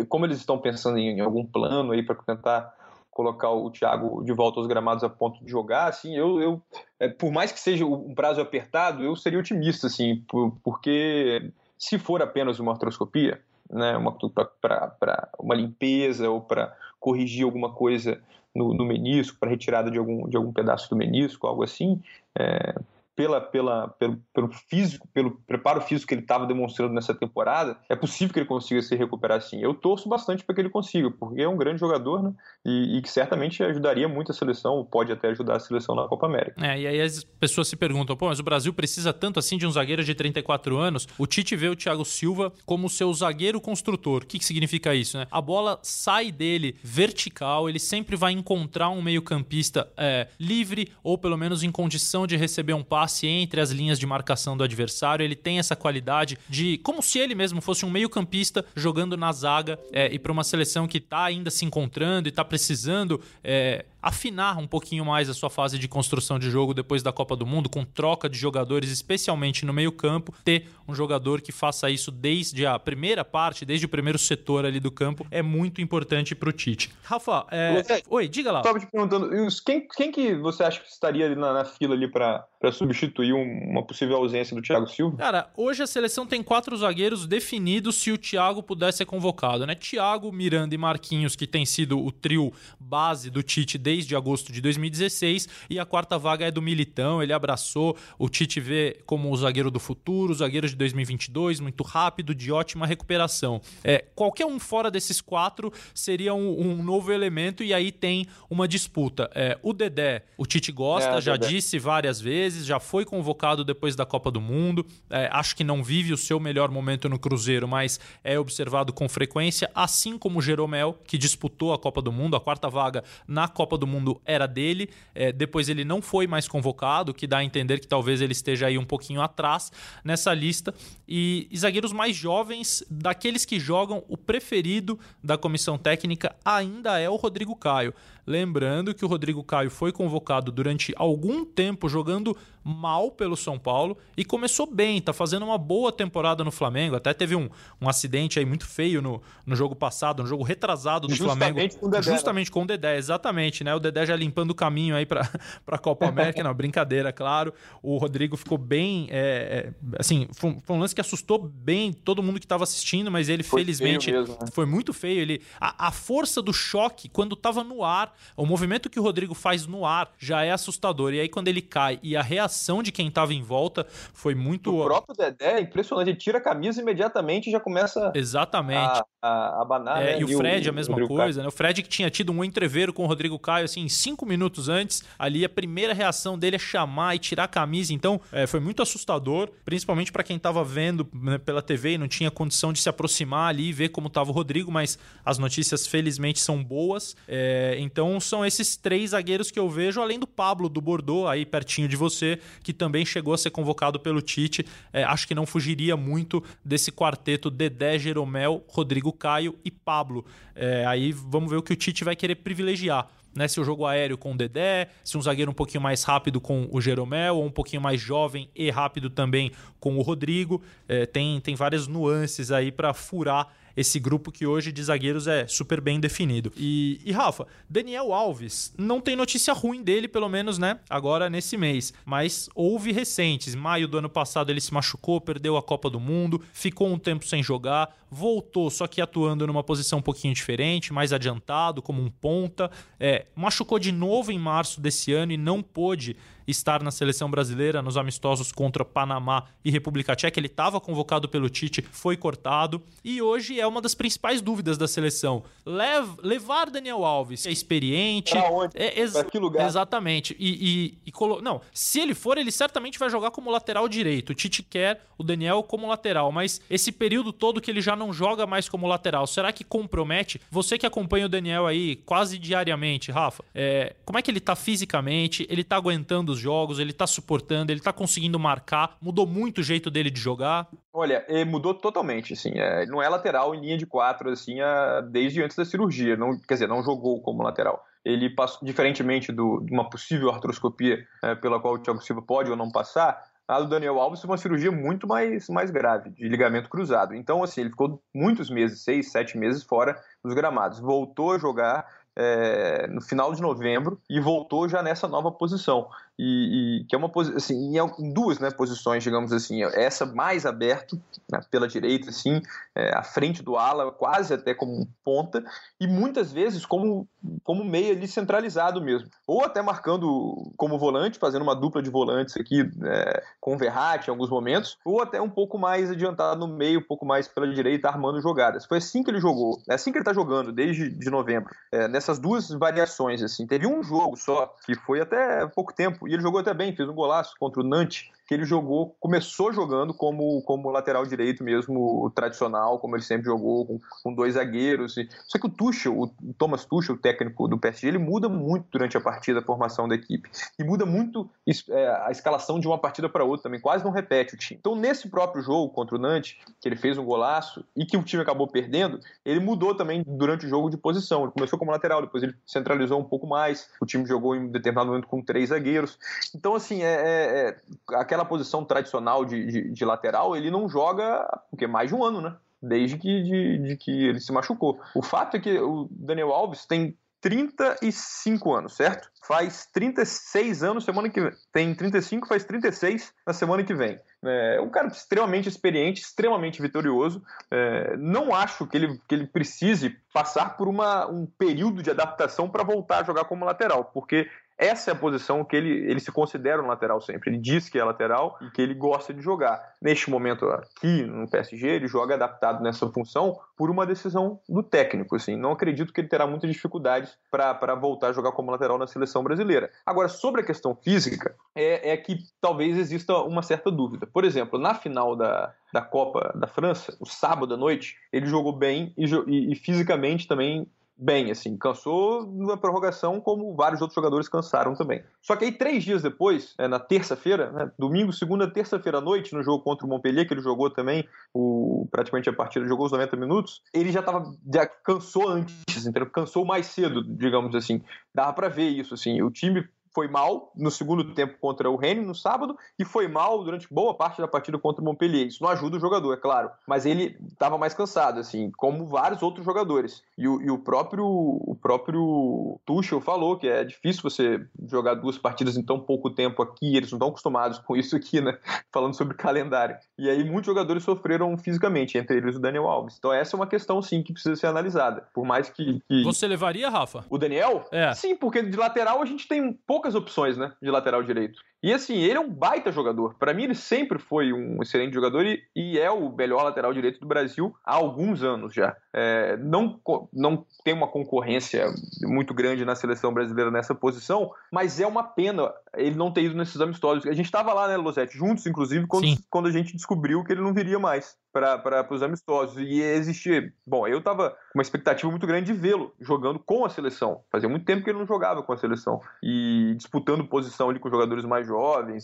como 0.09 0.25
eles 0.25 0.37
estão 0.37 0.57
pensando 0.57 0.97
em, 0.97 1.17
em 1.17 1.21
algum 1.21 1.45
plano 1.45 1.91
aí 1.91 2.03
para 2.03 2.15
tentar 2.15 2.73
colocar 3.11 3.49
o 3.49 3.71
Thiago 3.71 4.23
de 4.25 4.33
volta 4.33 4.59
aos 4.59 4.67
gramados 4.67 5.03
a 5.03 5.09
ponto 5.09 5.43
de 5.43 5.49
jogar, 5.49 5.87
assim, 5.87 6.17
eu, 6.17 6.41
eu 6.41 6.61
é, 6.99 7.07
por 7.07 7.31
mais 7.31 7.51
que 7.51 7.59
seja 7.59 7.85
um 7.85 8.13
prazo 8.13 8.41
apertado, 8.41 9.03
eu 9.03 9.15
seria 9.15 9.39
otimista, 9.39 9.87
assim, 9.87 10.21
por, 10.27 10.51
porque 10.61 11.49
se 11.77 11.97
for 11.97 12.21
apenas 12.21 12.59
uma 12.59 12.73
artroscopia, 12.73 13.41
né, 13.69 13.95
uma, 13.95 14.11
para 14.59 15.29
uma 15.39 15.55
limpeza 15.55 16.29
ou 16.29 16.41
para 16.41 16.75
corrigir 16.99 17.45
alguma 17.45 17.71
coisa 17.71 18.21
no, 18.53 18.73
no 18.73 18.85
menisco, 18.85 19.37
para 19.39 19.49
retirada 19.49 19.89
de 19.89 19.97
algum, 19.97 20.27
de 20.27 20.35
algum 20.35 20.51
pedaço 20.51 20.89
do 20.89 20.95
menisco, 20.95 21.47
algo 21.47 21.63
assim, 21.63 22.01
é, 22.37 22.75
pela, 23.15 23.39
pela, 23.39 23.87
pelo, 23.87 24.21
pelo 24.33 24.49
físico, 24.69 25.07
pelo 25.13 25.31
preparo 25.47 25.81
físico 25.81 26.09
que 26.09 26.13
ele 26.13 26.21
estava 26.21 26.45
demonstrando 26.45 26.93
nessa 26.93 27.15
temporada, 27.15 27.77
é 27.89 27.95
possível 27.95 28.33
que 28.33 28.39
ele 28.39 28.47
consiga 28.47 28.81
se 28.81 28.95
recuperar 28.95 29.37
assim. 29.37 29.61
Eu 29.61 29.73
torço 29.73 30.09
bastante 30.09 30.43
para 30.43 30.53
que 30.53 30.61
ele 30.61 30.69
consiga, 30.69 31.09
porque 31.09 31.41
é 31.41 31.47
um 31.47 31.55
grande 31.55 31.79
jogador, 31.79 32.21
né? 32.21 32.33
E, 32.65 32.97
e, 32.97 33.01
que 33.01 33.09
certamente 33.09 33.63
ajudaria 33.63 34.07
muito 34.07 34.31
a 34.31 34.35
seleção, 34.35 34.83
pode 34.83 35.11
até 35.11 35.29
ajudar 35.29 35.55
a 35.55 35.59
seleção 35.59 35.95
na 35.95 36.07
Copa 36.07 36.25
América. 36.25 36.65
É, 36.65 36.79
e 36.79 36.87
aí 36.87 37.01
as 37.01 37.23
pessoas 37.23 37.67
se 37.67 37.75
perguntam, 37.75 38.17
pô, 38.17 38.27
mas 38.27 38.39
o 38.39 38.43
Brasil 38.43 38.73
precisa 38.73 39.13
tanto 39.13 39.39
assim 39.39 39.57
de 39.57 39.65
um 39.65 39.71
zagueiro 39.71 40.03
de 40.03 40.13
34 40.13 40.77
anos? 40.77 41.07
O 41.17 41.25
Tite 41.25 41.55
vê 41.55 41.69
o 41.69 41.75
Thiago 41.75 42.03
Silva 42.03 42.51
como 42.65 42.89
seu 42.89 43.13
zagueiro 43.13 43.61
construtor. 43.61 44.23
O 44.23 44.25
que, 44.25 44.39
que 44.39 44.45
significa 44.45 44.93
isso, 44.93 45.17
né? 45.17 45.27
A 45.31 45.39
bola 45.39 45.79
sai 45.81 46.31
dele 46.31 46.75
vertical, 46.83 47.69
ele 47.69 47.79
sempre 47.79 48.15
vai 48.15 48.33
encontrar 48.33 48.89
um 48.89 49.01
meio-campista 49.01 49.87
é, 49.95 50.27
livre 50.39 50.91
ou 51.03 51.17
pelo 51.17 51.37
menos 51.37 51.63
em 51.63 51.71
condição 51.71 52.27
de 52.27 52.35
receber 52.35 52.73
um 52.73 52.83
passe 52.83 53.04
passe 53.05 53.27
entre 53.27 53.61
as 53.61 53.69
linhas 53.69 53.99
de 53.99 54.05
marcação 54.07 54.57
do 54.57 54.63
adversário. 54.63 55.23
Ele 55.23 55.35
tem 55.35 55.59
essa 55.59 55.75
qualidade 55.75 56.39
de 56.49 56.79
como 56.79 57.03
se 57.03 57.19
ele 57.19 57.35
mesmo 57.35 57.61
fosse 57.61 57.85
um 57.85 57.89
meio-campista 57.89 58.65
jogando 58.75 59.15
na 59.15 59.31
zaga 59.31 59.79
é, 59.91 60.11
e 60.11 60.17
para 60.17 60.31
uma 60.31 60.43
seleção 60.43 60.87
que 60.87 60.97
está 60.97 61.23
ainda 61.23 61.51
se 61.51 61.63
encontrando 61.65 62.27
e 62.27 62.29
está 62.29 62.43
precisando 62.43 63.21
é, 63.43 63.85
afinar 64.05 64.59
um 64.59 64.67
pouquinho 64.67 65.03
mais 65.03 65.27
a 65.31 65.33
sua 65.33 65.49
fase 65.49 65.79
de 65.79 65.87
construção 65.87 66.37
de 66.37 66.47
jogo 66.51 66.75
depois 66.75 67.01
da 67.01 67.11
Copa 67.11 67.35
do 67.35 67.43
Mundo, 67.43 67.67
com 67.67 67.83
troca 67.83 68.29
de 68.29 68.37
jogadores, 68.37 68.91
especialmente 68.91 69.65
no 69.65 69.73
meio-campo, 69.73 70.31
ter 70.43 70.69
um 70.87 70.93
jogador 70.93 71.41
que 71.41 71.51
faça 71.51 71.89
isso 71.89 72.11
desde 72.11 72.67
a 72.67 72.77
primeira 72.77 73.25
parte, 73.25 73.65
desde 73.65 73.87
o 73.87 73.89
primeiro 73.89 74.19
setor 74.19 74.63
ali 74.63 74.79
do 74.79 74.91
campo, 74.91 75.25
é 75.31 75.41
muito 75.41 75.81
importante 75.81 76.35
para 76.35 76.49
o 76.49 76.51
Tite. 76.51 76.91
Rafa, 77.01 77.47
é... 77.49 78.03
oi, 78.07 78.27
diga 78.27 78.51
lá. 78.51 78.59
Estava 78.59 78.79
te 78.79 78.85
perguntando, 78.85 79.27
quem, 79.65 79.87
quem 79.87 80.11
que 80.11 80.35
você 80.35 80.63
acha 80.63 80.79
que 80.79 80.87
estaria 80.87 81.25
ali 81.25 81.35
na, 81.35 81.51
na 81.51 81.65
fila 81.65 81.95
ali 81.95 82.07
para 82.07 82.45
substituir 82.71 83.33
uma 83.33 83.81
possível 83.81 84.17
ausência 84.17 84.55
do 84.55 84.61
Thiago 84.61 84.85
Silva? 84.87 85.17
Cara, 85.17 85.49
hoje 85.57 85.81
a 85.81 85.87
seleção 85.87 86.27
tem 86.27 86.43
quatro 86.43 86.77
zagueiros 86.77 87.25
definidos 87.25 87.95
se 87.95 88.11
o 88.11 88.19
Thiago 88.19 88.61
pudesse 88.61 88.99
ser 88.99 89.05
convocado, 89.05 89.65
né? 89.65 89.73
Thiago, 89.73 90.31
Miranda 90.31 90.75
e 90.75 90.77
Marquinhos, 90.77 91.35
que 91.35 91.47
tem 91.47 91.65
sido 91.65 91.99
o 91.99 92.11
trio 92.11 92.53
base 92.79 93.31
do 93.31 93.41
Tite 93.41 93.79
desde 93.79 93.94
desde 93.95 94.13
agosto 94.13 94.51
de 94.51 94.59
2016 94.59 95.47
e 95.69 95.79
a 95.79 95.85
quarta 95.85 96.17
vaga 96.17 96.45
é 96.45 96.51
do 96.51 96.61
Militão. 96.61 97.23
Ele 97.23 97.31
abraçou 97.31 97.97
o 98.19 98.27
Tite 98.27 98.59
vê 98.59 98.99
como 99.05 99.31
o 99.31 99.37
zagueiro 99.37 99.71
do 99.71 99.79
futuro, 99.79 100.33
o 100.33 100.35
zagueiro 100.35 100.67
de 100.67 100.75
2022, 100.75 101.61
muito 101.61 101.81
rápido, 101.81 102.35
de 102.35 102.51
ótima 102.51 102.85
recuperação. 102.85 103.61
É, 103.83 104.03
qualquer 104.13 104.45
um 104.45 104.59
fora 104.59 104.91
desses 104.91 105.21
quatro 105.21 105.71
seria 105.93 106.33
um, 106.33 106.59
um 106.59 106.83
novo 106.83 107.11
elemento 107.11 107.63
e 107.63 107.73
aí 107.73 107.89
tem 107.89 108.27
uma 108.49 108.67
disputa. 108.67 109.29
É, 109.33 109.57
o 109.63 109.71
Dedé, 109.71 110.25
o 110.37 110.45
Tite 110.45 110.73
gosta, 110.73 111.11
é, 111.11 111.21
já 111.21 111.37
Dedé. 111.37 111.47
disse 111.47 111.79
várias 111.79 112.19
vezes, 112.19 112.65
já 112.65 112.81
foi 112.81 113.05
convocado 113.05 113.63
depois 113.63 113.95
da 113.95 114.05
Copa 114.05 114.29
do 114.29 114.41
Mundo. 114.41 114.85
É, 115.09 115.29
acho 115.31 115.55
que 115.55 115.63
não 115.63 115.81
vive 115.81 116.11
o 116.11 116.17
seu 116.17 116.37
melhor 116.37 116.69
momento 116.69 117.07
no 117.07 117.17
Cruzeiro, 117.17 117.65
mas 117.65 117.97
é 118.23 118.37
observado 118.37 118.91
com 118.91 119.07
frequência, 119.07 119.71
assim 119.73 120.17
como 120.17 120.39
o 120.39 120.41
Jeromel, 120.41 120.99
que 121.07 121.17
disputou 121.17 121.71
a 121.71 121.79
Copa 121.79 122.01
do 122.01 122.11
Mundo, 122.11 122.35
a 122.35 122.41
quarta 122.41 122.69
vaga 122.69 123.05
na 123.25 123.47
Copa 123.47 123.77
do 123.77 123.84
do 123.85 123.87
Mundo 123.87 124.19
era 124.25 124.47
dele. 124.47 124.89
É, 125.13 125.31
depois 125.31 125.69
ele 125.69 125.85
não 125.85 126.01
foi 126.01 126.27
mais 126.27 126.47
convocado, 126.47 127.13
que 127.13 127.27
dá 127.27 127.37
a 127.37 127.43
entender 127.43 127.79
que 127.79 127.87
talvez 127.87 128.19
ele 128.19 128.33
esteja 128.33 128.67
aí 128.67 128.77
um 128.77 128.83
pouquinho 128.83 129.21
atrás 129.21 129.71
nessa 130.03 130.33
lista. 130.33 130.73
E, 131.07 131.47
e 131.51 131.57
zagueiros 131.57 131.93
mais 131.93 132.15
jovens, 132.15 132.83
daqueles 132.89 133.45
que 133.45 133.59
jogam, 133.59 134.03
o 134.09 134.17
preferido 134.17 134.99
da 135.23 135.37
comissão 135.37 135.77
técnica 135.77 136.35
ainda 136.43 136.99
é 136.99 137.09
o 137.09 137.15
Rodrigo 137.15 137.55
Caio. 137.55 137.93
Lembrando 138.25 138.93
que 138.93 139.05
o 139.05 139.07
Rodrigo 139.07 139.43
Caio 139.43 139.69
foi 139.69 139.91
convocado 139.91 140.51
durante 140.51 140.93
algum 140.97 141.45
tempo 141.45 141.87
jogando 141.87 142.35
mal 142.65 143.11
pelo 143.11 143.37
São 143.37 143.59
Paulo 143.59 143.95
e 144.17 144.25
começou 144.25 144.65
bem, 144.65 144.99
tá 144.99 145.13
fazendo 145.13 145.45
uma 145.45 145.57
boa 145.57 145.91
temporada 145.91 146.43
no 146.43 146.51
Flamengo. 146.51 146.95
Até 146.95 147.13
teve 147.13 147.35
um, 147.35 147.47
um 147.79 147.87
acidente 147.87 148.39
aí 148.39 148.45
muito 148.45 148.65
feio 148.65 149.03
no, 149.03 149.21
no 149.45 149.55
jogo 149.55 149.75
passado, 149.75 150.23
no 150.23 150.27
jogo 150.27 150.43
retrasado 150.43 151.07
do 151.07 151.13
justamente 151.13 151.53
Flamengo. 151.53 151.79
Com 151.79 151.85
o 151.85 151.89
Dedé, 151.91 152.09
né? 152.09 152.15
justamente 152.15 152.47
né? 152.47 152.53
com 152.53 152.63
o 152.63 152.65
Dedé, 152.65 152.97
exatamente, 152.97 153.63
né? 153.63 153.75
O 153.75 153.79
Dedé 153.79 154.07
já 154.07 154.15
limpando 154.15 154.49
o 154.49 154.55
caminho 154.55 154.95
aí 154.95 155.05
para 155.05 155.29
a 155.67 155.77
Copa 155.77 156.07
América. 156.07 156.43
Não, 156.43 156.51
brincadeira, 156.55 157.13
claro. 157.13 157.53
O 157.83 157.97
Rodrigo 157.97 158.35
ficou 158.35 158.57
bem. 158.57 159.07
É, 159.11 159.71
é, 159.71 159.99
assim, 159.99 160.27
foi, 160.33 160.57
foi, 160.63 160.75
um 160.75 160.79
lance 160.79 160.95
que 160.95 161.01
assustou 161.01 161.37
bem 161.37 161.93
todo 161.93 162.23
mundo 162.23 162.39
que 162.39 162.45
estava 162.45 162.63
assistindo, 162.63 163.11
mas 163.11 163.29
ele, 163.29 163.43
foi 163.43 163.61
felizmente, 163.61 164.11
mesmo, 164.11 164.35
né? 164.41 164.47
foi 164.51 164.65
muito 164.65 164.91
feio. 164.91 165.21
Ele, 165.21 165.41
a, 165.61 165.89
a 165.89 165.91
força 165.91 166.41
do 166.41 166.51
choque, 166.51 167.07
quando 167.09 167.33
estava 167.33 167.63
no 167.63 167.83
ar, 167.83 168.14
o 168.35 168.45
movimento 168.45 168.89
que 168.89 168.99
o 168.99 169.03
Rodrigo 169.03 169.33
faz 169.33 169.65
no 169.65 169.85
ar 169.85 170.11
já 170.17 170.43
é 170.43 170.51
assustador. 170.51 171.13
E 171.13 171.19
aí, 171.19 171.29
quando 171.29 171.47
ele 171.47 171.61
cai 171.61 171.99
e 172.01 172.15
a 172.15 172.21
reação 172.21 172.81
de 172.81 172.91
quem 172.91 173.07
estava 173.07 173.33
em 173.33 173.41
volta 173.41 173.85
foi 174.13 174.35
muito. 174.35 174.75
O 174.75 174.83
próprio 174.83 175.15
Dedé 175.15 175.57
é 175.57 175.61
impressionante. 175.61 176.09
Ele 176.09 176.17
tira 176.17 176.37
a 176.37 176.41
camisa 176.41 176.81
imediatamente 176.81 177.47
e 177.47 177.51
já 177.51 177.59
começa. 177.59 178.11
Exatamente. 178.15 178.79
A, 178.79 179.05
a, 179.21 179.61
a 179.61 179.65
banar. 179.65 180.01
É, 180.01 180.13
né? 180.13 180.19
E 180.19 180.23
o 180.23 180.37
Fred, 180.37 180.67
o, 180.67 180.71
a 180.71 180.75
mesma 180.75 181.07
coisa, 181.07 181.41
né? 181.41 181.47
O 181.47 181.51
Fred 181.51 181.81
que 181.81 181.89
tinha 181.89 182.09
tido 182.09 182.31
um 182.31 182.43
entreveiro 182.43 182.93
com 182.93 183.03
o 183.03 183.07
Rodrigo 183.07 183.37
Caio, 183.39 183.65
assim, 183.65 183.87
cinco 183.87 184.25
minutos 184.25 184.69
antes. 184.69 185.03
Ali, 185.17 185.43
a 185.43 185.49
primeira 185.49 185.93
reação 185.93 186.37
dele 186.37 186.55
é 186.55 186.59
chamar 186.59 187.15
e 187.15 187.19
tirar 187.19 187.45
a 187.45 187.47
camisa. 187.47 187.93
Então, 187.93 188.19
é, 188.31 188.45
foi 188.47 188.59
muito 188.59 188.81
assustador, 188.81 189.49
principalmente 189.63 190.11
para 190.11 190.23
quem 190.23 190.37
estava 190.37 190.63
vendo 190.63 191.07
né, 191.13 191.37
pela 191.37 191.61
TV 191.61 191.93
e 191.93 191.97
não 191.97 192.07
tinha 192.07 192.29
condição 192.29 192.71
de 192.71 192.79
se 192.79 192.89
aproximar 192.89 193.49
ali 193.49 193.69
e 193.69 193.73
ver 193.73 193.89
como 193.89 194.07
estava 194.07 194.29
o 194.29 194.33
Rodrigo. 194.33 194.71
Mas 194.71 194.97
as 195.25 195.37
notícias, 195.37 195.87
felizmente, 195.87 196.39
são 196.39 196.63
boas. 196.63 197.15
É, 197.27 197.75
então, 197.79 198.04
são 198.19 198.45
esses 198.45 198.75
três 198.75 199.11
zagueiros 199.11 199.51
que 199.51 199.59
eu 199.59 199.69
vejo, 199.69 200.01
além 200.01 200.19
do 200.19 200.27
Pablo 200.27 200.69
do 200.69 200.81
Bordeaux, 200.81 201.27
aí 201.29 201.45
pertinho 201.45 201.87
de 201.87 201.95
você, 201.95 202.39
que 202.63 202.73
também 202.73 203.05
chegou 203.05 203.33
a 203.33 203.37
ser 203.37 203.51
convocado 203.51 203.99
pelo 203.99 204.21
Tite. 204.21 204.65
É, 204.91 205.03
acho 205.03 205.27
que 205.27 205.35
não 205.35 205.45
fugiria 205.45 205.95
muito 205.97 206.43
desse 206.63 206.91
quarteto 206.91 207.49
Dedé, 207.49 207.97
Jeromel, 207.97 208.63
Rodrigo 208.67 209.11
Caio 209.11 209.55
e 209.63 209.71
Pablo. 209.71 210.25
É, 210.55 210.85
aí 210.85 211.11
vamos 211.11 211.49
ver 211.49 211.57
o 211.57 211.63
que 211.63 211.73
o 211.73 211.75
Tite 211.75 212.03
vai 212.03 212.15
querer 212.15 212.35
privilegiar. 212.35 213.07
Né, 213.33 213.49
se 213.49 213.59
o 213.59 213.65
jogo 213.65 213.85
aéreo 213.85 214.17
com 214.17 214.31
o 214.31 214.37
Dedé, 214.37 214.87
se 215.03 215.17
um 215.17 215.21
zagueiro 215.21 215.51
um 215.51 215.53
pouquinho 215.53 215.83
mais 215.83 216.03
rápido 216.03 216.39
com 216.39 216.69
o 216.71 216.79
Jeromel, 216.79 217.35
ou 217.35 217.45
um 217.45 217.51
pouquinho 217.51 217.81
mais 217.81 217.99
jovem 217.99 218.49
e 218.55 218.69
rápido 218.69 219.09
também 219.09 219.51
com 219.77 219.97
o 219.97 220.01
Rodrigo. 220.01 220.61
É, 220.87 221.05
tem, 221.05 221.41
tem 221.41 221.53
várias 221.53 221.85
nuances 221.85 222.49
aí 222.49 222.71
para 222.71 222.93
furar 222.93 223.51
esse 223.75 223.99
grupo 223.99 224.31
que 224.31 224.45
hoje 224.45 224.71
de 224.71 224.83
zagueiros 224.83 225.27
é 225.27 225.47
super 225.47 225.81
bem 225.81 225.99
definido. 225.99 226.51
E, 226.55 227.01
e, 227.03 227.11
Rafa, 227.11 227.47
Daniel 227.69 228.13
Alves, 228.13 228.73
não 228.77 229.01
tem 229.01 229.15
notícia 229.15 229.53
ruim 229.53 229.83
dele, 229.83 230.07
pelo 230.07 230.29
menos, 230.29 230.57
né? 230.57 230.79
Agora 230.89 231.29
nesse 231.29 231.57
mês. 231.57 231.93
Mas 232.05 232.49
houve 232.55 232.91
recentes. 232.91 233.55
Maio 233.55 233.87
do 233.87 233.97
ano 233.97 234.09
passado 234.09 234.49
ele 234.49 234.61
se 234.61 234.73
machucou, 234.73 235.19
perdeu 235.19 235.57
a 235.57 235.63
Copa 235.63 235.89
do 235.89 235.99
Mundo, 235.99 236.41
ficou 236.53 236.87
um 236.87 236.97
tempo 236.97 237.25
sem 237.25 237.43
jogar, 237.43 237.95
voltou, 238.09 238.69
só 238.69 238.87
que 238.87 239.01
atuando 239.01 239.45
numa 239.45 239.63
posição 239.63 239.99
um 239.99 240.01
pouquinho 240.01 240.33
diferente, 240.33 240.93
mais 240.93 241.11
adiantado, 241.11 241.81
como 241.81 242.01
um 242.01 242.09
ponta. 242.09 242.71
É, 242.99 243.25
machucou 243.35 243.77
de 243.77 243.91
novo 243.91 244.31
em 244.31 244.39
março 244.39 244.79
desse 244.79 245.11
ano 245.11 245.31
e 245.31 245.37
não 245.37 245.61
pôde 245.61 246.15
estar 246.47 246.83
na 246.83 246.91
seleção 246.91 247.29
brasileira 247.29 247.81
nos 247.81 247.97
amistosos 247.97 248.51
contra 248.51 248.85
Panamá 248.85 249.45
e 249.63 249.71
República 249.71 250.15
Tcheca. 250.15 250.39
Ele 250.39 250.47
estava 250.47 250.79
convocado 250.79 251.27
pelo 251.27 251.49
Tite, 251.49 251.81
foi 251.91 252.15
cortado 252.15 252.81
e 253.03 253.21
hoje 253.21 253.59
é 253.59 253.67
uma 253.67 253.81
das 253.81 253.95
principais 253.95 254.41
dúvidas 254.41 254.77
da 254.77 254.87
seleção. 254.87 255.43
Lev 255.65 256.17
levar 256.21 256.69
Daniel 256.69 257.03
Alves 257.03 257.45
é 257.45 257.51
experiente. 257.51 258.31
Pra 258.31 258.49
onde? 258.49 258.77
É, 258.77 258.99
ex 258.99 259.13
pra 259.13 259.23
que 259.23 259.39
lugar? 259.39 259.65
Exatamente. 259.65 260.35
E, 260.39 260.97
e, 261.05 261.09
e 261.09 261.41
não, 261.41 261.61
se 261.73 261.99
ele 261.99 262.13
for, 262.13 262.37
ele 262.37 262.51
certamente 262.51 262.99
vai 262.99 263.09
jogar 263.09 263.31
como 263.31 263.49
lateral 263.49 263.87
direito. 263.87 264.31
O 264.31 264.35
Tite 264.35 264.61
quer 264.63 265.05
o 265.17 265.23
Daniel 265.23 265.63
como 265.63 265.87
lateral, 265.87 266.31
mas 266.31 266.61
esse 266.69 266.91
período 266.91 267.31
todo 267.31 267.61
que 267.61 267.71
ele 267.71 267.81
já 267.81 267.95
não 267.95 268.13
joga 268.13 268.45
mais 268.45 268.67
como 268.67 268.87
lateral, 268.87 269.25
será 269.25 269.51
que 269.51 269.63
compromete? 269.63 270.41
Você 270.51 270.77
que 270.77 270.85
acompanha 270.85 271.25
o 271.25 271.29
Daniel 271.29 271.65
aí 271.65 271.95
quase 271.95 272.37
diariamente, 272.37 273.11
Rafa, 273.11 273.43
é, 273.53 273.95
como 274.03 274.19
é 274.19 274.21
que 274.21 274.29
ele 274.29 274.39
tá 274.39 274.55
fisicamente? 274.55 275.47
Ele 275.49 275.63
tá 275.63 275.77
aguentando 275.77 276.34
os 276.35 276.39
jogos, 276.39 276.79
ele 276.79 276.93
tá 276.93 277.07
suportando, 277.07 277.71
ele 277.71 277.81
tá 277.81 277.91
conseguindo 277.91 278.39
marcar, 278.39 278.97
mudou 279.01 279.25
muito 279.25 279.59
o 279.59 279.63
jeito 279.63 279.89
dele 279.89 280.09
de 280.09 280.19
jogar? 280.19 280.67
Olha, 280.93 281.25
mudou 281.47 281.73
totalmente, 281.73 282.33
assim, 282.33 282.51
é, 282.55 282.85
não 282.85 283.01
é 283.01 283.09
lateral 283.09 283.55
em 283.55 283.61
linha 283.61 283.77
de 283.77 283.85
quatro, 283.85 284.29
assim, 284.29 284.61
é, 284.61 285.01
desde 285.09 285.41
antes 285.41 285.57
da 285.57 285.65
cirurgia, 285.65 286.15
não, 286.15 286.37
quer 286.37 286.55
dizer, 286.55 286.67
não 286.67 286.83
jogou 286.83 287.21
como 287.21 287.43
lateral. 287.43 287.83
Ele 288.03 288.29
passou, 288.29 288.59
diferentemente 288.63 289.31
do, 289.31 289.59
de 289.61 289.73
uma 289.73 289.89
possível 289.89 290.29
artroscopia 290.29 291.05
é, 291.23 291.33
pela 291.35 291.59
qual 291.59 291.73
o 291.73 291.79
Thiago 291.79 292.01
Silva 292.01 292.21
pode 292.21 292.51
ou 292.51 292.55
não 292.55 292.71
passar, 292.71 293.23
a 293.47 293.59
do 293.59 293.67
Daniel 293.67 293.99
Alves 293.99 294.21
foi 294.21 294.29
uma 294.29 294.37
cirurgia 294.37 294.71
muito 294.71 295.07
mais, 295.07 295.47
mais 295.49 295.69
grave, 295.69 296.09
de 296.09 296.27
ligamento 296.27 296.69
cruzado. 296.69 297.13
Então, 297.13 297.43
assim, 297.43 297.61
ele 297.61 297.69
ficou 297.69 298.01
muitos 298.13 298.49
meses, 298.49 298.83
seis, 298.83 299.11
sete 299.11 299.37
meses 299.37 299.63
fora 299.63 299.95
dos 300.23 300.33
gramados. 300.33 300.79
Voltou 300.79 301.33
a 301.33 301.37
jogar 301.37 301.85
é, 302.15 302.87
no 302.87 303.01
final 303.01 303.33
de 303.33 303.41
novembro 303.41 304.01
e 304.09 304.19
voltou 304.19 304.67
já 304.67 304.81
nessa 304.81 305.07
nova 305.07 305.31
posição 305.31 305.87
e, 306.17 306.81
e, 306.81 306.85
que 306.85 306.95
é 306.95 306.97
uma 306.97 307.09
posição 307.09 307.37
assim, 307.37 307.77
em 307.99 308.13
duas 308.13 308.39
né, 308.39 308.49
posições, 308.51 309.03
digamos 309.03 309.33
assim, 309.33 309.63
essa 309.63 310.05
mais 310.05 310.45
aberto 310.45 310.99
né, 311.29 311.41
pela 311.51 311.67
direita, 311.67 312.09
assim, 312.09 312.41
é, 312.73 312.95
à 312.95 313.03
frente 313.03 313.43
do 313.43 313.57
ala, 313.57 313.91
quase 313.91 314.33
até 314.33 314.53
como 314.53 314.87
ponta, 315.03 315.43
e 315.79 315.87
muitas 315.87 316.31
vezes 316.31 316.65
como, 316.65 317.07
como 317.43 317.63
meia 317.63 317.91
ali 317.91 318.07
centralizado 318.07 318.81
mesmo, 318.81 319.09
ou 319.27 319.43
até 319.43 319.61
marcando 319.61 320.51
como 320.57 320.79
volante, 320.79 321.19
fazendo 321.19 321.41
uma 321.41 321.55
dupla 321.55 321.81
de 321.81 321.89
volantes 321.89 322.37
aqui 322.37 322.61
é, 322.83 323.23
com 323.39 323.55
o 323.55 323.57
Verratti 323.57 324.09
em 324.09 324.11
alguns 324.11 324.29
momentos, 324.29 324.77
ou 324.85 325.01
até 325.01 325.21
um 325.21 325.29
pouco 325.29 325.57
mais 325.57 325.91
adiantado 325.91 326.47
no 326.47 326.55
meio, 326.55 326.79
um 326.79 326.83
pouco 326.83 327.05
mais 327.05 327.27
pela 327.27 327.51
direita, 327.51 327.89
armando 327.89 328.21
jogadas. 328.21 328.65
Foi 328.65 328.77
assim 328.77 329.03
que 329.03 329.11
ele 329.11 329.19
jogou, 329.19 329.61
é 329.69 329.75
assim 329.75 329.91
que 329.91 329.97
ele 329.97 330.03
está 330.03 330.13
jogando 330.13 330.51
desde 330.51 330.89
de 330.89 331.09
novembro, 331.09 331.53
é, 331.71 331.87
nessas 331.87 332.19
duas 332.19 332.49
variações, 332.49 333.21
assim. 333.21 333.45
Teve 333.45 333.67
um 333.67 333.83
jogo 333.83 334.15
só, 334.15 334.53
que 334.65 334.75
foi 334.75 335.01
até 335.01 335.45
pouco 335.47 335.73
tempo, 335.73 336.04
e 336.07 336.13
ele 336.13 336.21
jogou 336.21 336.39
até 336.39 336.53
bem, 336.53 336.75
fez 336.75 336.87
um 336.87 336.93
golaço 336.93 337.35
contra 337.39 337.61
o 337.61 337.65
Nantes, 337.65 338.09
que 338.27 338.33
ele 338.33 338.45
jogou, 338.45 338.95
começou 338.99 339.53
jogando 339.53 339.93
como, 339.93 340.41
como 340.43 340.71
lateral 340.71 341.05
direito 341.05 341.43
mesmo, 341.43 342.11
tradicional, 342.15 342.79
como 342.79 342.95
ele 342.95 343.03
sempre 343.03 343.25
jogou, 343.25 343.65
com, 343.65 343.79
com 344.03 344.13
dois 344.13 344.33
zagueiros. 344.33 344.95
Só 345.27 345.37
que 345.37 345.45
o 345.45 345.49
Tuchel, 345.49 345.99
o 345.99 346.07
Thomas 346.37 346.65
Tuchel, 346.65 346.95
o 346.95 346.97
técnico 346.97 347.47
do 347.47 347.57
PSG, 347.57 347.87
ele 347.87 347.97
muda 347.97 348.27
muito 348.27 348.67
durante 348.71 348.97
a 348.97 349.01
partida, 349.01 349.39
a 349.39 349.43
formação 349.43 349.87
da 349.87 349.95
equipe. 349.95 350.29
E 350.57 350.63
muda 350.63 350.85
muito 350.85 351.29
é, 351.69 351.87
a 352.05 352.11
escalação 352.11 352.59
de 352.59 352.67
uma 352.67 352.77
partida 352.77 353.07
para 353.07 353.23
outra 353.23 353.43
também, 353.43 353.59
quase 353.59 353.83
não 353.83 353.91
repete 353.91 354.33
o 354.33 354.37
time. 354.37 354.59
Então, 354.59 354.75
nesse 354.75 355.07
próprio 355.09 355.43
jogo 355.43 355.69
contra 355.69 355.95
o 355.95 355.99
Nantes, 355.99 356.37
que 356.59 356.67
ele 356.67 356.75
fez 356.75 356.97
um 356.97 357.05
golaço 357.05 357.63
e 357.75 357.85
que 357.85 357.95
o 357.95 358.03
time 358.03 358.23
acabou 358.23 358.47
perdendo, 358.47 358.99
ele 359.23 359.39
mudou 359.39 359.75
também 359.75 360.03
durante 360.05 360.45
o 360.45 360.49
jogo 360.49 360.69
de 360.69 360.77
posição. 360.77 361.23
Ele 361.23 361.31
começou 361.31 361.59
como 361.59 361.71
lateral, 361.71 362.01
depois 362.01 362.23
ele 362.23 362.35
centralizou 362.45 362.99
um 362.99 363.03
pouco 363.03 363.27
mais, 363.27 363.69
o 363.79 363.85
time 363.85 364.05
jogou 364.05 364.35
em 364.35 364.47
determinado 364.47 364.87
momento 364.87 365.07
com 365.07 365.21
três 365.21 365.49
zagueiros. 365.49 365.99
Então, 366.33 366.55
assim, 366.55 366.81
é, 366.81 366.93
é, 366.93 367.47
é 367.91 367.95
aquela 368.15 368.25
posição 368.25 368.63
tradicional 368.63 369.25
de, 369.25 369.45
de, 369.45 369.69
de, 369.71 369.85
lateral, 369.85 370.35
ele 370.35 370.49
não 370.49 370.69
joga 370.69 371.27
porque 371.49 371.67
mais 371.67 371.89
de 371.89 371.95
um 371.95 372.03
ano, 372.03 372.21
né? 372.21 372.35
Desde 372.61 372.97
que, 372.97 373.21
de, 373.21 373.57
de 373.59 373.77
que 373.77 373.91
ele 373.91 374.19
se 374.19 374.31
machucou. 374.31 374.79
O 374.95 375.03
fato 375.03 375.37
é 375.37 375.39
que 375.39 375.59
o 375.59 375.87
Daniel 375.91 376.31
Alves 376.31 376.65
tem 376.65 376.97
35 377.21 378.53
anos, 378.53 378.73
certo? 378.75 379.09
Faz 379.27 379.67
36 379.73 380.63
anos 380.63 380.85
semana 380.85 381.09
que 381.09 381.19
vem. 381.19 381.31
Tem 381.51 381.75
35, 381.75 382.27
faz 382.27 382.43
36 382.43 383.13
na 383.25 383.33
semana 383.33 383.63
que 383.63 383.73
vem. 383.73 383.99
É 384.23 384.61
um 384.61 384.69
cara 384.69 384.87
extremamente 384.87 385.49
experiente, 385.49 386.01
extremamente 386.01 386.61
vitorioso. 386.61 387.23
É, 387.51 387.97
não 387.97 388.33
acho 388.33 388.65
que 388.67 388.77
ele, 388.77 388.99
que 389.07 389.15
ele 389.15 389.27
precise 389.27 389.97
passar 390.13 390.55
por 390.55 390.67
uma, 390.67 391.07
um 391.07 391.25
período 391.25 391.83
de 391.83 391.89
adaptação 391.89 392.49
para 392.49 392.63
voltar 392.63 392.99
a 392.99 393.03
jogar 393.03 393.25
como 393.25 393.45
lateral, 393.45 393.85
porque 393.85 394.29
essa 394.57 394.91
é 394.91 394.93
a 394.93 394.97
posição 394.97 395.43
que 395.43 395.55
ele, 395.55 395.69
ele 395.69 395.99
se 395.99 396.11
considera 396.11 396.61
um 396.61 396.67
lateral 396.67 397.01
sempre. 397.01 397.29
Ele 397.29 397.37
diz 397.37 397.67
que 397.67 397.77
é 397.77 397.83
lateral 397.83 398.37
e 398.41 398.49
que 398.51 398.61
ele 398.61 398.73
gosta 398.73 399.13
de 399.13 399.21
jogar. 399.21 399.61
Neste 399.81 400.09
momento 400.09 400.45
aqui 400.45 401.03
no 401.03 401.29
PSG, 401.29 401.67
ele 401.67 401.87
joga 401.87 402.15
adaptado 402.15 402.63
nessa 402.63 402.87
função 402.89 403.37
por 403.57 403.69
uma 403.69 403.85
decisão 403.85 404.39
do 404.47 404.63
técnico. 404.63 405.15
Assim. 405.15 405.35
Não 405.35 405.51
acredito 405.51 405.91
que 405.91 405.99
ele 405.99 406.07
terá 406.07 406.25
muitas 406.25 406.49
dificuldades 406.49 407.17
para 407.29 407.75
voltar 407.75 408.09
a 408.09 408.13
jogar 408.13 408.31
como 408.31 408.51
lateral 408.51 408.77
na 408.77 408.87
seleção 408.87 409.23
brasileira. 409.23 409.69
Agora, 409.85 410.07
sobre 410.07 410.41
a 410.41 410.45
questão 410.45 410.75
física, 410.75 411.35
é, 411.53 411.91
é 411.91 411.97
que 411.97 412.17
talvez 412.39 412.77
exista 412.77 413.13
uma 413.17 413.41
certa 413.41 413.69
dúvida. 413.69 414.07
Por 414.07 414.23
exemplo, 414.23 414.57
na 414.57 414.73
final 414.73 415.15
da, 415.15 415.53
da 415.73 415.81
Copa 415.81 416.33
da 416.33 416.47
França, 416.47 416.95
o 416.99 417.05
sábado 417.05 417.53
à 417.53 417.57
noite, 417.57 417.97
ele 418.11 418.25
jogou 418.25 418.53
bem 418.53 418.93
e, 418.97 419.05
e, 419.05 419.51
e 419.51 419.55
fisicamente 419.55 420.27
também 420.27 420.65
bem, 420.97 421.29
assim, 421.29 421.57
cansou 421.57 422.25
na 422.25 422.55
prorrogação, 422.55 423.19
como 423.19 423.55
vários 423.55 423.81
outros 423.81 423.95
jogadores 423.95 424.29
cansaram 424.29 424.73
também. 424.73 425.03
Só 425.21 425.35
que 425.35 425.45
aí, 425.45 425.51
três 425.51 425.83
dias 425.83 426.01
depois, 426.01 426.53
é, 426.57 426.67
na 426.67 426.79
terça-feira, 426.79 427.51
né, 427.51 427.71
domingo, 427.77 428.13
segunda, 428.13 428.49
terça-feira 428.49 428.99
à 428.99 429.01
noite, 429.01 429.33
no 429.33 429.43
jogo 429.43 429.63
contra 429.63 429.85
o 429.85 429.89
Montpellier, 429.89 430.27
que 430.27 430.33
ele 430.33 430.41
jogou 430.41 430.69
também, 430.69 431.07
o, 431.33 431.87
praticamente 431.91 432.29
a 432.29 432.33
partida, 432.33 432.65
jogou 432.65 432.85
os 432.85 432.91
90 432.91 433.17
minutos, 433.17 433.61
ele 433.73 433.91
já 433.91 434.01
tava, 434.01 434.33
já 434.53 434.65
cansou 434.65 435.27
antes, 435.27 435.85
entendeu? 435.85 436.09
Cansou 436.09 436.45
mais 436.45 436.67
cedo, 436.67 437.03
digamos 437.03 437.55
assim. 437.55 437.81
Dava 438.13 438.33
para 438.33 438.47
ver 438.47 438.69
isso, 438.69 438.93
assim, 438.93 439.21
o 439.21 439.29
time 439.29 439.67
foi 439.95 440.09
mal 440.09 440.51
no 440.53 440.69
segundo 440.69 441.13
tempo 441.13 441.37
contra 441.39 441.71
o 441.71 441.77
Rennes 441.77 442.05
no 442.05 442.13
sábado 442.13 442.57
e 442.77 442.83
foi 442.83 443.07
mal 443.07 443.41
durante 443.45 443.73
boa 443.73 443.93
parte 443.93 444.21
da 444.21 444.27
partida 444.27 444.59
contra 444.59 444.81
o 444.81 444.85
Montpellier. 444.85 445.27
Isso 445.27 445.41
não 445.41 445.49
ajuda 445.49 445.77
o 445.77 445.79
jogador, 445.79 446.13
é 446.13 446.17
claro, 446.17 446.51
mas 446.67 446.85
ele 446.85 447.17
estava 447.31 447.57
mais 447.57 447.73
cansado, 447.73 448.19
assim, 448.19 448.51
como 448.57 448.85
vários 448.85 449.23
outros 449.23 449.45
jogadores. 449.45 450.03
E 450.17 450.27
o, 450.27 450.41
e 450.41 450.51
o 450.51 450.57
próprio 450.57 451.05
o 451.05 451.55
próprio 451.55 452.59
Tuchel 452.65 452.99
falou 452.99 453.37
que 453.37 453.47
é 453.47 453.63
difícil 453.63 454.03
você 454.03 454.45
jogar 454.69 454.95
duas 454.95 455.17
partidas 455.17 455.55
em 455.55 455.63
tão 455.63 455.79
pouco 455.79 456.09
tempo 456.09 456.43
aqui, 456.43 456.75
eles 456.75 456.91
não 456.91 456.97
estão 456.97 457.07
acostumados 457.07 457.59
com 457.59 457.77
isso 457.77 457.95
aqui, 457.95 458.19
né? 458.19 458.37
Falando 458.73 458.95
sobre 458.95 459.15
calendário. 459.15 459.77
E 459.97 460.09
aí 460.09 460.23
muitos 460.25 460.47
jogadores 460.47 460.83
sofreram 460.83 461.37
fisicamente, 461.37 461.97
entre 461.97 462.17
eles 462.17 462.35
o 462.35 462.39
Daniel 462.39 462.67
Alves. 462.67 462.97
Então 462.97 463.13
essa 463.13 463.35
é 463.35 463.37
uma 463.37 463.47
questão 463.47 463.81
sim 463.81 464.03
que 464.03 464.11
precisa 464.11 464.35
ser 464.35 464.47
analisada. 464.47 465.07
Por 465.13 465.25
mais 465.25 465.49
que, 465.49 465.79
que... 465.87 466.03
Você 466.03 466.27
levaria, 466.27 466.69
Rafa? 466.69 467.05
O 467.09 467.17
Daniel? 467.17 467.65
É. 467.71 467.93
Sim, 467.93 468.15
porque 468.15 468.41
de 468.41 468.57
lateral 468.57 469.01
a 469.01 469.05
gente 469.05 469.27
tem 469.27 469.53
pouca 469.65 469.84
poucas 469.85 469.95
opções, 469.95 470.37
né, 470.37 470.51
de 470.61 470.71
lateral 470.71 471.03
direito. 471.03 471.39
E 471.63 471.73
assim, 471.73 471.95
ele 471.95 472.17
é 472.17 472.19
um 472.19 472.29
baita 472.29 472.71
jogador. 472.71 473.15
Para 473.15 473.33
mim, 473.33 473.43
ele 473.43 473.55
sempre 473.55 473.97
foi 473.97 474.31
um 474.31 474.61
excelente 474.61 474.93
jogador 474.93 475.25
e, 475.25 475.41
e, 475.55 475.79
é 475.79 475.89
o 475.89 476.15
melhor 476.15 476.43
lateral 476.43 476.73
direito 476.73 476.99
do 476.99 477.07
Brasil 477.07 477.55
há 477.63 477.75
alguns 477.75 478.23
anos 478.23 478.53
já. 478.53 478.75
É, 478.93 479.35
não, 479.37 479.79
não 480.13 480.45
tem 480.63 480.73
uma 480.73 480.87
concorrência 480.87 481.65
muito 482.03 482.33
grande 482.33 482.65
na 482.65 482.75
seleção 482.75 483.13
brasileira 483.13 483.49
nessa 483.49 483.73
posição, 483.73 484.31
mas 484.51 484.79
é 484.79 484.85
uma 484.85 485.03
pena 485.03 485.51
ele 485.75 485.95
não 485.95 486.11
ter 486.11 486.23
ido 486.23 486.35
nesses 486.35 486.59
amistosos. 486.61 487.05
A 487.05 487.13
gente 487.13 487.25
estava 487.25 487.53
lá, 487.53 487.67
né, 487.67 487.77
Losete, 487.77 488.17
juntos, 488.17 488.45
inclusive, 488.45 488.85
quando, 488.87 489.07
quando 489.29 489.47
a 489.47 489.51
gente 489.51 489.75
descobriu 489.75 490.23
que 490.23 490.31
ele 490.31 490.41
não 490.41 490.53
viria 490.53 490.79
mais 490.79 491.17
para 491.33 491.87
os 491.91 492.01
amistosos. 492.01 492.57
E 492.57 492.81
existia. 492.81 493.51
Bom, 493.67 493.85
eu 493.87 494.01
com 494.01 494.13
uma 494.53 494.61
expectativa 494.61 495.09
muito 495.11 495.27
grande 495.27 495.47
de 495.47 495.53
vê-lo 495.53 495.93
jogando 495.99 496.39
com 496.39 496.63
a 496.63 496.69
seleção. 496.69 497.21
Fazia 497.31 497.49
muito 497.49 497.65
tempo 497.65 497.83
que 497.83 497.89
ele 497.89 497.99
não 497.99 498.05
jogava 498.07 498.41
com 498.41 498.53
a 498.53 498.57
seleção. 498.57 499.01
E 499.21 499.73
disputando 499.75 500.25
posição 500.27 500.69
ali 500.69 500.79
com 500.79 500.89
jogadores 500.89 501.25
mais 501.25 501.45
jovens, 501.45 501.54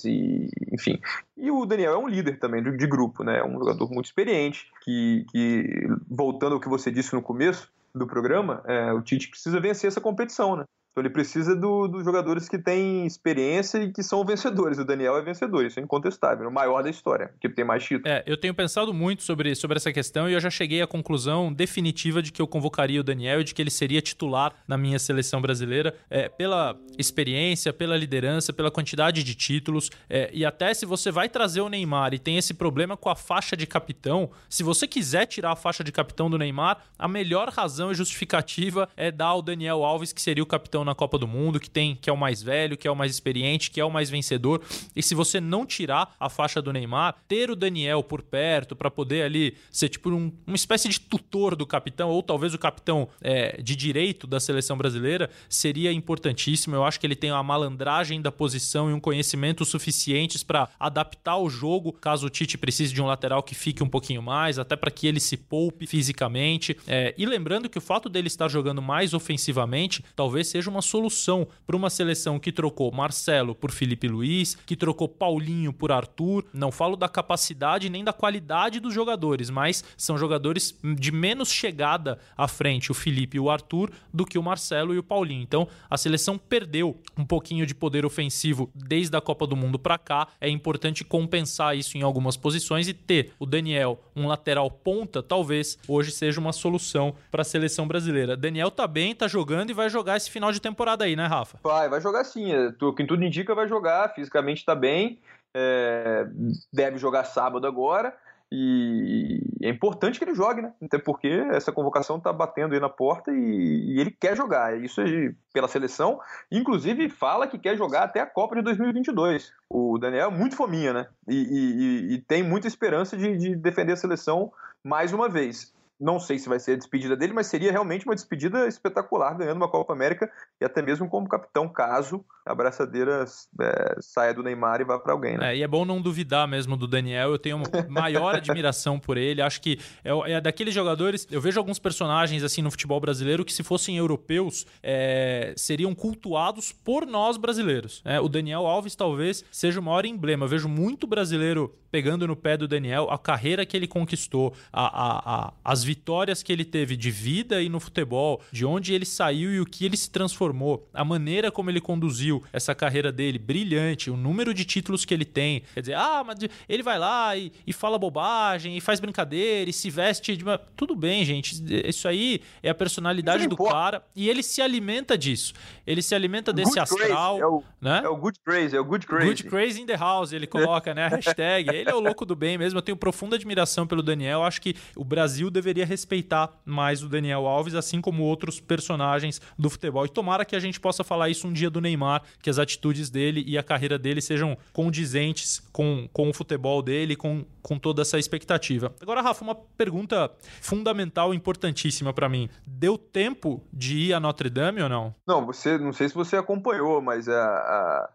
e 0.05 0.49
enfim. 0.71 0.99
E 1.37 1.51
o 1.51 1.65
Daniel 1.65 1.93
é 1.93 1.97
um 1.97 2.07
líder 2.07 2.39
também 2.39 2.63
de, 2.63 2.75
de 2.75 2.87
grupo, 2.87 3.23
né? 3.23 3.39
É 3.39 3.43
um 3.43 3.59
jogador 3.59 3.89
muito 3.91 4.05
experiente, 4.05 4.67
que, 4.83 5.25
que, 5.31 5.87
voltando 6.09 6.53
ao 6.53 6.59
que 6.59 6.69
você 6.69 6.91
disse 6.91 7.13
no 7.13 7.21
começo 7.21 7.71
do 7.93 8.07
programa, 8.07 8.63
é, 8.65 8.93
o 8.93 9.01
Tite 9.01 9.29
precisa 9.29 9.59
vencer 9.59 9.87
essa 9.87 10.01
competição, 10.01 10.55
né? 10.55 10.63
Então 10.91 11.01
ele 11.01 11.09
precisa 11.09 11.55
dos 11.55 11.89
do 11.89 12.03
jogadores 12.03 12.49
que 12.49 12.57
têm 12.57 13.05
experiência 13.05 13.77
e 13.77 13.91
que 13.91 14.03
são 14.03 14.25
vencedores. 14.25 14.77
O 14.77 14.85
Daniel 14.85 15.15
é 15.15 15.21
vencedor, 15.21 15.65
isso 15.65 15.79
é 15.79 15.83
incontestável, 15.83 16.49
o 16.49 16.51
maior 16.51 16.83
da 16.83 16.89
história, 16.89 17.33
que 17.39 17.47
tem 17.47 17.63
mais 17.63 17.83
títulos. 17.83 18.11
É, 18.11 18.23
eu 18.25 18.35
tenho 18.35 18.53
pensado 18.53 18.93
muito 18.93 19.23
sobre, 19.23 19.55
sobre 19.55 19.77
essa 19.77 19.91
questão 19.93 20.29
e 20.29 20.33
eu 20.33 20.39
já 20.39 20.49
cheguei 20.49 20.81
à 20.81 20.87
conclusão 20.87 21.51
definitiva 21.51 22.21
de 22.21 22.31
que 22.31 22.41
eu 22.41 22.47
convocaria 22.47 22.99
o 22.99 23.03
Daniel 23.03 23.39
e 23.39 23.43
de 23.43 23.53
que 23.53 23.61
ele 23.61 23.69
seria 23.69 24.01
titular 24.01 24.53
na 24.67 24.77
minha 24.77 24.99
seleção 24.99 25.41
brasileira 25.41 25.95
é, 26.09 26.27
pela 26.27 26.77
experiência, 26.97 27.71
pela 27.71 27.95
liderança, 27.95 28.51
pela 28.51 28.69
quantidade 28.69 29.23
de 29.23 29.33
títulos 29.33 29.89
é, 30.09 30.29
e 30.33 30.45
até 30.45 30.73
se 30.73 30.85
você 30.85 31.09
vai 31.09 31.29
trazer 31.29 31.61
o 31.61 31.69
Neymar 31.69 32.13
e 32.13 32.19
tem 32.19 32.37
esse 32.37 32.53
problema 32.53 32.97
com 32.97 33.09
a 33.09 33.15
faixa 33.15 33.55
de 33.55 33.65
capitão, 33.65 34.29
se 34.49 34.61
você 34.61 34.85
quiser 34.85 35.25
tirar 35.25 35.53
a 35.53 35.55
faixa 35.55 35.83
de 35.83 35.91
capitão 35.91 36.29
do 36.29 36.37
Neymar, 36.37 36.79
a 36.99 37.07
melhor 37.07 37.47
razão 37.49 37.91
e 37.91 37.95
justificativa 37.95 38.89
é 38.97 39.09
dar 39.09 39.27
ao 39.27 39.41
Daniel 39.41 39.83
Alves, 39.83 40.11
que 40.11 40.21
seria 40.21 40.43
o 40.43 40.45
capitão 40.45 40.80
na 40.83 40.95
Copa 40.95 41.17
do 41.17 41.27
Mundo, 41.27 41.59
que 41.59 41.69
tem 41.69 41.95
que 41.95 42.09
é 42.09 42.13
o 42.13 42.17
mais 42.17 42.41
velho, 42.41 42.77
que 42.77 42.87
é 42.87 42.91
o 42.91 42.95
mais 42.95 43.11
experiente, 43.11 43.71
que 43.71 43.79
é 43.79 43.85
o 43.85 43.91
mais 43.91 44.09
vencedor. 44.09 44.61
E 44.95 45.03
se 45.03 45.15
você 45.15 45.39
não 45.39 45.65
tirar 45.65 46.15
a 46.19 46.29
faixa 46.29 46.61
do 46.61 46.73
Neymar, 46.73 47.15
ter 47.27 47.49
o 47.51 47.55
Daniel 47.55 48.03
por 48.03 48.21
perto 48.21 48.75
para 48.75 48.89
poder 48.89 49.23
ali 49.23 49.55
ser 49.71 49.89
tipo 49.89 50.09
um, 50.09 50.31
uma 50.45 50.55
espécie 50.55 50.89
de 50.89 50.99
tutor 50.99 51.55
do 51.55 51.65
capitão, 51.65 52.09
ou 52.09 52.23
talvez 52.23 52.53
o 52.53 52.57
capitão 52.57 53.07
é, 53.21 53.61
de 53.61 53.75
direito 53.75 54.25
da 54.25 54.39
seleção 54.39 54.77
brasileira, 54.77 55.29
seria 55.47 55.91
importantíssimo. 55.91 56.75
Eu 56.75 56.83
acho 56.83 56.99
que 56.99 57.05
ele 57.05 57.15
tem 57.15 57.31
uma 57.31 57.43
malandragem 57.43 58.21
da 58.21 58.31
posição 58.31 58.89
e 58.89 58.93
um 58.93 58.99
conhecimento 58.99 59.63
suficientes 59.65 60.43
para 60.43 60.69
adaptar 60.79 61.37
o 61.37 61.49
jogo, 61.49 61.93
caso 61.93 62.27
o 62.27 62.29
Tite 62.29 62.57
precise 62.57 62.93
de 62.93 63.01
um 63.01 63.05
lateral 63.05 63.43
que 63.43 63.53
fique 63.53 63.83
um 63.83 63.89
pouquinho 63.89 64.21
mais, 64.21 64.57
até 64.57 64.75
para 64.75 64.89
que 64.89 65.07
ele 65.07 65.19
se 65.19 65.37
poupe 65.37 65.85
fisicamente. 65.85 66.75
É, 66.87 67.13
e 67.17 67.25
lembrando 67.25 67.69
que 67.69 67.77
o 67.77 67.81
fato 67.81 68.09
dele 68.09 68.27
estar 68.27 68.47
jogando 68.47 68.81
mais 68.81 69.13
ofensivamente 69.13 70.03
talvez 70.15 70.47
seja 70.47 70.69
uma 70.71 70.81
solução 70.81 71.47
para 71.67 71.75
uma 71.75 71.89
seleção 71.89 72.39
que 72.39 72.51
trocou 72.51 72.91
Marcelo 72.91 73.53
por 73.53 73.71
Felipe 73.71 74.07
Luiz, 74.07 74.55
que 74.65 74.75
trocou 74.75 75.07
Paulinho 75.07 75.73
por 75.73 75.91
Arthur. 75.91 76.45
Não 76.53 76.71
falo 76.71 76.95
da 76.95 77.09
capacidade 77.09 77.89
nem 77.89 78.03
da 78.03 78.13
qualidade 78.13 78.79
dos 78.79 78.93
jogadores, 78.93 79.49
mas 79.49 79.83
são 79.97 80.17
jogadores 80.17 80.77
de 80.97 81.11
menos 81.11 81.51
chegada 81.51 82.17
à 82.37 82.47
frente, 82.47 82.91
o 82.91 82.95
Felipe 82.95 83.37
e 83.37 83.39
o 83.39 83.49
Arthur, 83.49 83.91
do 84.13 84.25
que 84.25 84.39
o 84.39 84.43
Marcelo 84.43 84.93
e 84.93 84.97
o 84.97 85.03
Paulinho. 85.03 85.43
Então 85.43 85.67
a 85.89 85.97
seleção 85.97 86.37
perdeu 86.37 86.97
um 87.17 87.25
pouquinho 87.25 87.65
de 87.65 87.75
poder 87.75 88.05
ofensivo 88.05 88.69
desde 88.73 89.15
a 89.17 89.21
Copa 89.21 89.45
do 89.45 89.55
Mundo 89.55 89.77
para 89.77 89.97
cá. 89.97 90.27
É 90.39 90.49
importante 90.49 91.03
compensar 91.03 91.77
isso 91.77 91.97
em 91.97 92.01
algumas 92.01 92.37
posições 92.37 92.87
e 92.87 92.93
ter 92.93 93.33
o 93.37 93.45
Daniel, 93.45 94.01
um 94.15 94.27
lateral 94.27 94.71
ponta, 94.71 95.21
talvez 95.21 95.77
hoje 95.87 96.11
seja 96.11 96.39
uma 96.39 96.53
solução 96.53 97.13
para 97.29 97.41
a 97.41 97.45
seleção 97.45 97.87
brasileira. 97.87 98.37
Daniel 98.37 98.71
tá 98.71 98.87
bem, 98.87 99.13
tá 99.13 99.27
jogando 99.27 99.69
e 99.69 99.73
vai 99.73 99.89
jogar 99.89 100.15
esse 100.15 100.31
final 100.31 100.51
de 100.51 100.60
temporada 100.61 101.03
aí, 101.03 101.15
né, 101.15 101.25
Rafa? 101.25 101.59
Vai, 101.63 101.89
vai 101.89 101.99
jogar 101.99 102.23
sim. 102.23 102.53
É, 102.53 102.71
quem 102.95 103.05
tudo 103.05 103.23
indica 103.23 103.55
vai 103.55 103.67
jogar, 103.67 104.13
fisicamente 104.13 104.63
tá 104.63 104.75
bem, 104.75 105.19
é, 105.53 106.27
deve 106.71 106.97
jogar 106.97 107.25
sábado 107.25 107.67
agora. 107.67 108.15
E 108.53 109.39
é 109.61 109.69
importante 109.69 110.19
que 110.19 110.25
ele 110.25 110.35
jogue, 110.35 110.61
né? 110.61 110.73
Até 110.83 110.97
porque 110.97 111.29
essa 111.51 111.71
convocação 111.71 112.19
tá 112.19 112.33
batendo 112.33 112.73
aí 112.73 112.81
na 112.81 112.89
porta 112.89 113.31
e, 113.31 113.93
e 113.93 113.99
ele 113.99 114.11
quer 114.11 114.35
jogar. 114.35 114.77
Isso 114.77 114.99
é 114.99 115.33
pela 115.53 115.69
seleção. 115.69 116.19
Inclusive, 116.51 117.07
fala 117.07 117.47
que 117.47 117.57
quer 117.57 117.77
jogar 117.77 118.03
até 118.03 118.19
a 118.19 118.25
Copa 118.25 118.55
de 118.55 118.61
2022. 118.63 119.53
O 119.69 119.97
Daniel 119.97 120.27
é 120.29 120.33
muito 120.33 120.57
fominha, 120.57 120.91
né? 120.91 121.07
E, 121.29 121.35
e, 121.35 122.13
e 122.15 122.21
tem 122.23 122.43
muita 122.43 122.67
esperança 122.67 123.15
de, 123.15 123.37
de 123.37 123.55
defender 123.55 123.93
a 123.93 123.97
seleção 123.97 124.51
mais 124.83 125.13
uma 125.13 125.29
vez. 125.29 125.73
Não 126.01 126.19
sei 126.19 126.39
se 126.39 126.49
vai 126.49 126.59
ser 126.59 126.73
a 126.73 126.77
despedida 126.77 127.15
dele, 127.15 127.31
mas 127.31 127.45
seria 127.47 127.71
realmente 127.71 128.05
uma 128.05 128.15
despedida 128.15 128.67
espetacular, 128.67 129.37
ganhando 129.37 129.57
uma 129.57 129.69
Copa 129.69 129.93
América 129.93 130.31
e 130.59 130.65
até 130.65 130.81
mesmo 130.81 131.07
como 131.07 131.29
capitão, 131.29 131.69
caso 131.69 132.25
a 132.45 132.53
abraçadeira 132.53 133.23
é, 133.61 133.95
saia 133.99 134.33
do 134.33 134.41
Neymar 134.41 134.81
e 134.81 134.83
vá 134.83 134.97
para 134.97 135.13
alguém. 135.13 135.37
Né? 135.37 135.53
É, 135.53 135.57
e 135.57 135.63
é 135.63 135.67
bom 135.67 135.85
não 135.85 136.01
duvidar 136.01 136.47
mesmo 136.47 136.75
do 136.75 136.87
Daniel. 136.87 137.31
Eu 137.31 137.39
tenho 137.39 137.61
maior 137.87 138.33
admiração 138.35 138.99
por 138.99 139.15
ele. 139.15 139.41
Acho 139.41 139.61
que 139.61 139.79
é, 140.03 140.33
é, 140.33 140.41
daqueles 140.41 140.73
jogadores. 140.73 141.27
Eu 141.29 141.39
vejo 141.39 141.59
alguns 141.59 141.77
personagens 141.77 142.43
assim 142.43 142.61
no 142.61 142.71
futebol 142.71 142.99
brasileiro 142.99 143.45
que, 143.45 143.53
se 143.53 143.63
fossem 143.63 143.97
europeus, 143.97 144.65
é, 144.81 145.53
seriam 145.55 145.93
cultuados 145.93 146.71
por 146.71 147.05
nós 147.05 147.37
brasileiros. 147.37 148.01
É, 148.03 148.19
o 148.19 148.27
Daniel 148.27 148.65
Alves 148.65 148.95
talvez 148.95 149.45
seja 149.51 149.79
o 149.79 149.83
maior 149.83 150.05
emblema. 150.05 150.45
Eu 150.45 150.49
vejo 150.49 150.67
muito 150.67 151.05
brasileiro 151.05 151.75
pegando 151.91 152.25
no 152.25 152.35
pé 152.35 152.55
do 152.55 152.67
Daniel, 152.67 153.09
a 153.11 153.19
carreira 153.19 153.65
que 153.65 153.75
ele 153.75 153.85
conquistou, 153.85 154.53
a, 154.71 154.85
a, 154.85 155.47
a, 155.47 155.53
as 155.63 155.83
vitórias 155.91 156.41
que 156.41 156.53
ele 156.53 156.63
teve 156.63 156.95
de 156.95 157.11
vida 157.11 157.61
e 157.61 157.67
no 157.67 157.77
futebol, 157.77 158.41
de 158.49 158.65
onde 158.65 158.93
ele 158.93 159.05
saiu 159.05 159.53
e 159.53 159.59
o 159.59 159.65
que 159.65 159.83
ele 159.83 159.97
se 159.97 160.09
transformou, 160.09 160.87
a 160.93 161.03
maneira 161.03 161.51
como 161.51 161.69
ele 161.69 161.81
conduziu 161.81 162.41
essa 162.53 162.73
carreira 162.73 163.11
dele, 163.11 163.37
brilhante, 163.37 164.09
o 164.09 164.15
número 164.15 164.53
de 164.53 164.63
títulos 164.63 165.03
que 165.03 165.13
ele 165.13 165.25
tem. 165.25 165.63
Quer 165.73 165.81
dizer, 165.81 165.95
ah, 165.95 166.23
mas 166.25 166.39
ele 166.69 166.81
vai 166.81 166.97
lá 166.97 167.35
e, 167.35 167.51
e 167.67 167.73
fala 167.73 167.99
bobagem, 167.99 168.77
e 168.77 168.79
faz 168.79 169.01
brincadeira, 169.01 169.69
e 169.69 169.73
se 169.73 169.89
veste 169.89 170.37
de 170.37 170.45
uma... 170.45 170.57
Tudo 170.57 170.95
bem, 170.95 171.25
gente. 171.25 171.61
Isso 171.85 172.07
aí 172.07 172.39
é 172.63 172.69
a 172.69 172.75
personalidade 172.75 173.47
do 173.47 173.57
cara 173.57 174.01
e 174.15 174.29
ele 174.29 174.41
se 174.41 174.61
alimenta 174.61 175.17
disso. 175.17 175.53
Ele 175.85 176.01
se 176.01 176.15
alimenta 176.15 176.53
desse 176.53 176.69
good 176.69 176.79
astral. 176.79 177.37
É 177.37 177.45
o, 177.45 177.63
né? 177.81 178.01
é 178.05 178.07
o 178.07 178.15
good 178.15 178.39
crazy, 178.45 178.77
é 178.77 178.79
o 178.79 178.85
good 178.85 179.05
crazy. 179.05 179.27
Good 179.27 179.43
crazy 179.43 179.81
in 179.81 179.85
the 179.85 179.97
house, 179.97 180.31
ele 180.31 180.47
coloca, 180.47 180.93
né? 180.93 181.05
A 181.05 181.09
hashtag. 181.19 181.69
Ele 181.69 181.89
é 181.89 181.93
o 181.93 181.99
louco 181.99 182.25
do 182.25 182.35
bem 182.35 182.57
mesmo. 182.57 182.77
Eu 182.79 182.81
tenho 182.81 182.95
profunda 182.95 183.35
admiração 183.35 183.85
pelo 183.85 184.01
Daniel. 184.01 184.43
Acho 184.43 184.61
que 184.61 184.75
o 184.95 185.03
Brasil 185.03 185.49
deveria 185.49 185.80
respeitar 185.85 186.61
mais 186.65 187.03
o 187.03 187.09
Daniel 187.09 187.45
Alves, 187.47 187.75
assim 187.75 188.01
como 188.01 188.23
outros 188.23 188.59
personagens 188.59 189.41
do 189.57 189.69
futebol. 189.69 190.05
E 190.05 190.09
tomara 190.09 190.45
que 190.45 190.55
a 190.55 190.59
gente 190.59 190.79
possa 190.79 191.03
falar 191.03 191.29
isso 191.29 191.47
um 191.47 191.53
dia 191.53 191.69
do 191.69 191.81
Neymar, 191.81 192.23
que 192.41 192.49
as 192.49 192.59
atitudes 192.59 193.09
dele 193.09 193.43
e 193.45 193.57
a 193.57 193.63
carreira 193.63 193.97
dele 193.97 194.21
sejam 194.21 194.57
condizentes 194.73 195.59
com, 195.71 196.07
com 196.11 196.29
o 196.29 196.33
futebol 196.33 196.81
dele, 196.81 197.15
com, 197.15 197.45
com 197.61 197.77
toda 197.77 198.01
essa 198.01 198.17
expectativa. 198.17 198.93
Agora, 199.01 199.21
Rafa, 199.21 199.43
uma 199.43 199.55
pergunta 199.55 200.31
fundamental, 200.61 201.33
importantíssima 201.33 202.13
para 202.13 202.29
mim. 202.29 202.49
Deu 202.65 202.97
tempo 202.97 203.63
de 203.71 203.97
ir 203.97 204.13
a 204.13 204.19
Notre 204.19 204.49
Dame 204.49 204.81
ou 204.81 204.89
não? 204.89 205.15
Não, 205.27 205.45
você, 205.45 205.77
não 205.77 205.93
sei 205.93 206.09
se 206.09 206.15
você 206.15 206.37
acompanhou, 206.37 207.01
mas 207.01 207.27
a, 207.27 207.43
a, 207.43 208.09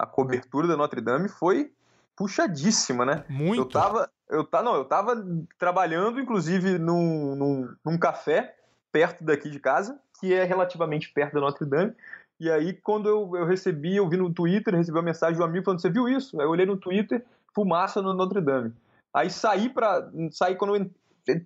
a 0.00 0.06
cobertura 0.06 0.66
da 0.66 0.76
Notre 0.76 1.00
Dame 1.00 1.28
foi 1.28 1.70
puxadíssima, 2.16 3.04
né? 3.04 3.24
Muito. 3.28 3.60
Eu 3.60 3.64
tava, 3.64 4.10
eu, 4.28 4.44
tá, 4.44 4.62
não, 4.62 4.74
eu 4.74 4.84
tava 4.84 5.24
trabalhando, 5.58 6.20
inclusive, 6.20 6.78
num, 6.78 7.34
num, 7.34 7.74
num 7.84 7.98
café 7.98 8.54
perto 8.92 9.24
daqui 9.24 9.50
de 9.50 9.60
casa, 9.60 9.98
que 10.20 10.32
é 10.32 10.44
relativamente 10.44 11.10
perto 11.12 11.34
da 11.34 11.40
Notre 11.40 11.64
Dame. 11.64 11.94
E 12.40 12.50
aí, 12.50 12.72
quando 12.72 13.08
eu, 13.08 13.36
eu 13.36 13.46
recebi, 13.46 13.96
eu 13.96 14.08
vi 14.08 14.16
no 14.16 14.32
Twitter, 14.32 14.74
recebi 14.74 14.96
uma 14.96 15.04
mensagem 15.04 15.36
de 15.36 15.42
um 15.42 15.44
amigo 15.44 15.64
falando: 15.64 15.80
Você 15.80 15.90
viu 15.90 16.08
isso? 16.08 16.40
Aí 16.40 16.46
eu 16.46 16.50
olhei 16.50 16.66
no 16.66 16.76
Twitter, 16.76 17.24
fumaça 17.54 18.00
no 18.00 18.14
Notre 18.14 18.40
Dame. 18.40 18.72
Aí 19.12 19.30
saí 19.30 19.68
para 19.68 20.08
saí 20.30 20.54
quando 20.54 20.76
eu 20.76 20.90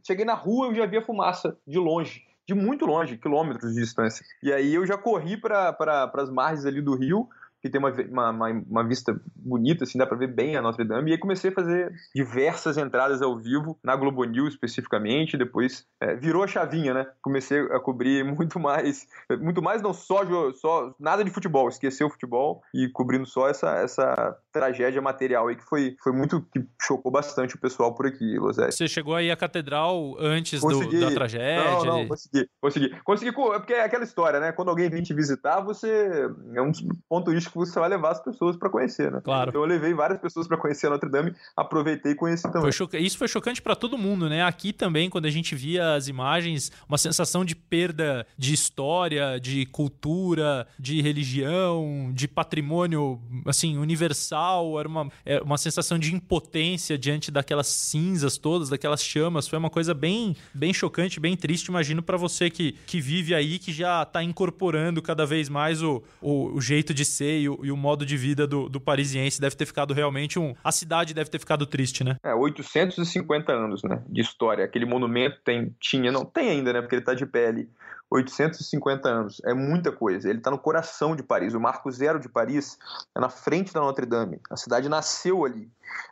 cheguei 0.04 0.24
na 0.24 0.34
rua, 0.34 0.66
eu 0.66 0.74
já 0.74 0.86
via 0.86 1.00
fumaça 1.00 1.56
de 1.66 1.78
longe, 1.78 2.26
de 2.46 2.54
muito 2.54 2.84
longe, 2.84 3.16
quilômetros 3.16 3.74
de 3.74 3.80
distância. 3.80 4.24
E 4.42 4.52
aí 4.52 4.74
eu 4.74 4.86
já 4.86 4.98
corri 4.98 5.36
para 5.36 5.72
pra, 5.72 6.10
as 6.14 6.30
margens 6.30 6.66
ali 6.66 6.82
do 6.82 6.94
rio 6.94 7.28
que 7.62 7.70
tem 7.70 7.78
uma, 7.78 7.92
uma, 8.32 8.48
uma, 8.68 8.84
vista 8.84 9.18
bonita, 9.36 9.84
assim, 9.84 9.96
dá 9.96 10.04
pra 10.04 10.16
ver 10.16 10.26
bem 10.26 10.56
a 10.56 10.62
Notre 10.62 10.84
Dame. 10.84 11.10
E 11.10 11.14
aí 11.14 11.18
comecei 11.18 11.50
a 11.50 11.54
fazer 11.54 11.92
diversas 12.12 12.76
entradas 12.76 13.22
ao 13.22 13.38
vivo, 13.38 13.78
na 13.84 13.94
Globo 13.94 14.24
News 14.24 14.54
especificamente, 14.54 15.38
depois 15.38 15.86
é, 16.00 16.16
virou 16.16 16.42
a 16.42 16.48
chavinha, 16.48 16.92
né? 16.92 17.06
Comecei 17.22 17.60
a 17.60 17.78
cobrir 17.78 18.24
muito 18.26 18.58
mais, 18.58 19.06
muito 19.40 19.62
mais 19.62 19.80
não 19.80 19.94
só, 19.94 20.24
só 20.54 20.92
nada 20.98 21.22
de 21.22 21.30
futebol, 21.30 21.68
esqueceu 21.68 22.08
o 22.08 22.10
futebol 22.10 22.62
e 22.74 22.88
cobrindo 22.88 23.26
só 23.26 23.48
essa, 23.48 23.76
essa 23.76 24.36
tragédia 24.50 25.00
material 25.00 25.46
aí 25.46 25.54
que 25.54 25.64
foi, 25.64 25.96
foi 26.02 26.12
muito, 26.12 26.42
que 26.52 26.66
chocou 26.80 27.12
bastante 27.12 27.54
o 27.54 27.60
pessoal 27.60 27.94
por 27.94 28.06
aqui, 28.06 28.38
Losé. 28.38 28.72
Você 28.72 28.88
chegou 28.88 29.14
aí 29.14 29.30
à 29.30 29.36
catedral 29.36 30.16
antes 30.18 30.60
do, 30.60 31.00
da 31.00 31.12
tragédia? 31.12 31.62
Não, 31.64 31.84
não, 31.84 32.08
consegui, 32.08 32.48
consegui. 32.60 32.90
Consegui, 33.04 33.28
é 33.30 33.58
porque 33.58 33.72
é 33.72 33.84
aquela 33.84 34.02
história, 34.02 34.40
né? 34.40 34.50
Quando 34.50 34.70
alguém 34.70 34.90
vem 34.90 35.02
te 35.02 35.14
visitar, 35.14 35.60
você, 35.60 36.28
é 36.54 36.60
um 36.60 36.72
ponto 37.08 37.26
turístico 37.26 37.51
você 37.54 37.78
vai 37.78 37.88
levar 37.88 38.12
as 38.12 38.22
pessoas 38.22 38.56
para 38.56 38.68
conhecer, 38.70 39.10
né? 39.10 39.20
Claro. 39.22 39.50
Então 39.50 39.62
eu 39.62 39.66
levei 39.66 39.94
várias 39.94 40.20
pessoas 40.20 40.46
para 40.46 40.56
conhecer 40.56 40.86
a 40.86 40.90
Notre 40.90 41.10
Dame, 41.10 41.34
aproveitei 41.56 42.12
e 42.12 42.14
conheci 42.14 42.44
também. 42.44 42.62
Foi 42.62 42.72
choca... 42.72 42.98
Isso 42.98 43.18
foi 43.18 43.28
chocante 43.28 43.60
para 43.60 43.74
todo 43.74 43.98
mundo, 43.98 44.28
né? 44.28 44.42
Aqui 44.42 44.72
também, 44.72 45.10
quando 45.10 45.26
a 45.26 45.30
gente 45.30 45.54
via 45.54 45.94
as 45.94 46.08
imagens, 46.08 46.70
uma 46.88 46.98
sensação 46.98 47.44
de 47.44 47.54
perda 47.54 48.26
de 48.36 48.54
história, 48.54 49.38
de 49.40 49.66
cultura, 49.66 50.66
de 50.78 51.00
religião, 51.00 52.10
de 52.14 52.26
patrimônio, 52.28 53.20
assim, 53.46 53.76
universal. 53.76 54.78
Era 54.78 54.88
uma, 54.88 55.10
é 55.24 55.40
uma 55.40 55.58
sensação 55.58 55.98
de 55.98 56.14
impotência 56.14 56.96
diante 56.96 57.30
daquelas 57.30 57.66
cinzas 57.66 58.38
todas, 58.38 58.68
daquelas 58.68 59.02
chamas. 59.02 59.48
Foi 59.48 59.58
uma 59.58 59.70
coisa 59.70 59.94
bem, 59.94 60.36
bem 60.54 60.72
chocante, 60.72 61.20
bem 61.20 61.36
triste. 61.36 61.66
Imagino 61.66 62.02
para 62.02 62.16
você 62.16 62.50
que, 62.50 62.72
que 62.86 63.00
vive 63.00 63.34
aí, 63.34 63.58
que 63.58 63.72
já 63.72 64.04
tá 64.04 64.22
incorporando 64.22 65.02
cada 65.02 65.26
vez 65.26 65.48
mais 65.48 65.82
o, 65.82 66.02
o, 66.20 66.54
o 66.54 66.60
jeito 66.60 66.94
de 66.94 67.04
ser 67.04 67.41
e 67.42 67.48
o, 67.48 67.64
e 67.64 67.70
o, 67.70 67.76
modo 67.76 68.06
de 68.06 68.16
vida 68.16 68.46
do, 68.46 68.68
do 68.68 68.80
parisiense. 68.80 69.40
Deve 69.40 69.56
ter 69.56 69.66
ficado 69.66 69.92
realmente 69.92 70.38
um. 70.38 70.54
A 70.62 70.72
cidade 70.72 71.14
deve 71.14 71.30
ter 71.30 71.38
ficado 71.38 71.66
triste, 71.66 72.04
né? 72.04 72.16
É, 72.22 72.34
850 72.34 73.52
anos, 73.52 73.82
né? 73.82 74.02
De 74.08 74.20
história. 74.20 74.64
Aquele 74.64 74.86
monumento 74.86 75.38
tem, 75.44 75.74
tinha, 75.80 76.10
não 76.10 76.24
tem 76.24 76.50
ainda, 76.50 76.72
né? 76.72 76.80
Porque 76.80 76.96
ele 76.96 77.04
tá 77.04 77.14
de 77.14 77.28
ali. 77.46 77.68
850 78.10 79.08
anos. 79.08 79.40
É 79.44 79.54
muita 79.54 79.90
coisa. 79.90 80.28
Ele 80.28 80.38
está 80.38 80.50
no 80.50 80.58
coração 80.58 81.16
de 81.16 81.22
Paris. 81.22 81.54
O 81.54 81.60
Marco 81.60 81.90
Zero 81.90 82.20
de 82.20 82.28
Paris 82.28 82.78
é 83.16 83.20
na 83.20 83.28
frente 83.28 83.72
da 83.72 83.80
Notre 83.80 84.06
Dame. 84.06 84.38
A 84.50 84.56
cidade 84.56 84.88
nasceu 84.88 85.44
ali. 85.44 85.68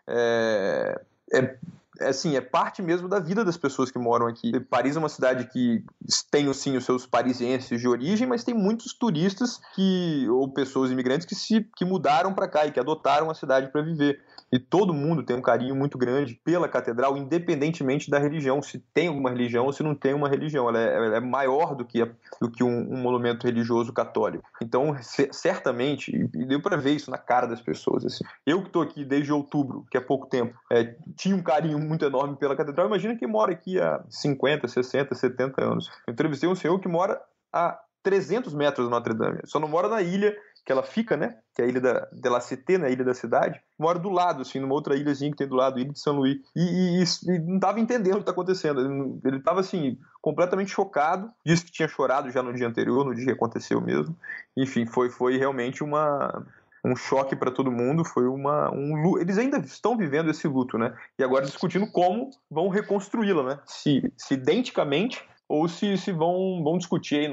É, 0.07 1.01
é, 1.35 1.57
assim, 2.01 2.37
é 2.37 2.41
parte 2.41 2.83
mesmo 2.83 3.09
da 3.09 3.19
vida 3.19 3.45
das 3.45 3.57
pessoas 3.57 3.91
que 3.91 3.99
moram 3.99 4.27
aqui. 4.27 4.59
Paris 4.61 4.97
é 4.97 4.99
uma 4.99 5.09
cidade 5.09 5.47
que 5.47 5.85
tem 6.31 6.53
sim 6.53 6.77
os 6.77 6.85
seus 6.85 7.07
parisienses 7.07 7.81
de 7.81 7.89
origem, 7.89 8.27
mas 8.27 8.45
tem 8.45 8.55
muitos 8.55 8.93
turistas 8.93 9.61
que 9.75 10.27
ou 10.29 10.53
pessoas 10.53 10.91
imigrantes 10.91 11.27
que 11.27 11.35
se 11.35 11.69
que 11.77 11.85
mudaram 11.85 12.33
para 12.33 12.49
cá 12.49 12.67
e 12.67 12.73
que 12.73 12.81
adotaram 12.81 13.31
a 13.31 13.35
cidade 13.35 13.71
para 13.73 13.83
viver. 13.83 14.21
E 14.53 14.59
todo 14.59 14.93
mundo 14.93 15.23
tem 15.23 15.37
um 15.37 15.43
carinho 15.43 15.77
muito 15.77 15.97
grande 15.97 16.35
pela 16.45 16.69
catedral, 16.69 17.17
independentemente 17.17 18.11
da 18.11 18.19
religião, 18.19 18.61
se 18.61 18.81
tem 18.93 19.07
alguma 19.07 19.31
religião 19.31 19.67
ou 19.67 19.73
se 19.73 19.83
não 19.83 19.95
tem 19.95 20.13
uma 20.13 20.29
religião. 20.29 20.69
Ela 20.69 20.81
é, 20.81 20.97
ela 20.97 21.17
é 21.17 21.21
maior 21.21 21.77
do 21.77 21.85
que, 21.85 22.05
do 22.41 22.51
que 22.51 22.65
um, 22.65 22.93
um, 22.93 22.97
monumento 22.97 23.47
religioso 23.47 23.93
católico. 23.93 24.45
Então, 24.61 24.97
certamente, 25.31 26.11
e 26.35 26.45
deu 26.45 26.61
para 26.61 26.77
ver 26.77 26.93
isso 26.93 27.11
na 27.11 27.19
cara 27.19 27.47
das 27.47 27.61
pessoas. 27.61 28.05
Assim. 28.05 28.25
Eu 28.45 28.61
que 28.61 28.67
estou 28.67 28.83
aqui 28.83 29.05
desde 29.05 29.33
outubro, 29.33 29.87
que 29.89 29.97
é 29.97 30.01
pouco 30.01 30.27
tempo, 30.27 30.59
é, 30.71 30.97
tinha 31.17 31.37
um 31.37 31.43
carinho 31.43 31.79
muito 31.81 32.05
enorme 32.05 32.37
pela 32.37 32.57
catedral. 32.57 32.87
Imagina 32.87 33.17
quem 33.17 33.29
mora 33.29 33.53
aqui 33.53 33.81
há 33.81 34.03
50, 34.09 34.69
60, 34.69 35.15
70 35.15 35.65
anos. 35.65 35.91
Eu 36.07 36.13
entrevistei 36.13 36.49
um 36.49 36.55
senhor 36.55 36.79
que 36.79 36.89
mora 36.89 37.21
a 37.53 37.79
300 38.03 38.55
metros 38.55 38.87
da 38.87 38.91
Notre 38.91 39.15
Dame. 39.15 39.41
Só 39.45 39.59
não 39.59 39.69
mora 39.69 39.89
na 39.89 40.03
ilha 40.03 40.37
que 40.65 40.73
ela 40.73 40.83
fica, 40.83 41.17
né? 41.17 41.37
Que 41.55 41.63
é 41.63 41.65
a 41.65 41.69
ilha 41.69 41.81
da, 41.81 42.09
de 42.13 42.29
La 42.29 42.41
Cité, 42.41 42.79
na 42.79 42.85
né? 42.85 42.93
ilha 42.93 43.05
da 43.05 43.15
cidade. 43.15 43.61
Mora 43.79 43.99
do 43.99 44.11
lado, 44.11 44.43
assim, 44.43 44.61
numa 44.61 44.75
outra 44.75 44.95
ilhazinha 44.95 45.31
que 45.31 45.37
tem 45.37 45.49
do 45.49 45.57
lado, 45.57 45.79
ilha 45.79 45.93
de 45.93 45.99
São 45.99 46.17
Luís. 46.17 46.39
E, 46.55 47.03
e, 47.03 47.03
e 47.03 47.39
não 47.41 47.57
estava 47.57 47.81
entendendo 47.81 48.15
o 48.15 48.17
que 48.17 48.23
está 48.23 48.33
acontecendo. 48.33 49.21
Ele 49.25 49.39
estava, 49.39 49.61
assim, 49.61 49.99
completamente 50.21 50.71
chocado. 50.71 51.31
Disse 51.45 51.65
que 51.65 51.73
tinha 51.73 51.89
chorado 51.89 52.31
já 52.31 52.43
no 52.43 52.53
dia 52.53 52.69
anterior, 52.69 53.05
no 53.05 53.15
dia 53.15 53.27
que 53.27 53.33
aconteceu 53.33 53.81
mesmo. 53.81 54.17
Enfim, 54.57 54.87
foi, 54.87 55.11
foi 55.11 55.37
realmente 55.39 55.83
uma, 55.83 56.47
um 56.85 56.97
choque 56.97 57.37
para 57.37 57.51
todo 57.51 57.71
mundo, 57.71 58.05
foi 58.05 58.27
uma 58.27 58.73
um 58.73 59.19
eles 59.19 59.39
ainda 59.39 59.59
estão 59.59 59.97
vivendo 59.97 60.31
esse 60.31 60.49
luto, 60.49 60.79
né? 60.79 60.95
E 61.19 61.25
agora 61.25 61.45
discutindo 61.45 61.91
como 61.91 62.31
vão 62.51 62.69
reconstruí-la, 62.69 63.43
né? 63.43 63.61
Se, 63.67 64.13
se 64.17 64.35
identicamente 64.35 65.25
ou 65.49 65.69
se, 65.69 65.97
se 65.99 66.13
vão, 66.13 66.63
vão 66.63 66.79
discutir 66.79 67.17
aí 67.17 67.29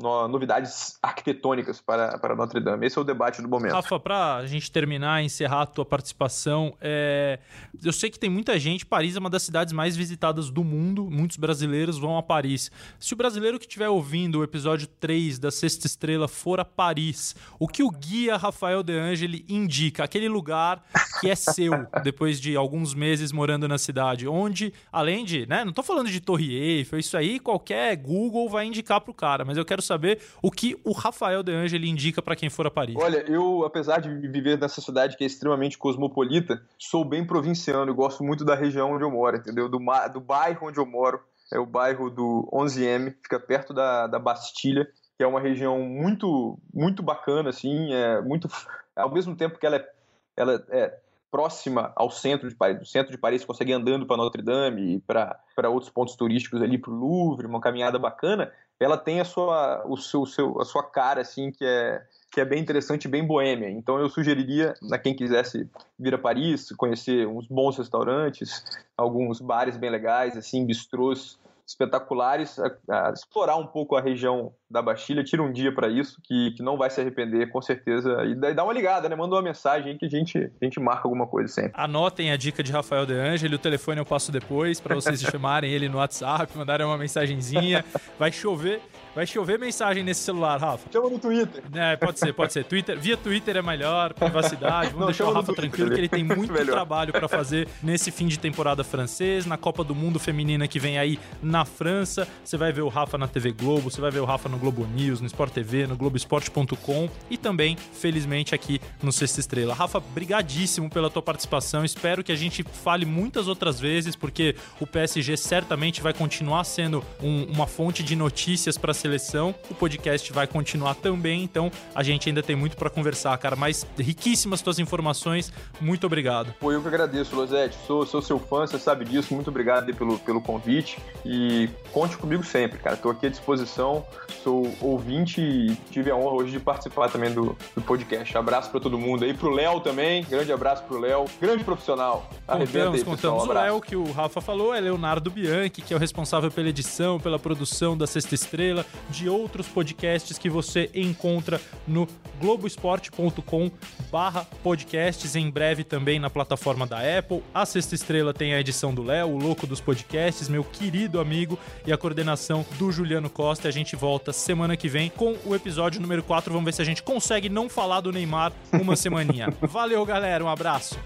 novas 0.00 0.30
novidades 0.30 0.98
arquitetônicas 1.02 1.80
para, 1.80 2.18
para 2.18 2.34
Notre 2.34 2.60
Dame. 2.60 2.86
Esse 2.86 2.98
é 2.98 3.00
o 3.00 3.04
debate 3.04 3.40
do 3.42 3.48
momento. 3.48 3.72
Rafa, 3.72 3.98
para 4.00 4.36
a 4.36 4.46
gente 4.46 4.70
terminar, 4.70 5.22
encerrar 5.22 5.62
a 5.62 5.66
tua 5.66 5.84
participação, 5.84 6.74
é... 6.80 7.38
eu 7.82 7.92
sei 7.92 8.10
que 8.10 8.18
tem 8.18 8.30
muita 8.30 8.58
gente, 8.58 8.86
Paris 8.86 9.16
é 9.16 9.18
uma 9.18 9.30
das 9.30 9.42
cidades 9.42 9.72
mais 9.72 9.96
visitadas 9.96 10.50
do 10.50 10.64
mundo, 10.64 11.08
muitos 11.10 11.36
brasileiros 11.36 11.98
vão 11.98 12.16
a 12.16 12.22
Paris. 12.22 12.70
Se 12.98 13.12
o 13.12 13.16
brasileiro 13.16 13.58
que 13.58 13.66
estiver 13.66 13.88
ouvindo 13.88 14.40
o 14.40 14.44
episódio 14.44 14.86
3 14.86 15.38
da 15.38 15.50
Sexta 15.50 15.86
Estrela 15.86 16.28
for 16.28 16.60
a 16.60 16.64
Paris, 16.64 17.34
o 17.58 17.68
que 17.68 17.82
o 17.82 17.90
guia 17.90 18.36
Rafael 18.36 18.82
De 18.82 18.98
Angeli 18.98 19.44
indica? 19.48 20.04
Aquele 20.04 20.28
lugar 20.28 20.82
que 21.20 21.28
é 21.28 21.34
seu, 21.34 21.86
depois 22.02 22.40
de 22.40 22.56
alguns 22.56 22.94
meses 22.94 23.32
morando 23.32 23.68
na 23.68 23.78
cidade, 23.78 24.26
onde, 24.26 24.72
além 24.92 25.24
de, 25.24 25.46
né, 25.46 25.64
não 25.64 25.70
estou 25.70 25.84
falando 25.84 26.10
de 26.10 26.20
Torre 26.20 26.54
Eiffel, 26.54 26.98
isso 26.98 27.16
aí 27.16 27.38
qualquer 27.38 27.96
Google 27.96 28.48
vai 28.48 28.66
indicar 28.66 29.00
para 29.00 29.10
o 29.10 29.14
cara, 29.14 29.44
mas 29.44 29.56
eu 29.56 29.64
quero 29.64 29.82
saber 29.90 30.22
o 30.40 30.50
que 30.50 30.80
o 30.84 30.92
Rafael 30.92 31.42
De 31.42 31.52
Angeli 31.52 31.88
indica 31.88 32.22
para 32.22 32.36
quem 32.36 32.48
for 32.48 32.66
a 32.66 32.70
Paris. 32.70 32.94
Olha, 32.96 33.24
eu, 33.28 33.64
apesar 33.64 34.00
de 34.00 34.08
viver 34.28 34.56
nessa 34.56 34.80
cidade 34.80 35.16
que 35.16 35.24
é 35.24 35.26
extremamente 35.26 35.76
cosmopolita, 35.76 36.62
sou 36.78 37.04
bem 37.04 37.26
provinciano 37.26 37.90
e 37.90 37.94
gosto 37.94 38.22
muito 38.22 38.44
da 38.44 38.54
região 38.54 38.92
onde 38.92 39.02
eu 39.02 39.10
moro, 39.10 39.36
entendeu? 39.36 39.68
Do, 39.68 39.78
do 40.12 40.20
bairro 40.20 40.68
onde 40.68 40.78
eu 40.78 40.86
moro. 40.86 41.20
É 41.52 41.58
o 41.58 41.66
bairro 41.66 42.08
do 42.08 42.48
11M, 42.52 43.12
fica 43.20 43.40
perto 43.40 43.74
da, 43.74 44.06
da 44.06 44.20
Bastilha, 44.20 44.86
que 45.16 45.24
é 45.24 45.26
uma 45.26 45.40
região 45.40 45.80
muito 45.80 46.56
muito 46.72 47.02
bacana, 47.02 47.50
assim, 47.50 47.92
é 47.92 48.20
muito 48.20 48.48
ao 48.94 49.12
mesmo 49.12 49.34
tempo 49.34 49.58
que 49.58 49.66
ela 49.66 49.76
é, 49.76 49.88
ela 50.36 50.64
é 50.68 50.96
próxima 51.28 51.92
ao 51.96 52.08
centro 52.08 52.48
de 52.48 52.54
Paris. 52.54 52.78
Do 52.78 52.86
centro 52.86 53.10
de 53.10 53.18
Paris 53.18 53.42
você 53.42 53.46
consegue 53.46 53.72
andando 53.72 54.06
para 54.06 54.16
Notre 54.16 54.42
Dame 54.42 54.94
e 54.94 55.00
para 55.00 55.68
outros 55.68 55.90
pontos 55.90 56.14
turísticos 56.14 56.62
ali 56.62 56.78
para 56.78 56.92
o 56.92 56.94
Louvre, 56.94 57.46
uma 57.46 57.60
caminhada 57.60 57.98
bacana 57.98 58.52
ela 58.80 58.96
tem 58.96 59.20
a 59.20 59.24
sua, 59.24 59.84
o 59.86 59.96
seu, 59.96 60.24
seu, 60.24 60.60
a 60.60 60.64
sua 60.64 60.82
cara, 60.82 61.20
assim, 61.20 61.50
que 61.50 61.64
é, 61.64 62.02
que 62.32 62.40
é 62.40 62.44
bem 62.44 62.60
interessante 62.60 63.06
bem 63.06 63.26
boêmia. 63.26 63.68
Então 63.68 63.98
eu 63.98 64.08
sugeriria 64.08 64.74
a 64.90 64.98
quem 64.98 65.14
quisesse 65.14 65.68
vir 65.98 66.14
a 66.14 66.18
Paris, 66.18 66.72
conhecer 66.72 67.26
uns 67.26 67.46
bons 67.46 67.76
restaurantes, 67.76 68.64
alguns 68.96 69.40
bares 69.40 69.76
bem 69.76 69.90
legais, 69.90 70.36
assim, 70.36 70.64
bistrôs 70.64 71.38
espetaculares, 71.70 72.58
a, 72.58 73.08
a 73.08 73.12
explorar 73.12 73.56
um 73.56 73.66
pouco 73.66 73.94
a 73.96 74.00
região 74.00 74.52
da 74.68 74.82
Bastilha, 74.82 75.22
tira 75.22 75.42
um 75.42 75.52
dia 75.52 75.72
para 75.72 75.88
isso, 75.88 76.20
que, 76.24 76.52
que 76.52 76.62
não 76.62 76.76
vai 76.76 76.90
se 76.90 77.00
arrepender, 77.00 77.50
com 77.50 77.62
certeza. 77.62 78.24
E 78.24 78.34
dá 78.54 78.64
uma 78.64 78.72
ligada, 78.72 79.08
né? 79.08 79.14
Manda 79.14 79.36
uma 79.36 79.42
mensagem 79.42 79.92
aí 79.92 79.98
que 79.98 80.06
a 80.06 80.08
gente, 80.08 80.38
a 80.38 80.64
gente 80.64 80.80
marca 80.80 81.06
alguma 81.06 81.26
coisa 81.26 81.48
sempre. 81.52 81.72
Anotem 81.74 82.32
a 82.32 82.36
dica 82.36 82.62
de 82.62 82.72
Rafael 82.72 83.06
De 83.06 83.14
Angeli, 83.14 83.54
o 83.54 83.58
telefone 83.58 84.00
eu 84.00 84.06
passo 84.06 84.32
depois 84.32 84.80
para 84.80 84.94
vocês 84.94 85.20
chamarem 85.22 85.70
ele 85.70 85.88
no 85.88 85.98
WhatsApp, 85.98 86.56
mandarem 86.56 86.86
uma 86.86 86.98
mensagenzinha. 86.98 87.84
Vai 88.18 88.32
chover. 88.32 88.80
Vai 89.14 89.26
chover 89.26 89.58
mensagem 89.58 90.04
nesse 90.04 90.20
celular, 90.20 90.58
Rafa. 90.58 90.90
Chama 90.92 91.10
no 91.10 91.18
Twitter. 91.18 91.62
É, 91.74 91.96
pode 91.96 92.18
ser, 92.18 92.32
pode 92.32 92.52
ser. 92.52 92.64
Twitter, 92.64 92.98
via 92.98 93.16
Twitter 93.16 93.56
é 93.56 93.62
melhor, 93.62 94.14
privacidade. 94.14 94.90
Vamos 94.90 95.00
Não, 95.00 95.06
deixar 95.06 95.24
o 95.24 95.32
Rafa 95.32 95.52
tranquilo, 95.52 95.90
que 95.90 96.00
ele 96.00 96.08
tem 96.08 96.22
muito 96.24 96.52
trabalho 96.64 97.12
para 97.12 97.26
fazer 97.28 97.68
nesse 97.82 98.10
fim 98.10 98.28
de 98.28 98.38
temporada 98.38 98.84
francês, 98.84 99.46
na 99.46 99.56
Copa 99.56 99.82
do 99.82 99.94
Mundo 99.94 100.18
Feminina 100.18 100.68
que 100.68 100.78
vem 100.78 100.98
aí 100.98 101.18
na 101.42 101.64
França. 101.64 102.28
Você 102.44 102.56
vai 102.56 102.72
ver 102.72 102.82
o 102.82 102.88
Rafa 102.88 103.18
na 103.18 103.26
TV 103.26 103.52
Globo, 103.52 103.90
você 103.90 104.00
vai 104.00 104.10
ver 104.10 104.20
o 104.20 104.24
Rafa 104.24 104.48
no 104.48 104.58
Globo 104.58 104.86
News, 104.86 105.20
no 105.20 105.26
Sport 105.26 105.52
TV, 105.52 105.86
no 105.86 105.96
Globoesporte.com 105.96 107.08
e 107.28 107.36
também, 107.36 107.76
felizmente, 107.76 108.54
aqui 108.54 108.80
no 109.02 109.12
Sexta 109.12 109.40
Estrela. 109.40 109.74
Rafa, 109.74 109.98
brigadíssimo 109.98 110.88
pela 110.88 111.10
tua 111.10 111.22
participação. 111.22 111.84
Espero 111.84 112.22
que 112.22 112.30
a 112.30 112.36
gente 112.36 112.62
fale 112.62 113.04
muitas 113.04 113.48
outras 113.48 113.80
vezes, 113.80 114.14
porque 114.14 114.54
o 114.78 114.86
PSG 114.86 115.36
certamente 115.36 116.00
vai 116.00 116.14
continuar 116.14 116.62
sendo 116.64 117.04
um, 117.20 117.44
uma 117.44 117.66
fonte 117.66 118.02
de 118.02 118.14
notícias 118.14 118.78
para 118.78 118.94
seleção. 119.00 119.54
O 119.70 119.74
podcast 119.74 120.32
vai 120.32 120.46
continuar 120.46 120.94
também, 120.94 121.42
então 121.42 121.70
a 121.94 122.02
gente 122.02 122.28
ainda 122.28 122.42
tem 122.42 122.54
muito 122.54 122.76
para 122.76 122.90
conversar, 122.90 123.36
cara. 123.38 123.56
Mas 123.56 123.86
riquíssimas 123.98 124.60
tuas 124.60 124.78
informações. 124.78 125.52
Muito 125.80 126.06
obrigado. 126.06 126.54
Pô, 126.60 126.70
eu 126.70 126.80
que 126.82 126.88
agradeço, 126.88 127.34
Losete. 127.34 127.76
Sou, 127.86 128.06
sou 128.06 128.20
seu 128.20 128.38
fã, 128.38 128.66
você 128.66 128.78
sabe 128.78 129.04
disso. 129.04 129.34
Muito 129.34 129.48
obrigado 129.48 129.92
pelo, 129.94 130.18
pelo 130.18 130.40
convite. 130.40 130.98
E 131.24 131.68
conte 131.92 132.16
comigo 132.16 132.44
sempre, 132.44 132.78
cara. 132.78 132.94
Estou 132.94 133.10
aqui 133.10 133.26
à 133.26 133.30
disposição. 133.30 134.04
Sou 134.42 134.72
ouvinte 134.80 135.40
e 135.40 135.74
tive 135.90 136.10
a 136.10 136.16
honra 136.16 136.36
hoje 136.36 136.52
de 136.52 136.60
participar 136.60 137.10
também 137.10 137.32
do, 137.32 137.56
do 137.74 137.82
podcast. 137.82 138.36
Abraço 138.36 138.70
para 138.70 138.80
todo 138.80 138.98
mundo 138.98 139.24
aí. 139.24 139.32
Pro 139.34 139.50
Léo 139.50 139.80
também. 139.80 140.24
Grande 140.24 140.52
abraço 140.52 140.82
pro 140.84 140.98
Léo. 140.98 141.24
Grande 141.40 141.64
profissional. 141.64 142.28
Contamos, 142.46 142.98
aí, 142.98 143.04
contamos. 143.04 143.44
Um 143.44 143.48
o 143.48 143.52
Léo, 143.52 143.80
que 143.80 143.96
o 143.96 144.10
Rafa 144.12 144.40
falou, 144.40 144.74
é 144.74 144.80
Leonardo 144.80 145.30
Bianchi, 145.30 145.70
que 145.70 145.94
é 145.94 145.96
o 145.96 146.00
responsável 146.00 146.50
pela 146.50 146.68
edição, 146.68 147.18
pela 147.18 147.38
produção 147.38 147.96
da 147.96 148.06
Sexta 148.06 148.34
Estrela 148.34 148.84
de 149.08 149.28
outros 149.28 149.66
podcasts 149.66 150.38
que 150.38 150.48
você 150.48 150.90
encontra 150.94 151.60
no 151.86 152.08
globoesporte.com 152.40 153.70
barra 154.10 154.46
podcasts, 154.62 155.36
em 155.36 155.50
breve 155.50 155.84
também 155.84 156.18
na 156.18 156.30
plataforma 156.30 156.86
da 156.86 156.98
Apple. 157.18 157.42
A 157.54 157.66
Sexta 157.66 157.94
Estrela 157.94 158.32
tem 158.32 158.54
a 158.54 158.60
edição 158.60 158.94
do 158.94 159.02
Léo, 159.02 159.28
o 159.28 159.38
louco 159.38 159.66
dos 159.66 159.80
podcasts, 159.80 160.48
meu 160.48 160.64
querido 160.64 161.20
amigo, 161.20 161.58
e 161.86 161.92
a 161.92 161.98
coordenação 161.98 162.64
do 162.78 162.90
Juliano 162.90 163.28
Costa. 163.28 163.68
A 163.68 163.70
gente 163.70 163.94
volta 163.94 164.32
semana 164.32 164.76
que 164.76 164.88
vem 164.88 165.10
com 165.10 165.36
o 165.44 165.54
episódio 165.54 166.00
número 166.00 166.22
4. 166.22 166.52
Vamos 166.52 166.64
ver 166.64 166.74
se 166.74 166.82
a 166.82 166.84
gente 166.84 167.02
consegue 167.02 167.48
não 167.48 167.68
falar 167.68 168.00
do 168.00 168.12
Neymar 168.12 168.52
uma 168.72 168.96
semaninha. 168.96 169.52
Valeu, 169.60 170.04
galera. 170.04 170.44
Um 170.44 170.48
abraço. 170.48 170.98